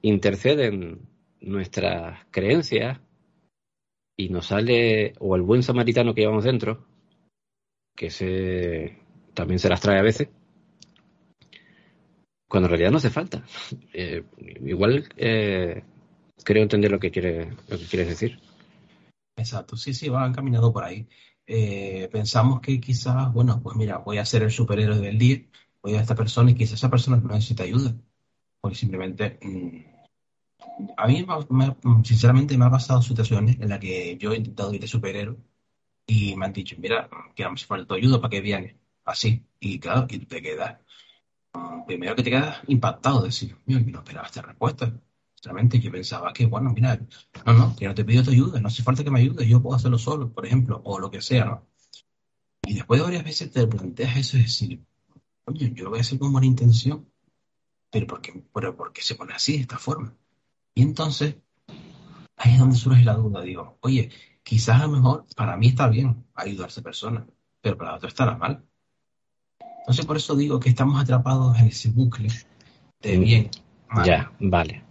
[0.01, 1.07] interceden
[1.39, 2.99] nuestras creencias
[4.17, 6.83] y nos sale o el buen samaritano que llevamos dentro,
[7.95, 8.97] que se,
[9.35, 10.27] también se las trae a veces,
[12.49, 13.45] cuando en realidad no hace falta.
[13.93, 14.23] Eh,
[14.63, 15.07] igual
[16.43, 18.39] creo entender lo que, quiere, lo que quieres decir.
[19.35, 21.07] Exacto, sí, sí, va encaminado por ahí.
[21.47, 25.41] Eh, pensamos que quizás, bueno, pues mira, voy a ser el superhéroe del día,
[25.81, 27.95] voy a esta persona y quizás esa persona no necesita ayuda,
[28.61, 29.39] porque simplemente...
[29.41, 29.97] Mm,
[30.97, 31.25] a mí,
[32.03, 35.37] sinceramente, me ha pasado situaciones en las que yo he intentado ir de superhéroe
[36.07, 38.75] y me han dicho, mira, que me falta ayuda para que vienes,
[39.05, 40.79] así, y claro, y te quedas,
[41.53, 44.93] mm, primero que te quedas impactado, decir, mío, no esperaba esta respuesta.
[45.47, 46.99] Realmente yo pensaba que, bueno, mira,
[47.45, 49.61] no, no, que no te pido tu ayuda, no hace falta que me ayudes, yo
[49.61, 51.67] puedo hacerlo solo, por ejemplo, o lo que sea, ¿no?
[52.63, 54.83] Y después de varias veces te planteas eso, es decir,
[55.45, 57.09] oye, yo lo voy a hacer con buena intención,
[57.89, 60.13] pero ¿por qué, pero ¿por qué se pone así, de esta forma?
[60.75, 61.37] Y entonces,
[62.35, 64.09] ahí es donde surge la duda, digo, oye,
[64.43, 67.25] quizás a lo mejor para mí está bien ayudar a esa persona,
[67.61, 68.65] pero para la otra estará mal.
[69.79, 72.27] Entonces, por eso digo que estamos atrapados en ese bucle
[73.01, 73.21] de mm.
[73.21, 73.49] bien.
[74.03, 74.83] Ya, vale.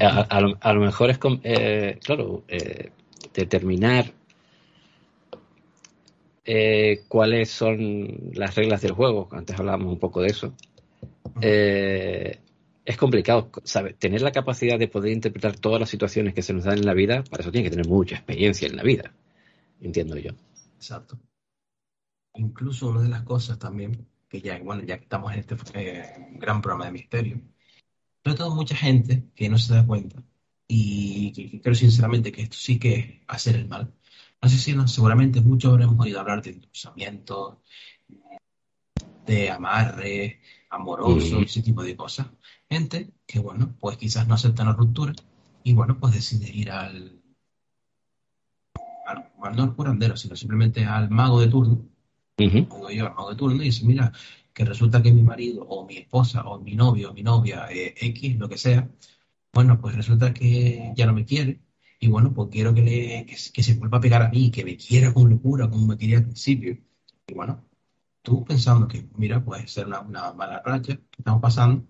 [0.00, 0.40] A,
[0.72, 2.90] lo, mejor es, eh, claro, eh,
[3.34, 4.12] determinar
[6.44, 9.28] eh, cuáles son las reglas del juego.
[9.32, 10.54] Antes hablábamos un poco de eso.
[11.40, 13.94] es complicado, ¿sabe?
[13.94, 16.94] Tener la capacidad de poder interpretar todas las situaciones que se nos dan en la
[16.94, 19.12] vida, para eso tiene que tener mucha experiencia en la vida,
[19.80, 20.32] entiendo yo.
[20.76, 21.18] Exacto.
[22.34, 25.56] Incluso una de las cosas también, que ya, bueno, ya que estamos en este
[26.32, 27.40] gran programa de misterio,
[28.24, 30.22] sobre todo mucha gente que no se da cuenta
[30.66, 33.92] y que, creo sinceramente que esto sí que es hacer el mal.
[34.40, 37.62] No sé si no, seguramente muchos habremos oído hablar de endulzamiento,
[39.26, 40.40] de amarre,
[40.70, 42.28] amoroso, ese tipo de cosas.
[42.68, 45.12] Gente que, bueno, pues quizás no aceptan la ruptura
[45.62, 47.20] y, bueno, pues decide ir al,
[49.06, 51.86] al, no al curandero, sino simplemente al mago de turno.
[52.38, 54.12] Uh yo al mago de turno y dice, mira,
[54.54, 57.94] que resulta que mi marido o mi esposa o mi novio o mi novia, eh,
[58.00, 58.88] X, lo que sea,
[59.52, 61.60] bueno, pues resulta que ya no me quiere
[62.00, 64.76] y bueno, pues quiero que, le, que, se vuelva a pegar a mí, que me
[64.76, 66.78] quiera con locura como me quería al principio.
[67.26, 67.64] Y bueno,
[68.22, 71.86] tú pensando que, mira, puede ser una, mala racha que estamos pasando,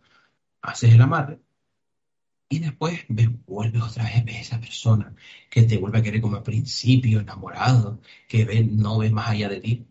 [0.62, 1.40] haces el amarre
[2.48, 5.14] y después ves, vuelves otra vez, ves a esa persona
[5.50, 9.48] que te vuelve a querer como al principio, enamorado, que ve, no ve más allá
[9.48, 9.86] de ti.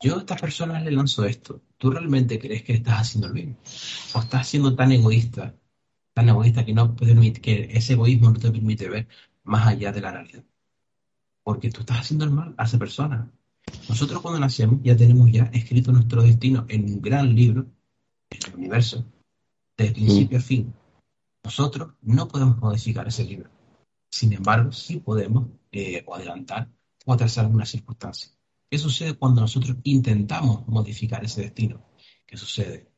[0.00, 1.62] Yo a estas personas le lanzo esto.
[1.78, 3.56] ¿Tú realmente crees que estás haciendo el bien?
[4.14, 5.54] ¿O estás siendo tan egoísta,
[6.12, 9.08] tan egoísta que, no permite, que ese egoísmo no te permite ver
[9.44, 10.44] más allá de la realidad?
[11.42, 13.30] Porque tú estás haciendo el mal a esa persona.
[13.88, 17.66] Nosotros cuando nacemos ya tenemos ya escrito nuestro destino en un gran libro,
[18.30, 19.04] en el universo,
[19.76, 20.74] de principio a fin.
[21.42, 23.50] Nosotros no podemos modificar ese libro.
[24.10, 26.68] Sin embargo, sí podemos eh, adelantar
[27.04, 28.35] o atrasar algunas circunstancias.
[28.76, 31.82] ¿Qué sucede cuando nosotros intentamos modificar ese destino?
[32.26, 32.92] ¿Qué sucede?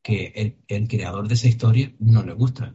[0.00, 2.74] Que el, creador de esa historia no le gusta.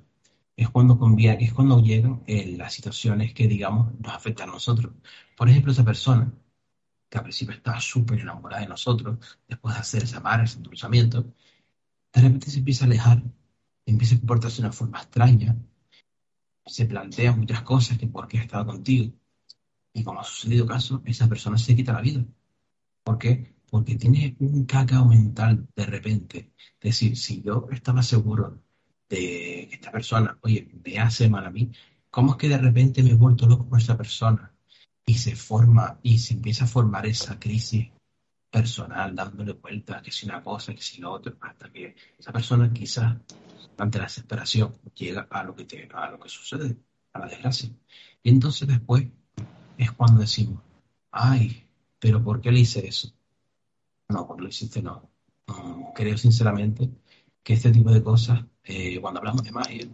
[0.56, 4.94] Es cuando, es cuando llegan eh, las situaciones que, digamos, nos afectan a nosotros.
[5.36, 6.32] Por ejemplo, esa persona
[7.10, 11.34] que al principio estaba súper enamorada de nosotros, después de hacer esa mar, ese endulzamiento,
[12.14, 13.24] de repente se empieza a alejar,
[13.88, 15.58] empieza a comportarse de una forma extraña,
[16.64, 19.16] se plantea muchas cosas que por qué estaba contigo.
[19.94, 22.26] Y como ha sucedido caso, esa persona se quita la vida.
[23.04, 23.56] ¿Por qué?
[23.70, 26.54] Porque tiene un cacao mental de repente.
[26.80, 28.62] Es decir, si yo estaba seguro
[29.10, 31.72] de que esta persona, oye, me hace mal a mí,
[32.10, 34.54] ¿cómo es que de repente me he vuelto loco por esa persona?
[35.10, 37.90] y se forma y se empieza a formar esa crisis
[38.52, 42.72] personal, dándole vueltas, que si una cosa, que si lo otro, hasta que esa persona
[42.72, 43.18] quizás
[43.80, 46.78] ante la desesperación llega a lo que te, a lo que sucede,
[47.12, 47.72] a la desgracia.
[48.22, 49.08] Y entonces después
[49.80, 50.62] es cuando decimos,
[51.12, 51.64] ay,
[52.00, 53.14] pero ¿por qué le hice eso?
[54.10, 55.10] No, porque lo hiciste no.
[55.96, 56.90] creo sinceramente
[57.42, 59.88] que este tipo de cosas, eh, cuando hablamos de magia,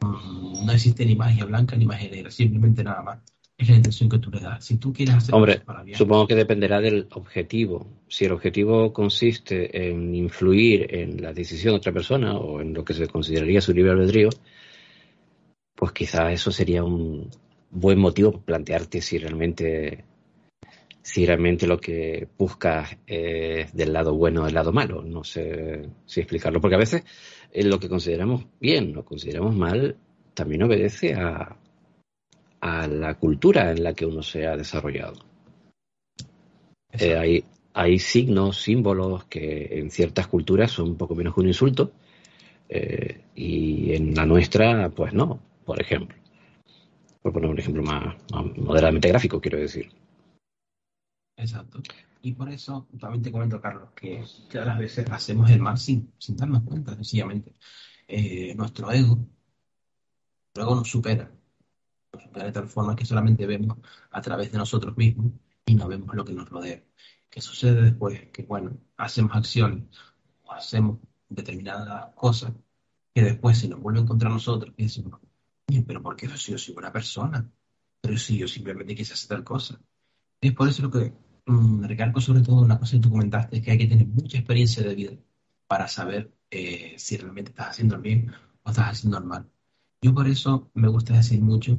[0.00, 3.18] mm, no existe ni magia blanca ni magia negra, simplemente nada más
[3.56, 4.62] es la intención que tú le das.
[4.62, 5.62] Si tú quieres hacer Hombre,
[5.94, 7.86] supongo que dependerá del objetivo.
[8.08, 12.84] Si el objetivo consiste en influir en la decisión de otra persona o en lo
[12.84, 14.28] que se consideraría su libre albedrío,
[15.74, 17.30] pues quizás eso sería un
[17.74, 20.04] buen motivo plantearte si realmente
[21.02, 25.02] si realmente lo que buscas es del lado bueno o del lado malo.
[25.02, 27.04] No sé si explicarlo, porque a veces
[27.52, 29.98] lo que consideramos bien, lo consideramos mal,
[30.32, 31.58] también obedece a,
[32.60, 35.16] a la cultura en la que uno se ha desarrollado.
[36.90, 37.44] Eh, hay,
[37.74, 41.92] hay, signos, símbolos que en ciertas culturas son un poco menos que un insulto
[42.70, 46.23] eh, y en la nuestra, pues no, por ejemplo.
[47.24, 48.16] Por poner un ejemplo más,
[48.58, 49.90] moderadamente gráfico, quiero decir.
[51.38, 51.80] Exacto.
[52.20, 54.22] Y por eso también te comento, Carlos, que
[54.52, 57.54] todas las veces hacemos el mal sin, sin darnos cuenta, sencillamente.
[58.06, 59.26] Eh, nuestro ego,
[60.54, 61.30] luego nos supera
[62.34, 63.78] de tal forma que solamente vemos
[64.10, 65.32] a través de nosotros mismos
[65.64, 66.84] y no vemos lo que nos rodea.
[67.30, 68.28] ¿Qué sucede después?
[68.32, 69.84] Que, bueno, hacemos acciones
[70.42, 70.98] o hacemos
[71.30, 72.52] determinadas cosas
[73.14, 75.20] que después se nos vuelven contra nosotros y decimos,
[75.82, 77.50] pero ¿por qué si yo soy buena persona?
[78.00, 79.80] Pero si yo simplemente quise hacer tal cosa.
[80.40, 81.12] es por eso lo que
[81.46, 84.38] mm, recalco sobre todo una cosa que tú comentaste, es que hay que tener mucha
[84.38, 85.12] experiencia de vida
[85.66, 88.32] para saber eh, si realmente estás haciendo el bien
[88.62, 89.50] o estás haciendo el mal.
[90.02, 91.78] Yo por eso me gusta decir mucho,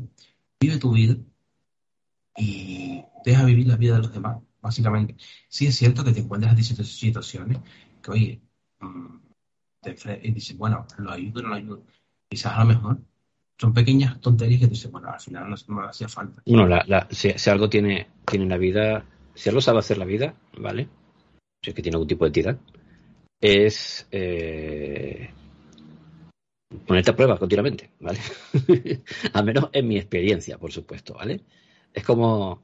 [0.59, 1.15] vive tu vida
[2.37, 5.15] y deja vivir la vida de los demás, básicamente.
[5.47, 7.59] Sí es cierto que te encuentras en situaciones
[8.01, 8.41] que, oye,
[8.79, 9.25] mm,
[10.23, 11.85] y dices, bueno, lo ayudo o no lo ayudo.
[12.27, 13.01] Quizás a lo mejor
[13.57, 16.41] son pequeñas tonterías que dices, bueno, al final no, me hacía falta.
[16.45, 16.67] Bueno,
[17.09, 20.87] si, algo tiene, tiene la vida, si algo sabe hacer la vida, ¿vale?
[21.63, 22.57] Si es que tiene algún tipo de entidad,
[23.39, 25.29] es eh,
[26.85, 28.19] ponerte a prueba continuamente, ¿vale?
[29.33, 31.41] Al menos en mi experiencia, por supuesto, ¿vale?
[31.93, 32.61] Es como,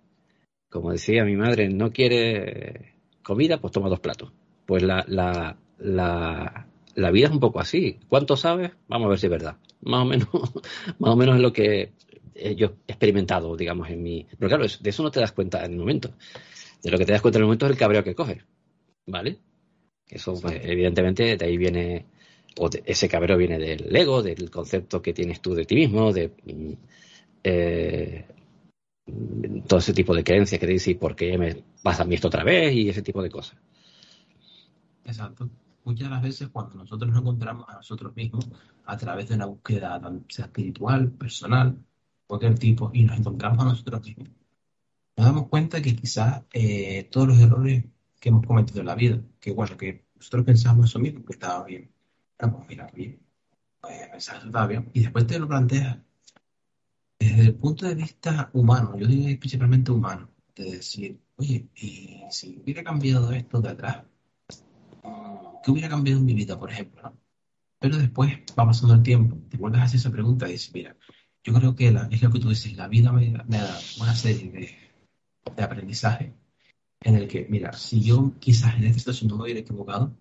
[0.70, 4.32] como decía mi madre, no quiere comida, pues toma dos platos.
[4.66, 8.00] Pues la, la, la, la vida es un poco así.
[8.08, 8.72] ¿Cuánto sabes?
[8.88, 9.58] Vamos a ver si es verdad.
[9.82, 10.28] Más o menos,
[11.00, 11.92] más o menos es lo que
[12.56, 14.26] yo he experimentado, digamos, en mi.
[14.38, 16.14] Pero claro, de eso no te das cuenta en el momento.
[16.82, 18.44] De lo que te das cuenta en el momento es el cabreo que coges,
[19.06, 19.38] ¿vale?
[20.10, 22.06] Eso, pues, evidentemente, de ahí viene
[22.58, 26.32] o ese cabrero viene del ego, del concepto que tienes tú de ti mismo, de
[26.44, 26.74] mm,
[27.44, 28.26] eh,
[29.68, 32.28] todo ese tipo de creencias que te dicen por qué me pasa a mí esto
[32.28, 33.58] otra vez y ese tipo de cosas.
[35.06, 35.50] Exacto.
[35.84, 38.50] Muchas de las veces cuando nosotros nos encontramos a nosotros mismos
[38.86, 41.78] a través de una búsqueda, sea espiritual, personal,
[42.28, 44.30] cualquier tipo, y nos encontramos a nosotros mismos,
[45.18, 47.86] nos damos cuenta que quizás eh, todos los errores
[48.20, 51.66] que hemos cometido en la vida, que bueno, que nosotros pensamos eso mismo, que estaba
[51.66, 51.92] bien.
[52.40, 53.20] Bueno, pues mira, bien,
[53.82, 54.90] pues pensar eso estaba bien.
[54.94, 55.98] Y después te lo planteas
[57.20, 62.60] desde el punto de vista humano, yo digo principalmente humano, de decir, oye, y si
[62.62, 64.06] hubiera cambiado esto de atrás,
[65.64, 67.16] ¿qué hubiera cambiado en mi vida, por ejemplo?
[67.80, 70.96] Pero después va pasando el tiempo, te vuelves a hacer esa pregunta y dices, mira,
[71.44, 74.52] yo creo que es lo que tú dices, la vida me, me dado una serie
[74.52, 74.76] de,
[75.56, 76.34] de aprendizaje
[77.02, 80.16] en el que, mira, si yo quizás en esta situación no me hubiera equivocado,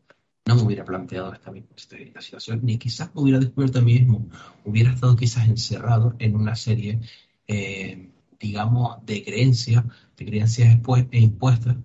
[0.47, 4.29] no me hubiera planteado esta, esta situación, ni quizás me hubiera descubierto a mí mismo,
[4.65, 7.01] hubiera estado quizás encerrado en una serie,
[7.47, 9.85] eh, digamos, de creencias,
[10.17, 10.79] de creencias
[11.11, 11.77] e impuestas,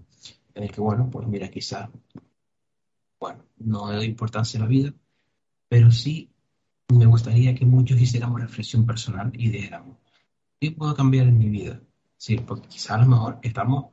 [0.54, 1.90] en el que, bueno, pues mira, quizás,
[3.57, 4.94] no doy importancia a la vida,
[5.68, 6.32] pero sí
[6.90, 9.98] me gustaría que muchos hiciéramos reflexión personal y dijéramos,
[10.60, 11.82] ¿qué puedo cambiar en mi vida?
[12.18, 13.88] Sí, porque quizás a lo mejor estamos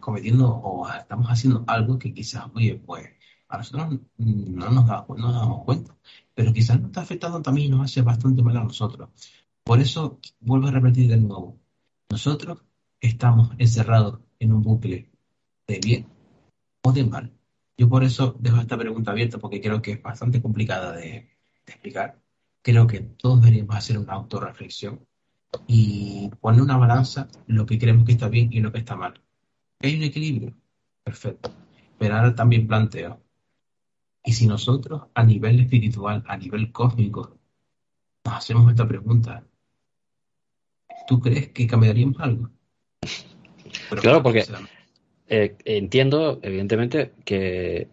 [0.00, 3.08] cometiendo o estamos haciendo algo que quizás, oye, pues
[3.48, 5.96] a nosotros no nos, damos cuenta,
[6.34, 9.10] pero quizás nos está afectando también y nos hace bastante mal a nosotros.
[9.62, 11.58] Por eso, vuelvo a repetir de nuevo,
[12.10, 12.62] nosotros
[13.00, 15.10] estamos encerrados en un bucle
[15.66, 16.06] de bien
[16.82, 17.32] o de mal.
[17.76, 21.30] Yo por eso dejo esta pregunta abierta porque creo que es bastante complicada de,
[21.66, 22.20] explicar.
[22.60, 25.06] Creo que todos deberíamos hacer una autorreflexión
[25.66, 29.20] y poner una balanza lo que creemos que está bien y lo que está mal.
[29.80, 30.54] ¿Hay un equilibrio?
[31.02, 31.50] Perfecto.
[31.98, 33.20] Pero ahora también planteo,
[34.24, 37.36] y si nosotros a nivel espiritual, a nivel cósmico,
[38.24, 39.44] nos hacemos esta pregunta,
[41.08, 42.50] ¿tú crees que cambiaríamos algo?
[44.00, 44.44] claro, porque
[45.34, 47.88] eh, entiendo, evidentemente, que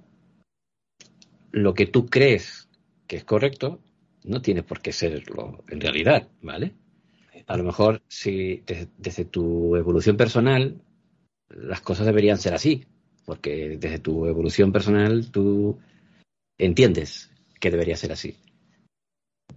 [1.53, 2.68] lo que tú crees
[3.07, 3.80] que es correcto
[4.26, 6.74] no tiene por qué serlo en realidad, ¿vale?
[7.48, 8.61] A lo mejor si
[8.98, 10.82] desde tu evolución personal
[11.48, 12.84] las cosas deberían ser así,
[13.26, 15.80] porque desde tu evolución personal tú
[16.57, 18.36] entiendes que debería ser así.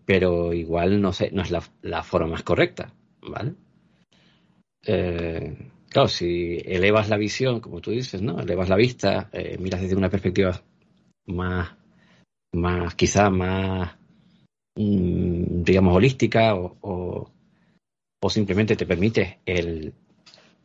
[0.06, 3.54] Pero igual no, sé, no es la, forma más correcta, ¿vale?
[4.86, 5.56] Eh,
[5.93, 8.40] claro, si elevas la visión, como tú dices, ¿no?
[8.40, 10.62] Elevas la vista, eh, miras desde una perspectiva
[11.27, 11.77] más,
[12.52, 13.97] más quizá más,
[14.77, 16.77] mm, digamos, holística o,
[18.20, 19.93] o, simplemente te permite el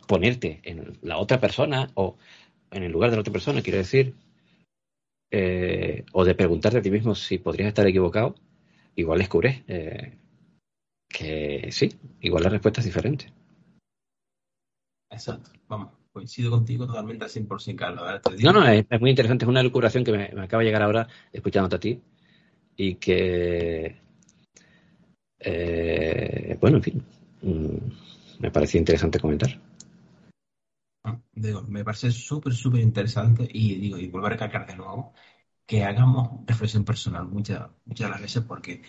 [0.08, 2.16] ponerte en la otra persona o
[2.72, 4.14] en el lugar de la otra persona, quiero decir,
[5.32, 8.36] eh, o de preguntarte a ti mismo si podrías estar equivocado,
[8.96, 10.14] igual descubres eh,
[11.10, 11.90] que sí,
[12.22, 13.32] igual la respuesta es diferente.
[15.10, 18.22] Exacto, vamos, coincido contigo totalmente al 100%, Carlos.
[18.44, 21.76] No, no, es, muy interesante, es una locuración que me, acaba de llegar ahora escuchándote
[21.76, 22.02] a ti
[22.76, 24.02] y que,
[25.40, 27.04] eh, bueno, en fin,
[27.42, 29.60] mm, me parecía interesante comentar.
[31.34, 35.14] Digo, me parece súper, súper interesante y digo, y vuelvo a recalcar de nuevo,
[35.66, 38.82] que hagamos reflexión personal muchas, muchas de las veces porque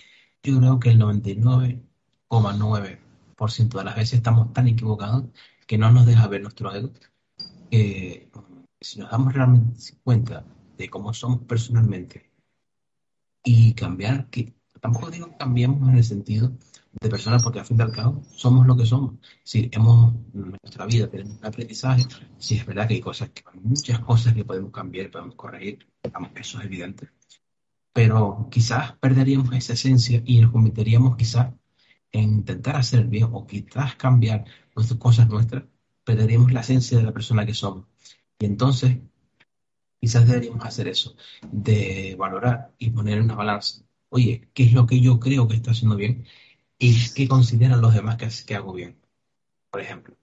[0.43, 5.25] yo creo que el 99,9% de las veces estamos tan equivocados
[5.69, 6.91] que no nos deja ver nuestro ego.
[7.71, 8.31] Que
[8.81, 10.45] si nos damos realmente cuenta
[10.79, 12.31] de cómo somos personalmente
[13.45, 16.53] y cambiar, que tampoco digo que cambiemos en el sentido
[17.01, 19.17] de personas, porque al fin y al cabo somos lo que somos.
[19.45, 22.07] Si hemos, en nuestra vida tenemos un aprendizaje,
[22.39, 25.87] si es verdad que hay cosas, que, muchas cosas que podemos cambiar, podemos corregir,
[26.35, 27.11] eso es evidente.
[27.93, 31.53] Pero quizás perderíamos esa esencia y nos convertiríamos quizás
[32.13, 34.45] en intentar hacer bien o quizás cambiar
[34.99, 35.65] cosas nuestras,
[36.05, 37.87] perderíamos la esencia de la persona que somos.
[38.39, 38.99] Y entonces,
[40.01, 41.17] quizás deberíamos hacer eso,
[41.51, 43.83] de valorar y poner en una balanza.
[44.11, 46.27] Oye, ¿qué es lo que yo creo que está haciendo bien?
[46.79, 48.97] y qué consideran los demás que, hago bien,
[49.71, 50.17] por ejemplo.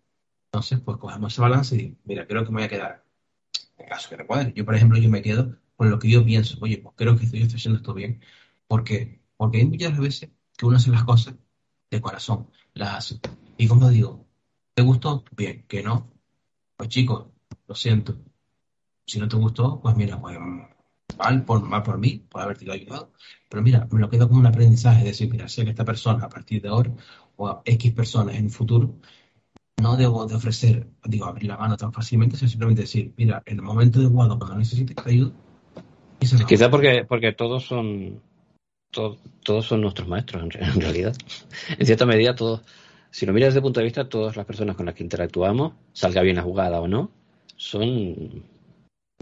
[0.48, 3.06] Entonces, pues cogemos ese balance y mira, creo que me voy a quedar,
[3.78, 4.54] en caso que recuerde.
[4.56, 6.58] Yo, por ejemplo, yo me quedo con lo que yo pienso.
[6.62, 8.22] Oye, pues creo que estoy, estoy haciendo esto bien.
[8.68, 11.36] porque Porque hay muchas veces que uno hace las cosas
[11.92, 13.20] de corazón, las hace.
[13.58, 14.25] Y como digo,
[14.76, 15.24] ¿te gustó?
[15.36, 16.12] Bien, que no.
[16.78, 17.28] Pues chicos,
[17.68, 18.18] lo siento.
[19.08, 20.38] Si no te gustó, pues mira, pues
[21.18, 23.12] mal por, mal por mí, por haberte ayudado,
[23.50, 26.26] pero mira, me lo quedo como un aprendizaje, de decir, mira, sé que esta persona
[26.26, 26.92] a partir de ahora
[27.38, 28.96] o a X personas en el futuro,
[29.82, 33.58] no debo de ofrecer, digo, abrir la mano tan fácilmente, sino simplemente decir, mira, en
[33.58, 35.32] el momento de adecuado, cuando necesites que ayude,
[36.48, 38.22] Quizá porque, porque todos son
[38.92, 41.16] todos son nuestros maestros en, realidad.
[41.78, 42.62] En cierta medida, todos,
[43.16, 45.72] si lo miras desde el punto de vista, todas las personas con las que interactuamos,
[45.94, 47.12] salga bien la jugada o no,
[47.56, 48.44] son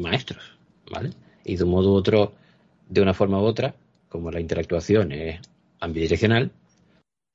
[0.01, 0.57] maestros,
[0.91, 1.11] ¿vale?
[1.45, 2.33] y de un modo u otro,
[2.89, 3.75] de una forma u otra,
[4.09, 5.39] como la interactuación es
[5.79, 6.51] ambidireccional,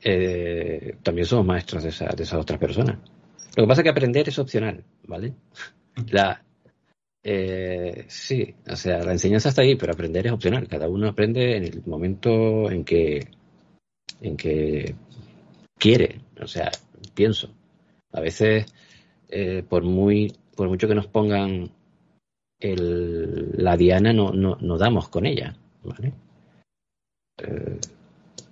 [0.02, 2.98] eh, también somos maestros de, de esas otras personas.
[3.54, 5.34] Lo que pasa es que aprender es opcional, ¿vale?
[6.10, 6.42] La,
[7.22, 10.66] eh, sí, o sea, la enseñanza está ahí, pero aprender es opcional.
[10.66, 13.28] Cada uno aprende en el momento en que,
[14.20, 14.96] en que
[15.78, 16.20] quiere.
[16.40, 16.70] O sea,
[17.14, 17.50] pienso.
[18.12, 18.66] A veces,
[19.28, 21.70] eh, por muy, por mucho que nos pongan
[22.60, 26.12] el, la diana, no, no, no damos con ella, ¿vale?
[27.38, 27.78] Eh,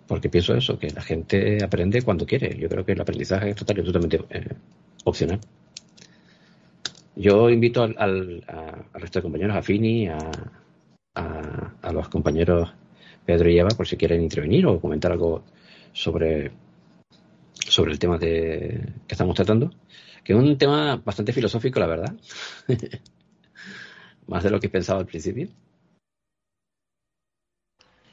[0.06, 2.56] porque pienso eso, que la gente aprende cuando quiere.
[2.58, 4.54] Yo creo que el aprendizaje es total totalmente eh,
[5.04, 5.40] opcional.
[7.16, 8.44] Yo invito al,
[8.92, 10.18] resto de compañeros, a Fini, a,
[11.14, 12.72] a, los compañeros
[13.24, 15.42] Pedro y Eva, por si quieren intervenir o comentar algo
[15.92, 16.52] sobre,
[17.68, 19.70] sobre el tema de, que estamos tratando,
[20.24, 22.14] que es un tema bastante filosófico, la verdad.
[24.26, 25.48] Más de lo que pensaba al principio.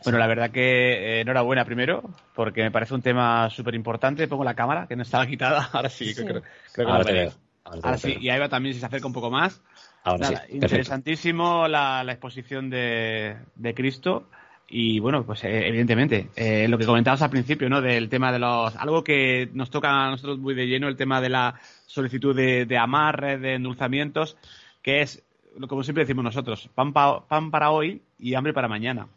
[0.04, 2.04] Bueno, la verdad que eh, enhorabuena primero,
[2.36, 4.28] porque me parece un tema súper importante.
[4.28, 5.70] Pongo la cámara, que no estaba quitada.
[5.74, 6.42] Ahora sí, creo,
[6.76, 7.32] que Ahora, te veo.
[7.64, 9.62] Ahora, sí, y Eva también si se acerca un poco más.
[10.04, 10.36] Ahora sí.
[10.50, 13.38] Interesantísimo la, exposición de,
[13.76, 14.28] Cristo.
[14.76, 17.80] Y bueno, pues eh, evidentemente, eh, lo que comentabas al principio, ¿no?
[17.80, 18.76] Del tema de los.
[18.76, 22.78] Algo que nos toca a nosotros muy de lleno, el tema de la solicitud de,
[22.78, 24.36] amarres, de endulzamientos,
[24.82, 25.22] que es,
[25.70, 29.08] como siempre decimos nosotros, pan, pan para hoy y hambre para mañana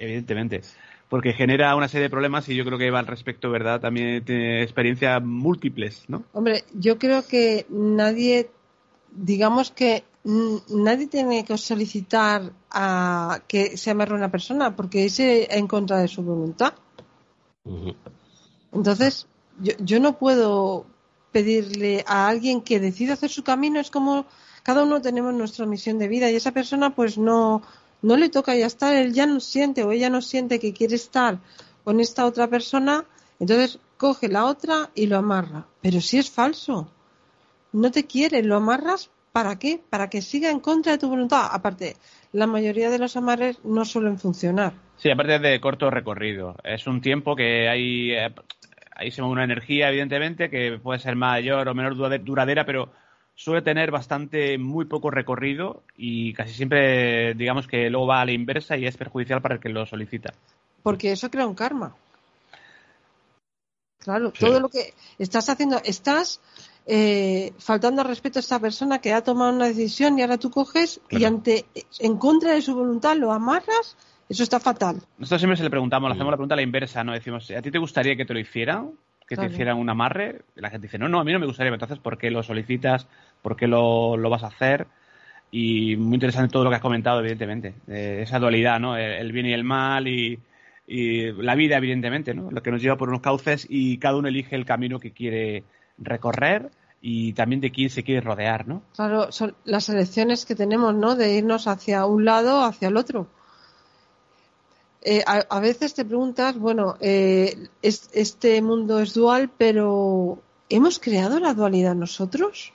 [0.00, 0.62] evidentemente.
[1.08, 3.80] Porque genera una serie de problemas y yo creo que va al respecto, ¿verdad?
[3.80, 6.24] También tiene experiencias múltiples, ¿no?
[6.32, 8.48] Hombre, yo creo que nadie,
[9.10, 15.66] digamos que nadie tiene que solicitar a que se amarre una persona porque es en
[15.66, 16.74] contra de su voluntad.
[18.72, 19.26] Entonces,
[19.60, 20.86] yo, yo no puedo
[21.32, 24.26] pedirle a alguien que decida hacer su camino, es como
[24.62, 27.62] cada uno tenemos nuestra misión de vida y esa persona pues no,
[28.02, 30.96] no le toca ya estar, él ya no siente o ella no siente que quiere
[30.96, 31.40] estar
[31.84, 33.04] con esta otra persona,
[33.38, 35.66] entonces coge la otra y lo amarra.
[35.80, 36.88] Pero si es falso,
[37.72, 39.80] no te quiere, lo amarras ¿para qué?
[39.90, 41.48] Para que siga en contra de tu voluntad.
[41.50, 41.96] Aparte,
[42.32, 44.72] la mayoría de los amarres no suelen funcionar.
[44.96, 46.56] Sí, aparte de corto recorrido.
[46.64, 48.34] Es un tiempo que hay, eh,
[48.94, 52.90] ahí se mueve una energía, evidentemente, que puede ser mayor o menor duradera, pero
[53.34, 58.32] suele tener bastante, muy poco recorrido y casi siempre, digamos que luego va a la
[58.32, 60.34] inversa y es perjudicial para el que lo solicita.
[60.82, 61.96] Porque eso crea un karma.
[63.98, 66.40] Claro, todo lo que estás haciendo, estás
[66.86, 71.00] eh, faltando respeto a esta persona que ha tomado una decisión y ahora tú coges
[71.10, 71.66] y ante,
[71.98, 73.96] en contra de su voluntad lo amarras,
[74.28, 74.96] eso está fatal.
[75.18, 77.12] Nosotros siempre se le preguntamos, le hacemos la pregunta a la inversa, ¿no?
[77.12, 78.92] Decimos, ¿a ti te gustaría que te lo hicieran?
[79.30, 81.72] que te hicieran un amarre, la gente dice, no, no, a mí no me gustaría,
[81.72, 83.06] entonces, ¿por qué lo solicitas?
[83.42, 84.88] ¿Por qué lo, vas a hacer?
[85.52, 88.96] Y muy interesante todo lo que has comentado, evidentemente, esa dualidad, ¿no?
[88.96, 90.40] El, bien y el mal y,
[90.88, 92.50] la vida, evidentemente, ¿no?
[92.50, 95.62] Lo que nos lleva por unos cauces y cada uno elige el camino que quiere
[96.00, 96.70] recorrer
[97.00, 98.82] y también de quién se quiere rodear, ¿no?
[98.94, 101.16] Claro, son las elecciones que tenemos, ¿no?
[101.16, 103.28] De irnos hacia un lado o hacia el otro.
[105.02, 111.54] Eh, a, veces te preguntas, bueno, eh, este mundo es dual, pero ¿hemos creado la
[111.54, 112.74] dualidad nosotros?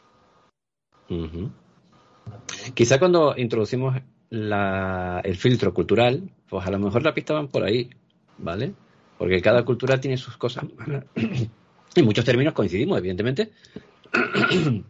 [2.73, 7.91] Quizá cuando introducimos el filtro cultural, pues a lo mejor la pista van por ahí,
[8.39, 8.73] ¿vale?
[9.19, 10.65] Porque cada cultura tiene sus cosas.
[12.01, 13.49] En muchos términos coincidimos, evidentemente,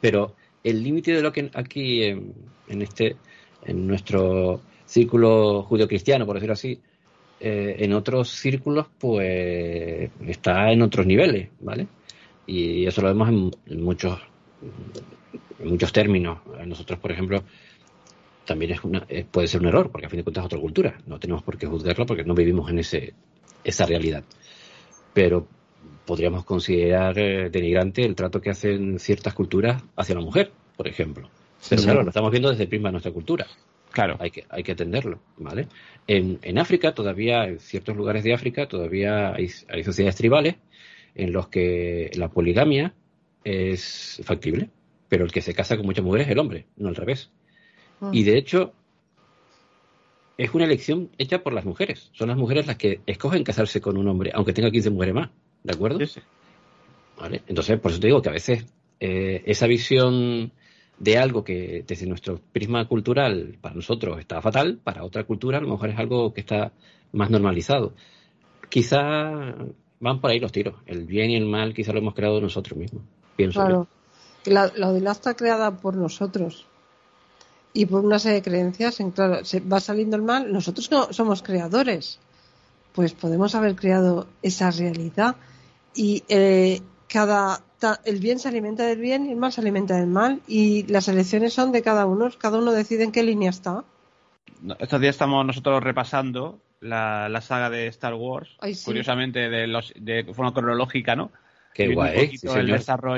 [0.00, 2.34] pero el límite de lo que aquí en,
[2.68, 3.16] en este
[3.64, 6.80] en nuestro círculo judio-cristiano, por decirlo así,
[7.40, 11.86] eh, en otros círculos, pues está en otros niveles, ¿vale?
[12.46, 13.28] Y eso lo vemos
[13.66, 14.18] en, muchos,
[15.58, 16.40] en muchos términos.
[16.66, 17.44] Nosotros, por ejemplo,
[18.44, 20.58] también es una, eh, puede ser un error, porque a fin de cuentas es otra
[20.58, 20.98] cultura.
[21.06, 23.14] No tenemos por qué juzgarlo porque no vivimos en ese,
[23.62, 24.24] esa realidad.
[25.14, 25.46] Pero
[26.04, 31.28] podríamos considerar eh, denigrante el trato que hacen ciertas culturas hacia la mujer, por ejemplo.
[31.68, 33.46] Pero claro, lo estamos viendo desde el prisma de nuestra cultura.
[33.92, 34.16] Claro.
[34.18, 35.68] Hay que, hay que atenderlo, ¿vale?
[36.06, 40.56] En, en África todavía, en ciertos lugares de África, todavía hay, hay sociedades tribales
[41.14, 42.94] en los que la poligamia
[43.44, 44.70] es factible,
[45.08, 47.30] pero el que se casa con muchas mujeres es el hombre, no al revés.
[48.00, 48.10] Ah.
[48.12, 48.72] Y de hecho,
[50.38, 52.10] es una elección hecha por las mujeres.
[52.12, 55.30] Son las mujeres las que escogen casarse con un hombre, aunque tenga 15 mujeres más,
[55.62, 56.04] ¿de acuerdo?
[56.06, 56.20] Sí,
[57.18, 57.42] ¿Vale?
[57.46, 58.64] Entonces, por eso te digo que a veces
[58.98, 60.52] eh, esa visión
[60.98, 65.60] de algo que desde nuestro prisma cultural para nosotros está fatal, para otra cultura a
[65.60, 66.72] lo mejor es algo que está
[67.12, 67.94] más normalizado.
[68.68, 69.54] Quizá
[69.98, 70.76] van por ahí los tiros.
[70.86, 73.02] El bien y el mal quizá lo hemos creado nosotros mismos.
[73.36, 73.88] Pienso claro.
[74.44, 76.66] La, la está creada por nosotros.
[77.72, 80.52] y por una serie de creencias, en, claro, se va saliendo el mal.
[80.52, 82.18] Nosotros no somos creadores,
[82.92, 85.36] pues podemos haber creado esa realidad
[85.94, 87.62] y eh, cada
[88.04, 91.08] el bien se alimenta del bien y el mal se alimenta del mal y las
[91.08, 93.84] elecciones son de cada uno, cada uno decide en qué línea está.
[94.78, 100.52] Estos días estamos nosotros repasando la, saga de Star Wars, curiosamente de, los, de forma
[100.52, 101.30] cronológica, ¿no?
[101.72, 102.36] Qué guay,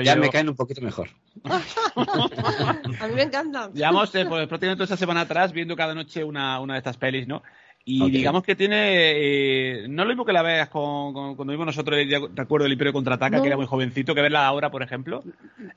[0.03, 1.09] Ya me caen un poquito mejor.
[1.43, 3.71] a mí me encanta.
[3.73, 7.27] Llevamos eh, pues, prácticamente esta semana atrás viendo cada noche una, una de estas pelis,
[7.27, 7.41] ¿no?
[7.85, 8.91] Y digamos que tiene.
[8.95, 11.99] Eh, no lo mismo que la veas con, cuando vimos nosotros,
[12.33, 15.21] recuerdo el Imperio contraataca, que era muy jovencito, que verla ahora, por ejemplo.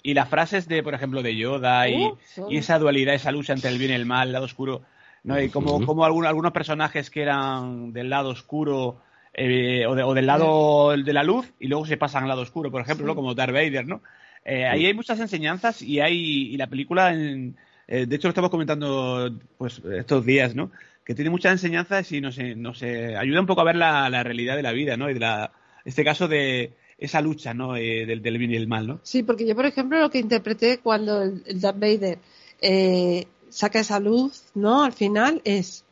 [0.04, 2.12] Y las frases de, por ejemplo, de Yoda y,
[2.48, 4.82] y esa dualidad, esa lucha entre el bien y el mal, el lado oscuro.
[5.24, 5.40] ¿no?
[5.40, 9.00] Y como, como algunos, algunos personajes que eran del lado oscuro
[9.34, 12.82] eh, o, del lado de la luz y luego se pasan al lado oscuro, por
[12.82, 14.00] ejemplo, como Darth Vader, ¿no?
[14.44, 17.54] Eh, ahí hay muchas enseñanzas y hay y la película, de
[17.88, 20.70] hecho lo estamos comentando pues estos días, ¿no?
[21.06, 24.62] Que tiene muchas enseñanzas y nos, nos ayuda un poco a ver la, realidad de
[24.62, 25.08] la vida, ¿no?
[25.08, 25.52] Y de la,
[25.84, 27.76] este caso de esa lucha, ¿no?
[27.76, 29.00] Eh, del, bien y el mal, ¿no?
[29.04, 32.18] Sí, porque yo, por ejemplo, lo que interpreté cuando el, Darth Vader
[32.60, 34.82] eh, saca esa luz, ¿no?
[34.82, 35.84] Al final es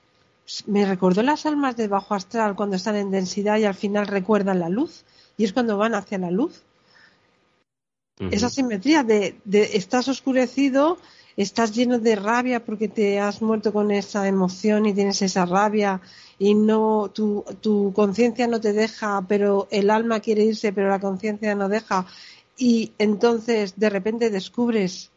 [0.66, 4.58] me recordó las almas de bajo astral cuando están en densidad y al final recuerdan
[4.58, 5.04] la luz
[5.38, 6.62] y es cuando van hacia la luz.
[8.30, 10.98] Esa simetría de, de, estás oscurecido
[11.36, 16.00] estás lleno de rabia porque te has muerto con esa emoción y tienes esa rabia
[16.38, 21.00] y no tu, tu conciencia no te deja, pero el alma quiere irse, pero la
[21.00, 22.06] conciencia no deja
[22.56, 25.10] y entonces de repente descubres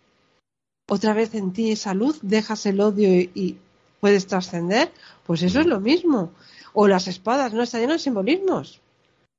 [0.87, 3.57] otra vez en ti esa luz, dejas el odio y,
[3.99, 4.91] puedes trascender,
[5.25, 6.31] pues eso es lo mismo.
[6.73, 7.63] O las espadas, ¿no?
[7.63, 8.79] Está lleno de simbolismos.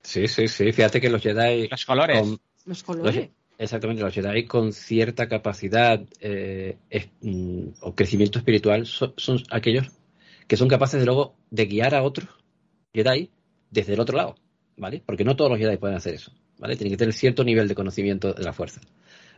[0.02, 0.72] Sí, sí, sí.
[0.72, 1.68] Fíjate que los Jedi.
[1.68, 2.26] Los colores.
[2.64, 3.30] los colores.
[3.58, 6.76] Exactamente, los Jedi con cierta capacidad eh,
[7.20, 9.12] mm, o crecimiento espiritual son,
[9.50, 9.88] aquellos
[10.46, 12.28] que son capaces de luego de guiar a otros
[12.94, 13.30] Jedi
[13.68, 14.36] desde el otro lado,
[14.76, 15.02] ¿vale?
[15.04, 16.76] Porque no todos los Jedi pueden hacer eso, ¿vale?
[16.76, 18.80] Tienen que tener cierto nivel de conocimiento de la fuerza.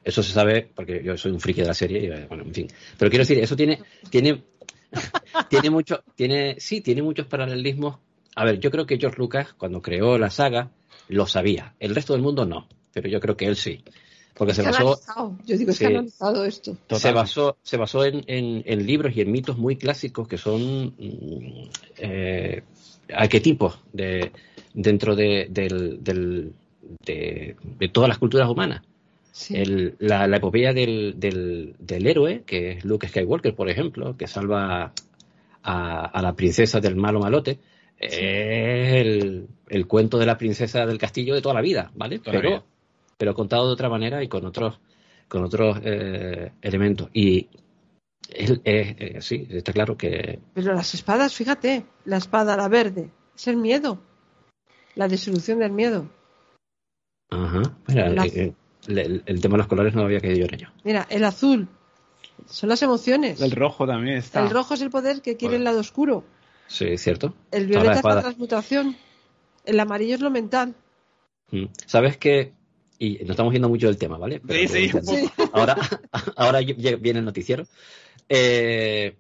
[0.05, 2.55] Eso se sabe porque yo soy un friki de la serie y, eh, bueno, en
[2.55, 2.69] fin.
[2.99, 3.81] Pero quiero decir, eso tiene,
[4.11, 4.43] tiene,
[5.49, 7.99] tiene mucho, tiene, sí, tiene muchos paralelismos.
[8.37, 10.71] A ver, yo creo que George Lucas, cuando creó la saga,
[11.09, 11.75] lo sabía.
[11.81, 13.83] El resto del mundo no, pero yo creo que él sí.
[14.35, 14.99] Porque se basó.
[15.47, 16.77] Yo digo, analizado esto.
[16.91, 21.69] Se basó, se basó en, en, libros y en mitos muy clásicos que son mm,
[21.99, 22.63] eh,
[23.13, 24.33] arquetipos de,
[24.73, 26.53] dentro de, del, del,
[27.05, 27.57] de,
[27.93, 28.83] todas las culturas humanas.
[29.99, 34.93] la, la, epopeya del, del, del, héroe, que es Luke Skywalker, por ejemplo, que salva
[35.63, 37.59] a, a la princesa del malo malote,
[37.99, 42.21] es el, el, cuento de la princesa del castillo de toda la vida, ¿vale?
[42.25, 42.65] Pero
[43.21, 44.81] pero contado de otra manera y con otros,
[45.29, 47.11] con otros eh, elementos.
[47.13, 47.51] Y
[48.31, 50.41] eh, sí, está claro que.
[50.55, 54.01] Pero las espadas, fíjate, la espada, la verde, es el miedo,
[54.95, 56.09] la disolución del miedo.
[57.29, 58.55] Ajá, eh,
[58.87, 60.69] el, tema de los colores no había caído en ello.
[60.83, 61.69] Mira, el azul
[62.47, 63.39] son las emociones.
[63.43, 64.41] El rojo también está.
[64.41, 66.25] El rojo es el poder que quiere el lado oscuro.
[66.69, 67.35] Sí, es cierto.
[67.51, 68.97] El violeta es la transmutación.
[69.67, 70.75] El amarillo es lo mental.
[71.51, 71.67] Mm.
[71.85, 72.59] ¿Sabes que
[73.03, 74.43] y nos estamos viendo mucho del tema, ¿vale?
[74.69, 75.31] sí, sí.
[75.55, 75.75] Ahora,
[76.37, 77.65] ahora viene el noticiero.
[78.29, 79.17] Eh,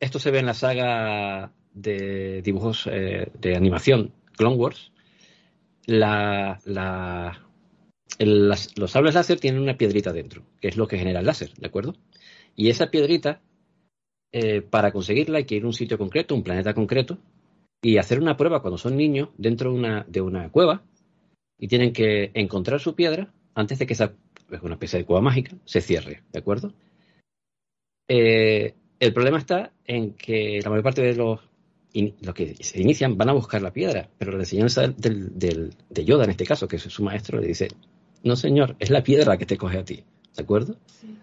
[0.00, 4.90] esto se ve en la saga de dibujos eh, de animación Clone Wars.
[5.86, 7.46] La, la,
[8.18, 11.66] los sables láser tienen una piedrita dentro, que es lo que genera el láser, ¿de
[11.68, 11.94] acuerdo?
[12.56, 13.40] Y esa piedrita,
[14.32, 17.18] eh, para conseguirla hay que ir a un sitio concreto, un planeta concreto,
[17.80, 20.82] y hacer una prueba cuando son niños dentro de una, de una cueva
[21.58, 24.12] y tienen que encontrar su piedra antes de que esa,
[24.50, 26.72] es una especie de cueva mágica, se cierre, ¿de acuerdo?
[28.08, 31.40] Eh, el problema está en que la mayor parte de los,
[32.20, 36.24] los que se inician van a buscar la piedra, pero la enseñanza del, de Yoda,
[36.24, 37.68] en este caso, que es su maestro, le dice,
[38.22, 40.04] no señor, es la piedra que te coge a ti,
[40.36, 40.76] ¿de acuerdo?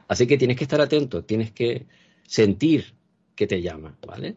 [0.07, 1.85] Así que tienes que estar atento, tienes que
[2.27, 2.93] sentir
[3.35, 4.35] que te llama, ¿vale?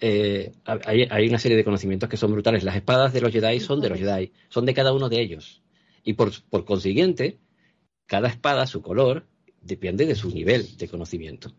[0.00, 2.64] Eh, hay, una serie de conocimientos que son brutales.
[2.64, 5.62] Las espadas de los Jedi son de los Jedi, son de cada uno de ellos.
[6.02, 6.32] Y por,
[6.64, 7.38] consiguiente,
[8.06, 9.26] cada espada, su color,
[9.60, 11.52] depende de su nivel de conocimiento.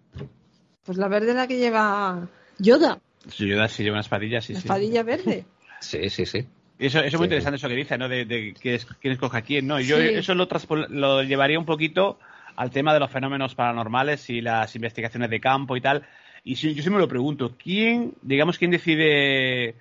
[0.84, 2.27] Pues la verde es la que lleva
[2.57, 2.99] Yoda.
[3.38, 4.53] Yoda sí lleva una espadilla, sí.
[4.53, 5.45] La espadilla verde.
[5.80, 6.47] sí, sí, sí.
[6.80, 8.09] Eso, eso es muy interesante eso que dice, ¿no?
[8.09, 9.80] De, quién escoge a quién, ¿no?
[9.80, 10.47] Yo eso lo,
[10.89, 12.18] lo llevaría un poquito
[12.55, 16.03] al tema de los fenómenos paranormales y las investigaciones de campo y tal.
[16.43, 19.76] Y si, yo siempre me lo pregunto, ¿quién, digamos, quién decide,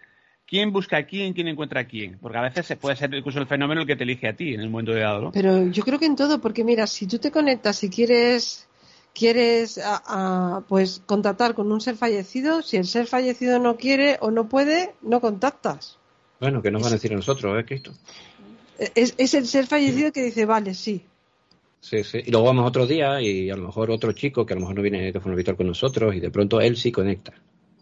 [0.47, 2.19] quién busca a quién, quién encuentra a quién?
[2.21, 4.55] Porque a veces se puede ser incluso el fenómeno el que te elige a ti
[4.55, 5.33] en el momento de dado, ¿no?
[5.33, 8.69] Pero yo creo que en todo, porque mira, si tú te conectas y quieres
[9.15, 9.81] quieres
[10.69, 14.95] pues contactar con un ser fallecido, si el ser fallecido no quiere o no puede,
[15.03, 15.99] no contactas.
[16.41, 17.93] Bueno, que nos van a decir a nosotros, ¿eh, Cristo?
[18.95, 21.05] Es, es el ser fallecido que dice, vale, sí.
[21.81, 22.23] Sí, sí.
[22.25, 24.77] Y luego vamos otro día y a lo mejor otro chico que a lo mejor
[24.77, 27.33] no viene de forma habitual con nosotros y de pronto él sí conecta.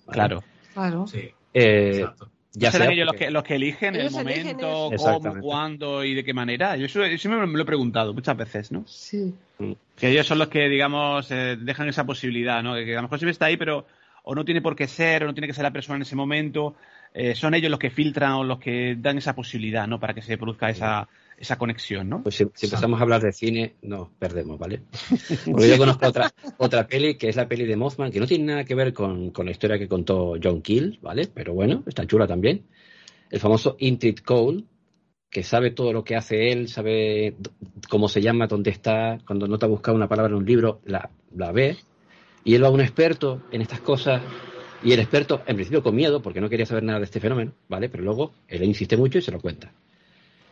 [0.07, 0.43] Claro.
[0.73, 1.07] Claro.
[1.07, 1.31] Sí.
[1.53, 2.07] Eh,
[2.53, 6.33] ya serán ellos los que, los que eligen el momento, cómo, cuándo y de qué
[6.33, 6.77] manera.
[6.77, 8.85] Yo eso, me, lo he preguntado muchas veces, ¿no?
[8.87, 9.35] Sí.
[9.59, 9.73] Mm.
[9.97, 12.75] Que ellos son los que, digamos, eh, dejan esa posibilidad, ¿no?
[12.75, 13.87] Que a lo mejor siempre está ahí, pero
[14.23, 16.17] o no tiene por qué ser, o no tiene que ser la persona en ese
[16.17, 16.75] momento.
[17.15, 19.99] Eh, son ellos los que filtran o los que dan esa posibilidad, ¿no?
[20.01, 21.09] Para que se produzca esa,
[21.39, 22.23] esa conexión, ¿no?
[22.23, 24.83] Pues si, empezamos a hablar de cine, nos perdemos, ¿vale?
[25.51, 28.45] Porque yo conozco otra, otra peli, que es la peli de Mothman, que no tiene
[28.45, 31.29] nada que ver con, la historia que contó John Keel, ¿vale?
[31.33, 32.65] Pero bueno, está chula también.
[33.31, 34.65] El famoso Intrit Cole,
[35.31, 37.37] que sabe todo lo que hace él, sabe
[37.89, 40.81] cómo se llama, dónde está, cuando no te ha buscado una palabra en un libro,
[40.85, 41.77] la, la ve.
[42.45, 44.23] Y él va a un experto en estas cosas
[44.83, 47.53] y el experto, en principio con miedo, porque no quería saber nada de este fenómeno,
[47.69, 47.89] ¿vale?
[47.89, 49.73] Pero luego él insiste mucho y se lo cuenta.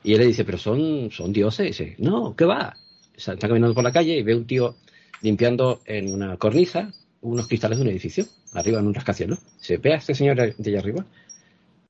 [0.03, 1.67] Y él le dice, pero son, son dioses.
[1.67, 2.77] Y dice, no, ¿qué va?
[3.15, 4.77] Está caminando por la calle y ve un tío
[5.23, 6.93] limpiando en una cornisa
[7.27, 8.25] unos cristales de un edificio,
[8.55, 9.39] arriba en un rascacielos.
[9.59, 11.05] Se ve a este señor de allá arriba,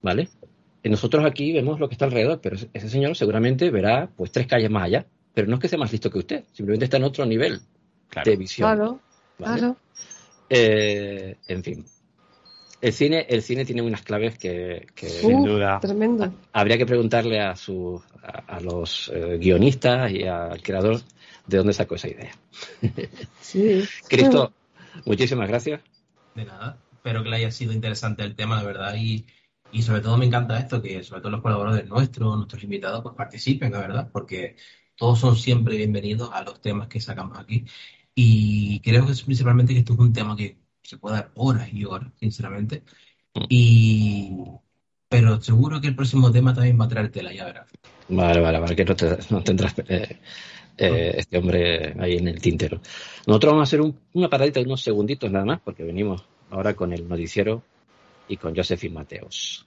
[0.02, 0.28] ¿vale?
[0.82, 4.46] Y nosotros aquí vemos lo que está alrededor, pero ese señor seguramente verá pues tres
[4.46, 5.06] calles más allá.
[5.34, 7.60] Pero no es que sea más listo que usted, simplemente está en otro nivel
[8.24, 8.68] de visión.
[8.68, 9.00] Claro,
[9.36, 9.76] claro.
[10.48, 11.84] Eh, en fin,
[12.80, 16.32] el cine, el cine tiene unas claves que, sin duda tremendo.
[16.52, 21.00] habría que preguntarle a, su, a, los eh, guionistas y al creador
[21.46, 22.32] de dónde sacó esa idea.
[23.40, 23.84] Sí.
[24.08, 24.52] Cristo,
[25.04, 25.80] muchísimas gracias.
[26.34, 26.78] De nada.
[26.92, 28.94] Espero que le haya sido interesante el tema, la verdad.
[28.96, 29.26] Y,
[29.70, 33.14] y sobre todo me encanta esto, que sobre todo los colaboradores nuestros, nuestros invitados, pues
[33.14, 34.56] participen, la verdad, porque
[34.96, 37.64] todos son siempre bienvenidos a los temas que sacamos aquí.
[38.14, 40.58] Y creo que es principalmente que esto es un tema que
[40.88, 42.82] se puede dar horas y horas, sinceramente.
[43.34, 43.44] Mm.
[43.48, 44.30] Y
[45.08, 47.66] pero seguro que el próximo tema también va a traer tela, ya verás.
[48.08, 50.18] Vale, vale, vale, que no, tendrás eh,
[50.76, 52.80] eh, este hombre ahí en el tintero.
[53.26, 56.92] Nosotros vamos a hacer una paradita de unos segunditos nada más, porque venimos ahora con
[56.92, 57.62] el noticiero
[58.28, 59.64] y con Josephine Mateos.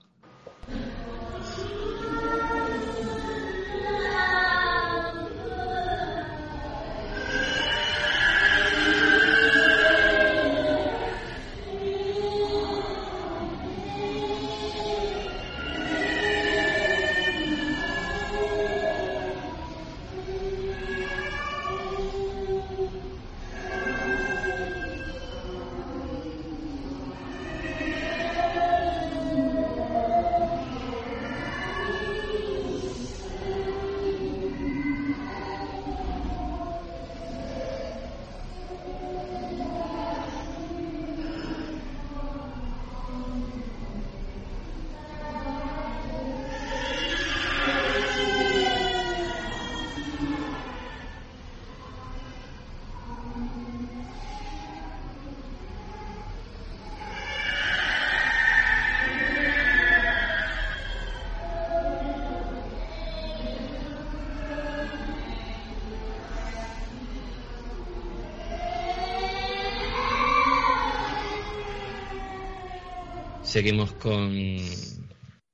[73.59, 74.33] Seguimos con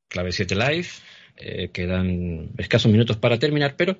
[0.07, 0.87] Clave 7 Live.
[1.37, 3.97] Eh, quedan escasos minutos para terminar, pero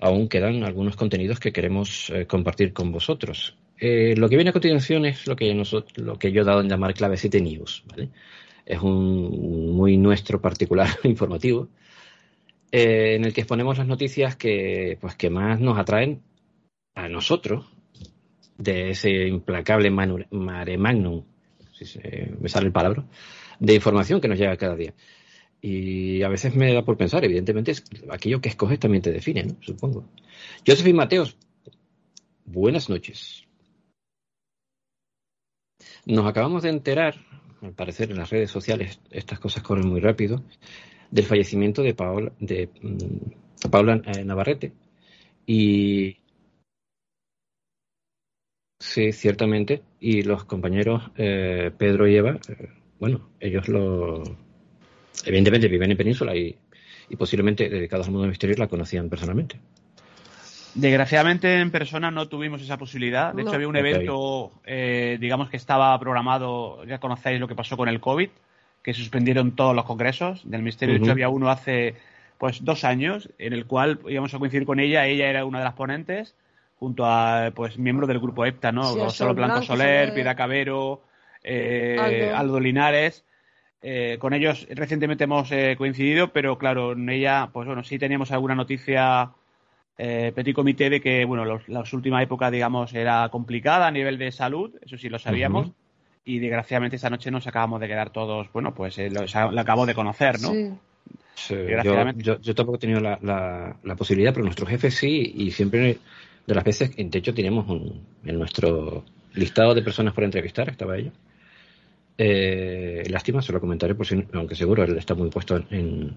[0.00, 3.56] aún quedan algunos contenidos que queremos eh, compartir con vosotros.
[3.78, 6.62] Eh, lo que viene a continuación es lo que, nosotros, lo que yo he dado
[6.62, 7.84] en llamar Clave 7 News.
[8.66, 11.68] Es un muy nuestro particular informativo
[12.72, 16.22] en el que exponemos las noticias que, pues, que más nos atraen
[16.96, 17.66] a nosotros
[18.58, 21.22] de ese implacable mare magnum
[21.74, 23.04] si se me sale el palabra,
[23.58, 24.94] de información que nos llega cada día.
[25.60, 27.72] Y a veces me da por pensar, evidentemente,
[28.10, 29.56] aquello que escoges también te define, ¿no?
[29.60, 30.04] Supongo.
[30.66, 31.36] Josephine Mateos,
[32.44, 33.44] buenas noches.
[36.04, 37.14] Nos acabamos de enterar,
[37.62, 40.42] al parecer en las redes sociales, estas cosas corren muy rápido,
[41.10, 44.72] del fallecimiento de Paola, de, mm, Paula eh, Navarrete.
[45.46, 46.18] Y
[48.84, 49.82] Sí, ciertamente.
[49.98, 52.68] Y los compañeros eh, Pedro y Eva, eh,
[53.04, 54.22] bueno, ellos lo.
[55.26, 56.56] Evidentemente viven en Península y,
[57.18, 59.60] posiblemente dedicados al mundo del misterio la conocían personalmente.
[60.74, 63.34] Desgraciadamente en persona no tuvimos esa posibilidad.
[63.34, 67.76] De hecho, había un evento, eh, digamos que estaba programado, ya conocéis lo que pasó
[67.76, 68.30] con el COVID,
[68.82, 70.94] que suspendieron todos los congresos del misterio.
[70.94, 71.96] De hecho, había uno hace
[72.38, 75.06] pues dos años en el cual íbamos a coincidir con ella.
[75.06, 76.34] Ella era una de las ponentes
[76.78, 79.10] junto a pues miembros del grupo EPTA, ¿no?
[79.10, 81.02] Solo Blanco, Soler, Piedad Cabero,
[81.44, 82.58] eh, Aldo.
[82.58, 83.24] Linares.
[83.86, 88.32] Eh, con ellos recientemente hemos eh, coincidido, pero claro, en ella, pues bueno, sí teníamos
[88.32, 89.32] alguna noticia
[89.98, 94.16] eh, petit comité de que, bueno, los, la última época, digamos, era complicada a nivel
[94.16, 95.70] de salud, eso sí lo sabíamos.
[96.24, 100.40] Y desgraciadamente esa noche nos acabamos de quedar todos, bueno, pues lo, acabo de conocer,
[100.40, 100.78] ¿no?
[101.34, 101.54] Sí.
[102.16, 103.18] yo, yo, tampoco he tenido la,
[103.82, 105.98] la, posibilidad, pero nuestro jefe sí, y siempre
[106.46, 109.04] de las veces, de hecho, tenemos un, en nuestro
[109.34, 111.12] listado de personas por entrevistar, estaba ella.
[112.16, 116.16] Eh, lástima, se lo comentaré, por si, aunque seguro él está muy puesto en,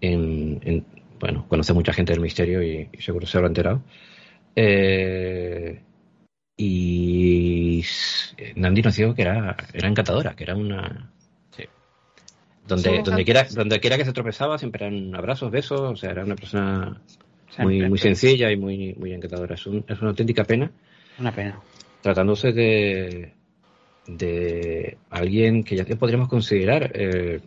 [0.00, 0.84] en,
[1.20, 3.82] bueno, conoce mucha gente del misterio y, seguro se habrá enterado.
[4.54, 5.80] Eh,
[6.56, 7.84] y
[8.56, 11.12] Nandi nos dijo que era, era encantadora, que era una.
[11.50, 11.64] Sí.
[12.66, 16.24] Donde, donde, quiera, donde quiera que se tropezaba, siempre eran abrazos, besos, o sea, era
[16.24, 17.00] una persona
[17.58, 19.54] muy, muy sencilla y muy, muy encantadora.
[19.54, 20.70] Es, es una auténtica pena.
[21.18, 21.60] Una pena.
[22.02, 23.35] Tratándose de,
[24.06, 27.40] de alguien que ya podríamos considerar eh,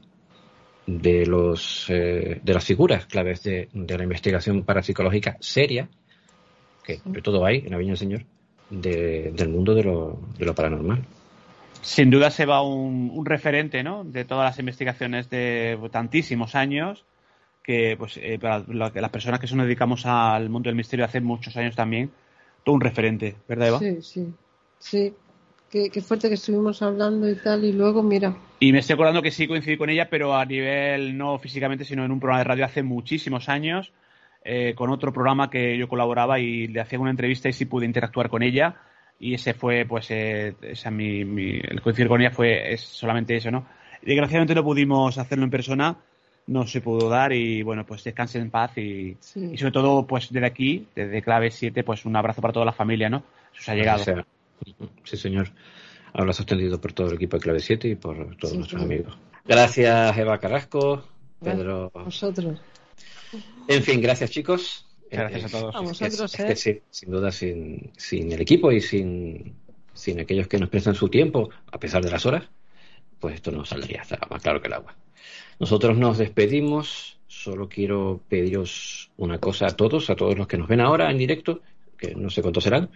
[0.85, 5.87] de los eh, de las figuras claves de, la investigación parapsicológica seria
[6.83, 8.25] que de todo hay en la Viña del Señor
[8.69, 11.03] del mundo de lo, de lo paranormal
[11.81, 14.03] sin duda se va un, un, referente ¿no?
[14.03, 17.05] de todas las investigaciones de tantísimos años
[17.63, 21.55] que pues eh, para las personas que nos dedicamos al mundo del misterio hace muchos
[21.55, 22.11] años también
[22.63, 23.79] todo un referente ¿verdad Eva?
[23.79, 24.33] sí sí
[24.79, 25.13] sí
[25.69, 28.35] qué, fuerte que estuvimos hablando y tal, y luego mira.
[28.59, 32.03] Y me estoy acordando que sí coincidí con ella, pero a nivel no físicamente, sino
[32.03, 33.93] en un programa de radio hace muchísimos años,
[34.43, 37.85] eh, con otro programa que yo colaboraba y le hacía una entrevista y sí pude
[37.85, 38.75] interactuar con ella.
[39.19, 43.51] Y ese fue, pues, eh, esa mi, el coincidir con ella fue es solamente eso,
[43.51, 43.65] ¿no?
[44.01, 45.97] Desgraciadamente no pudimos hacerlo en persona,
[46.47, 50.31] no se pudo dar y bueno, pues descansen en paz y, y sobre todo, pues
[50.31, 53.23] desde aquí, desde Clave 7, pues un abrazo para toda la familia, ¿no?
[53.53, 54.23] Eso ha llegado.
[55.03, 55.51] Sí, señor.
[56.13, 59.17] Habla sostenido por todo el equipo de Clave 7 y por todos nuestros amigos.
[59.45, 61.03] Gracias, Eva Carrasco,
[61.41, 61.91] Pedro.
[61.93, 62.59] vosotros.
[63.67, 64.85] En fin, gracias, chicos.
[65.11, 65.75] Gracias a todos.
[65.75, 66.81] A vosotros, ¿eh?
[66.89, 69.55] sin duda, sin, sin el equipo y sin,
[69.93, 72.45] sin aquellos que nos prestan su tiempo, a pesar de las horas,
[73.19, 74.95] pues esto no saldría, está más claro que el agua.
[75.59, 77.17] Nosotros nos despedimos.
[77.27, 81.17] Solo quiero pediros una cosa a todos, a todos los que nos ven ahora en
[81.17, 81.61] directo,
[81.97, 82.89] que no sé cuántos serán,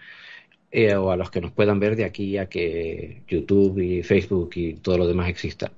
[0.76, 4.50] eh, o a los que nos puedan ver de aquí a que YouTube y Facebook
[4.56, 5.70] y todo lo demás exista.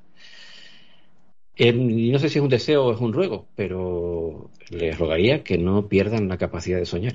[1.54, 5.58] y no sé si es un deseo o es un ruego, pero les rogaría que
[5.58, 7.14] no pierdan la capacidad de soñar.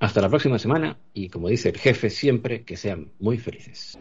[0.00, 3.98] Hasta la próxima semana y como dice el jefe siempre, que sean muy felices.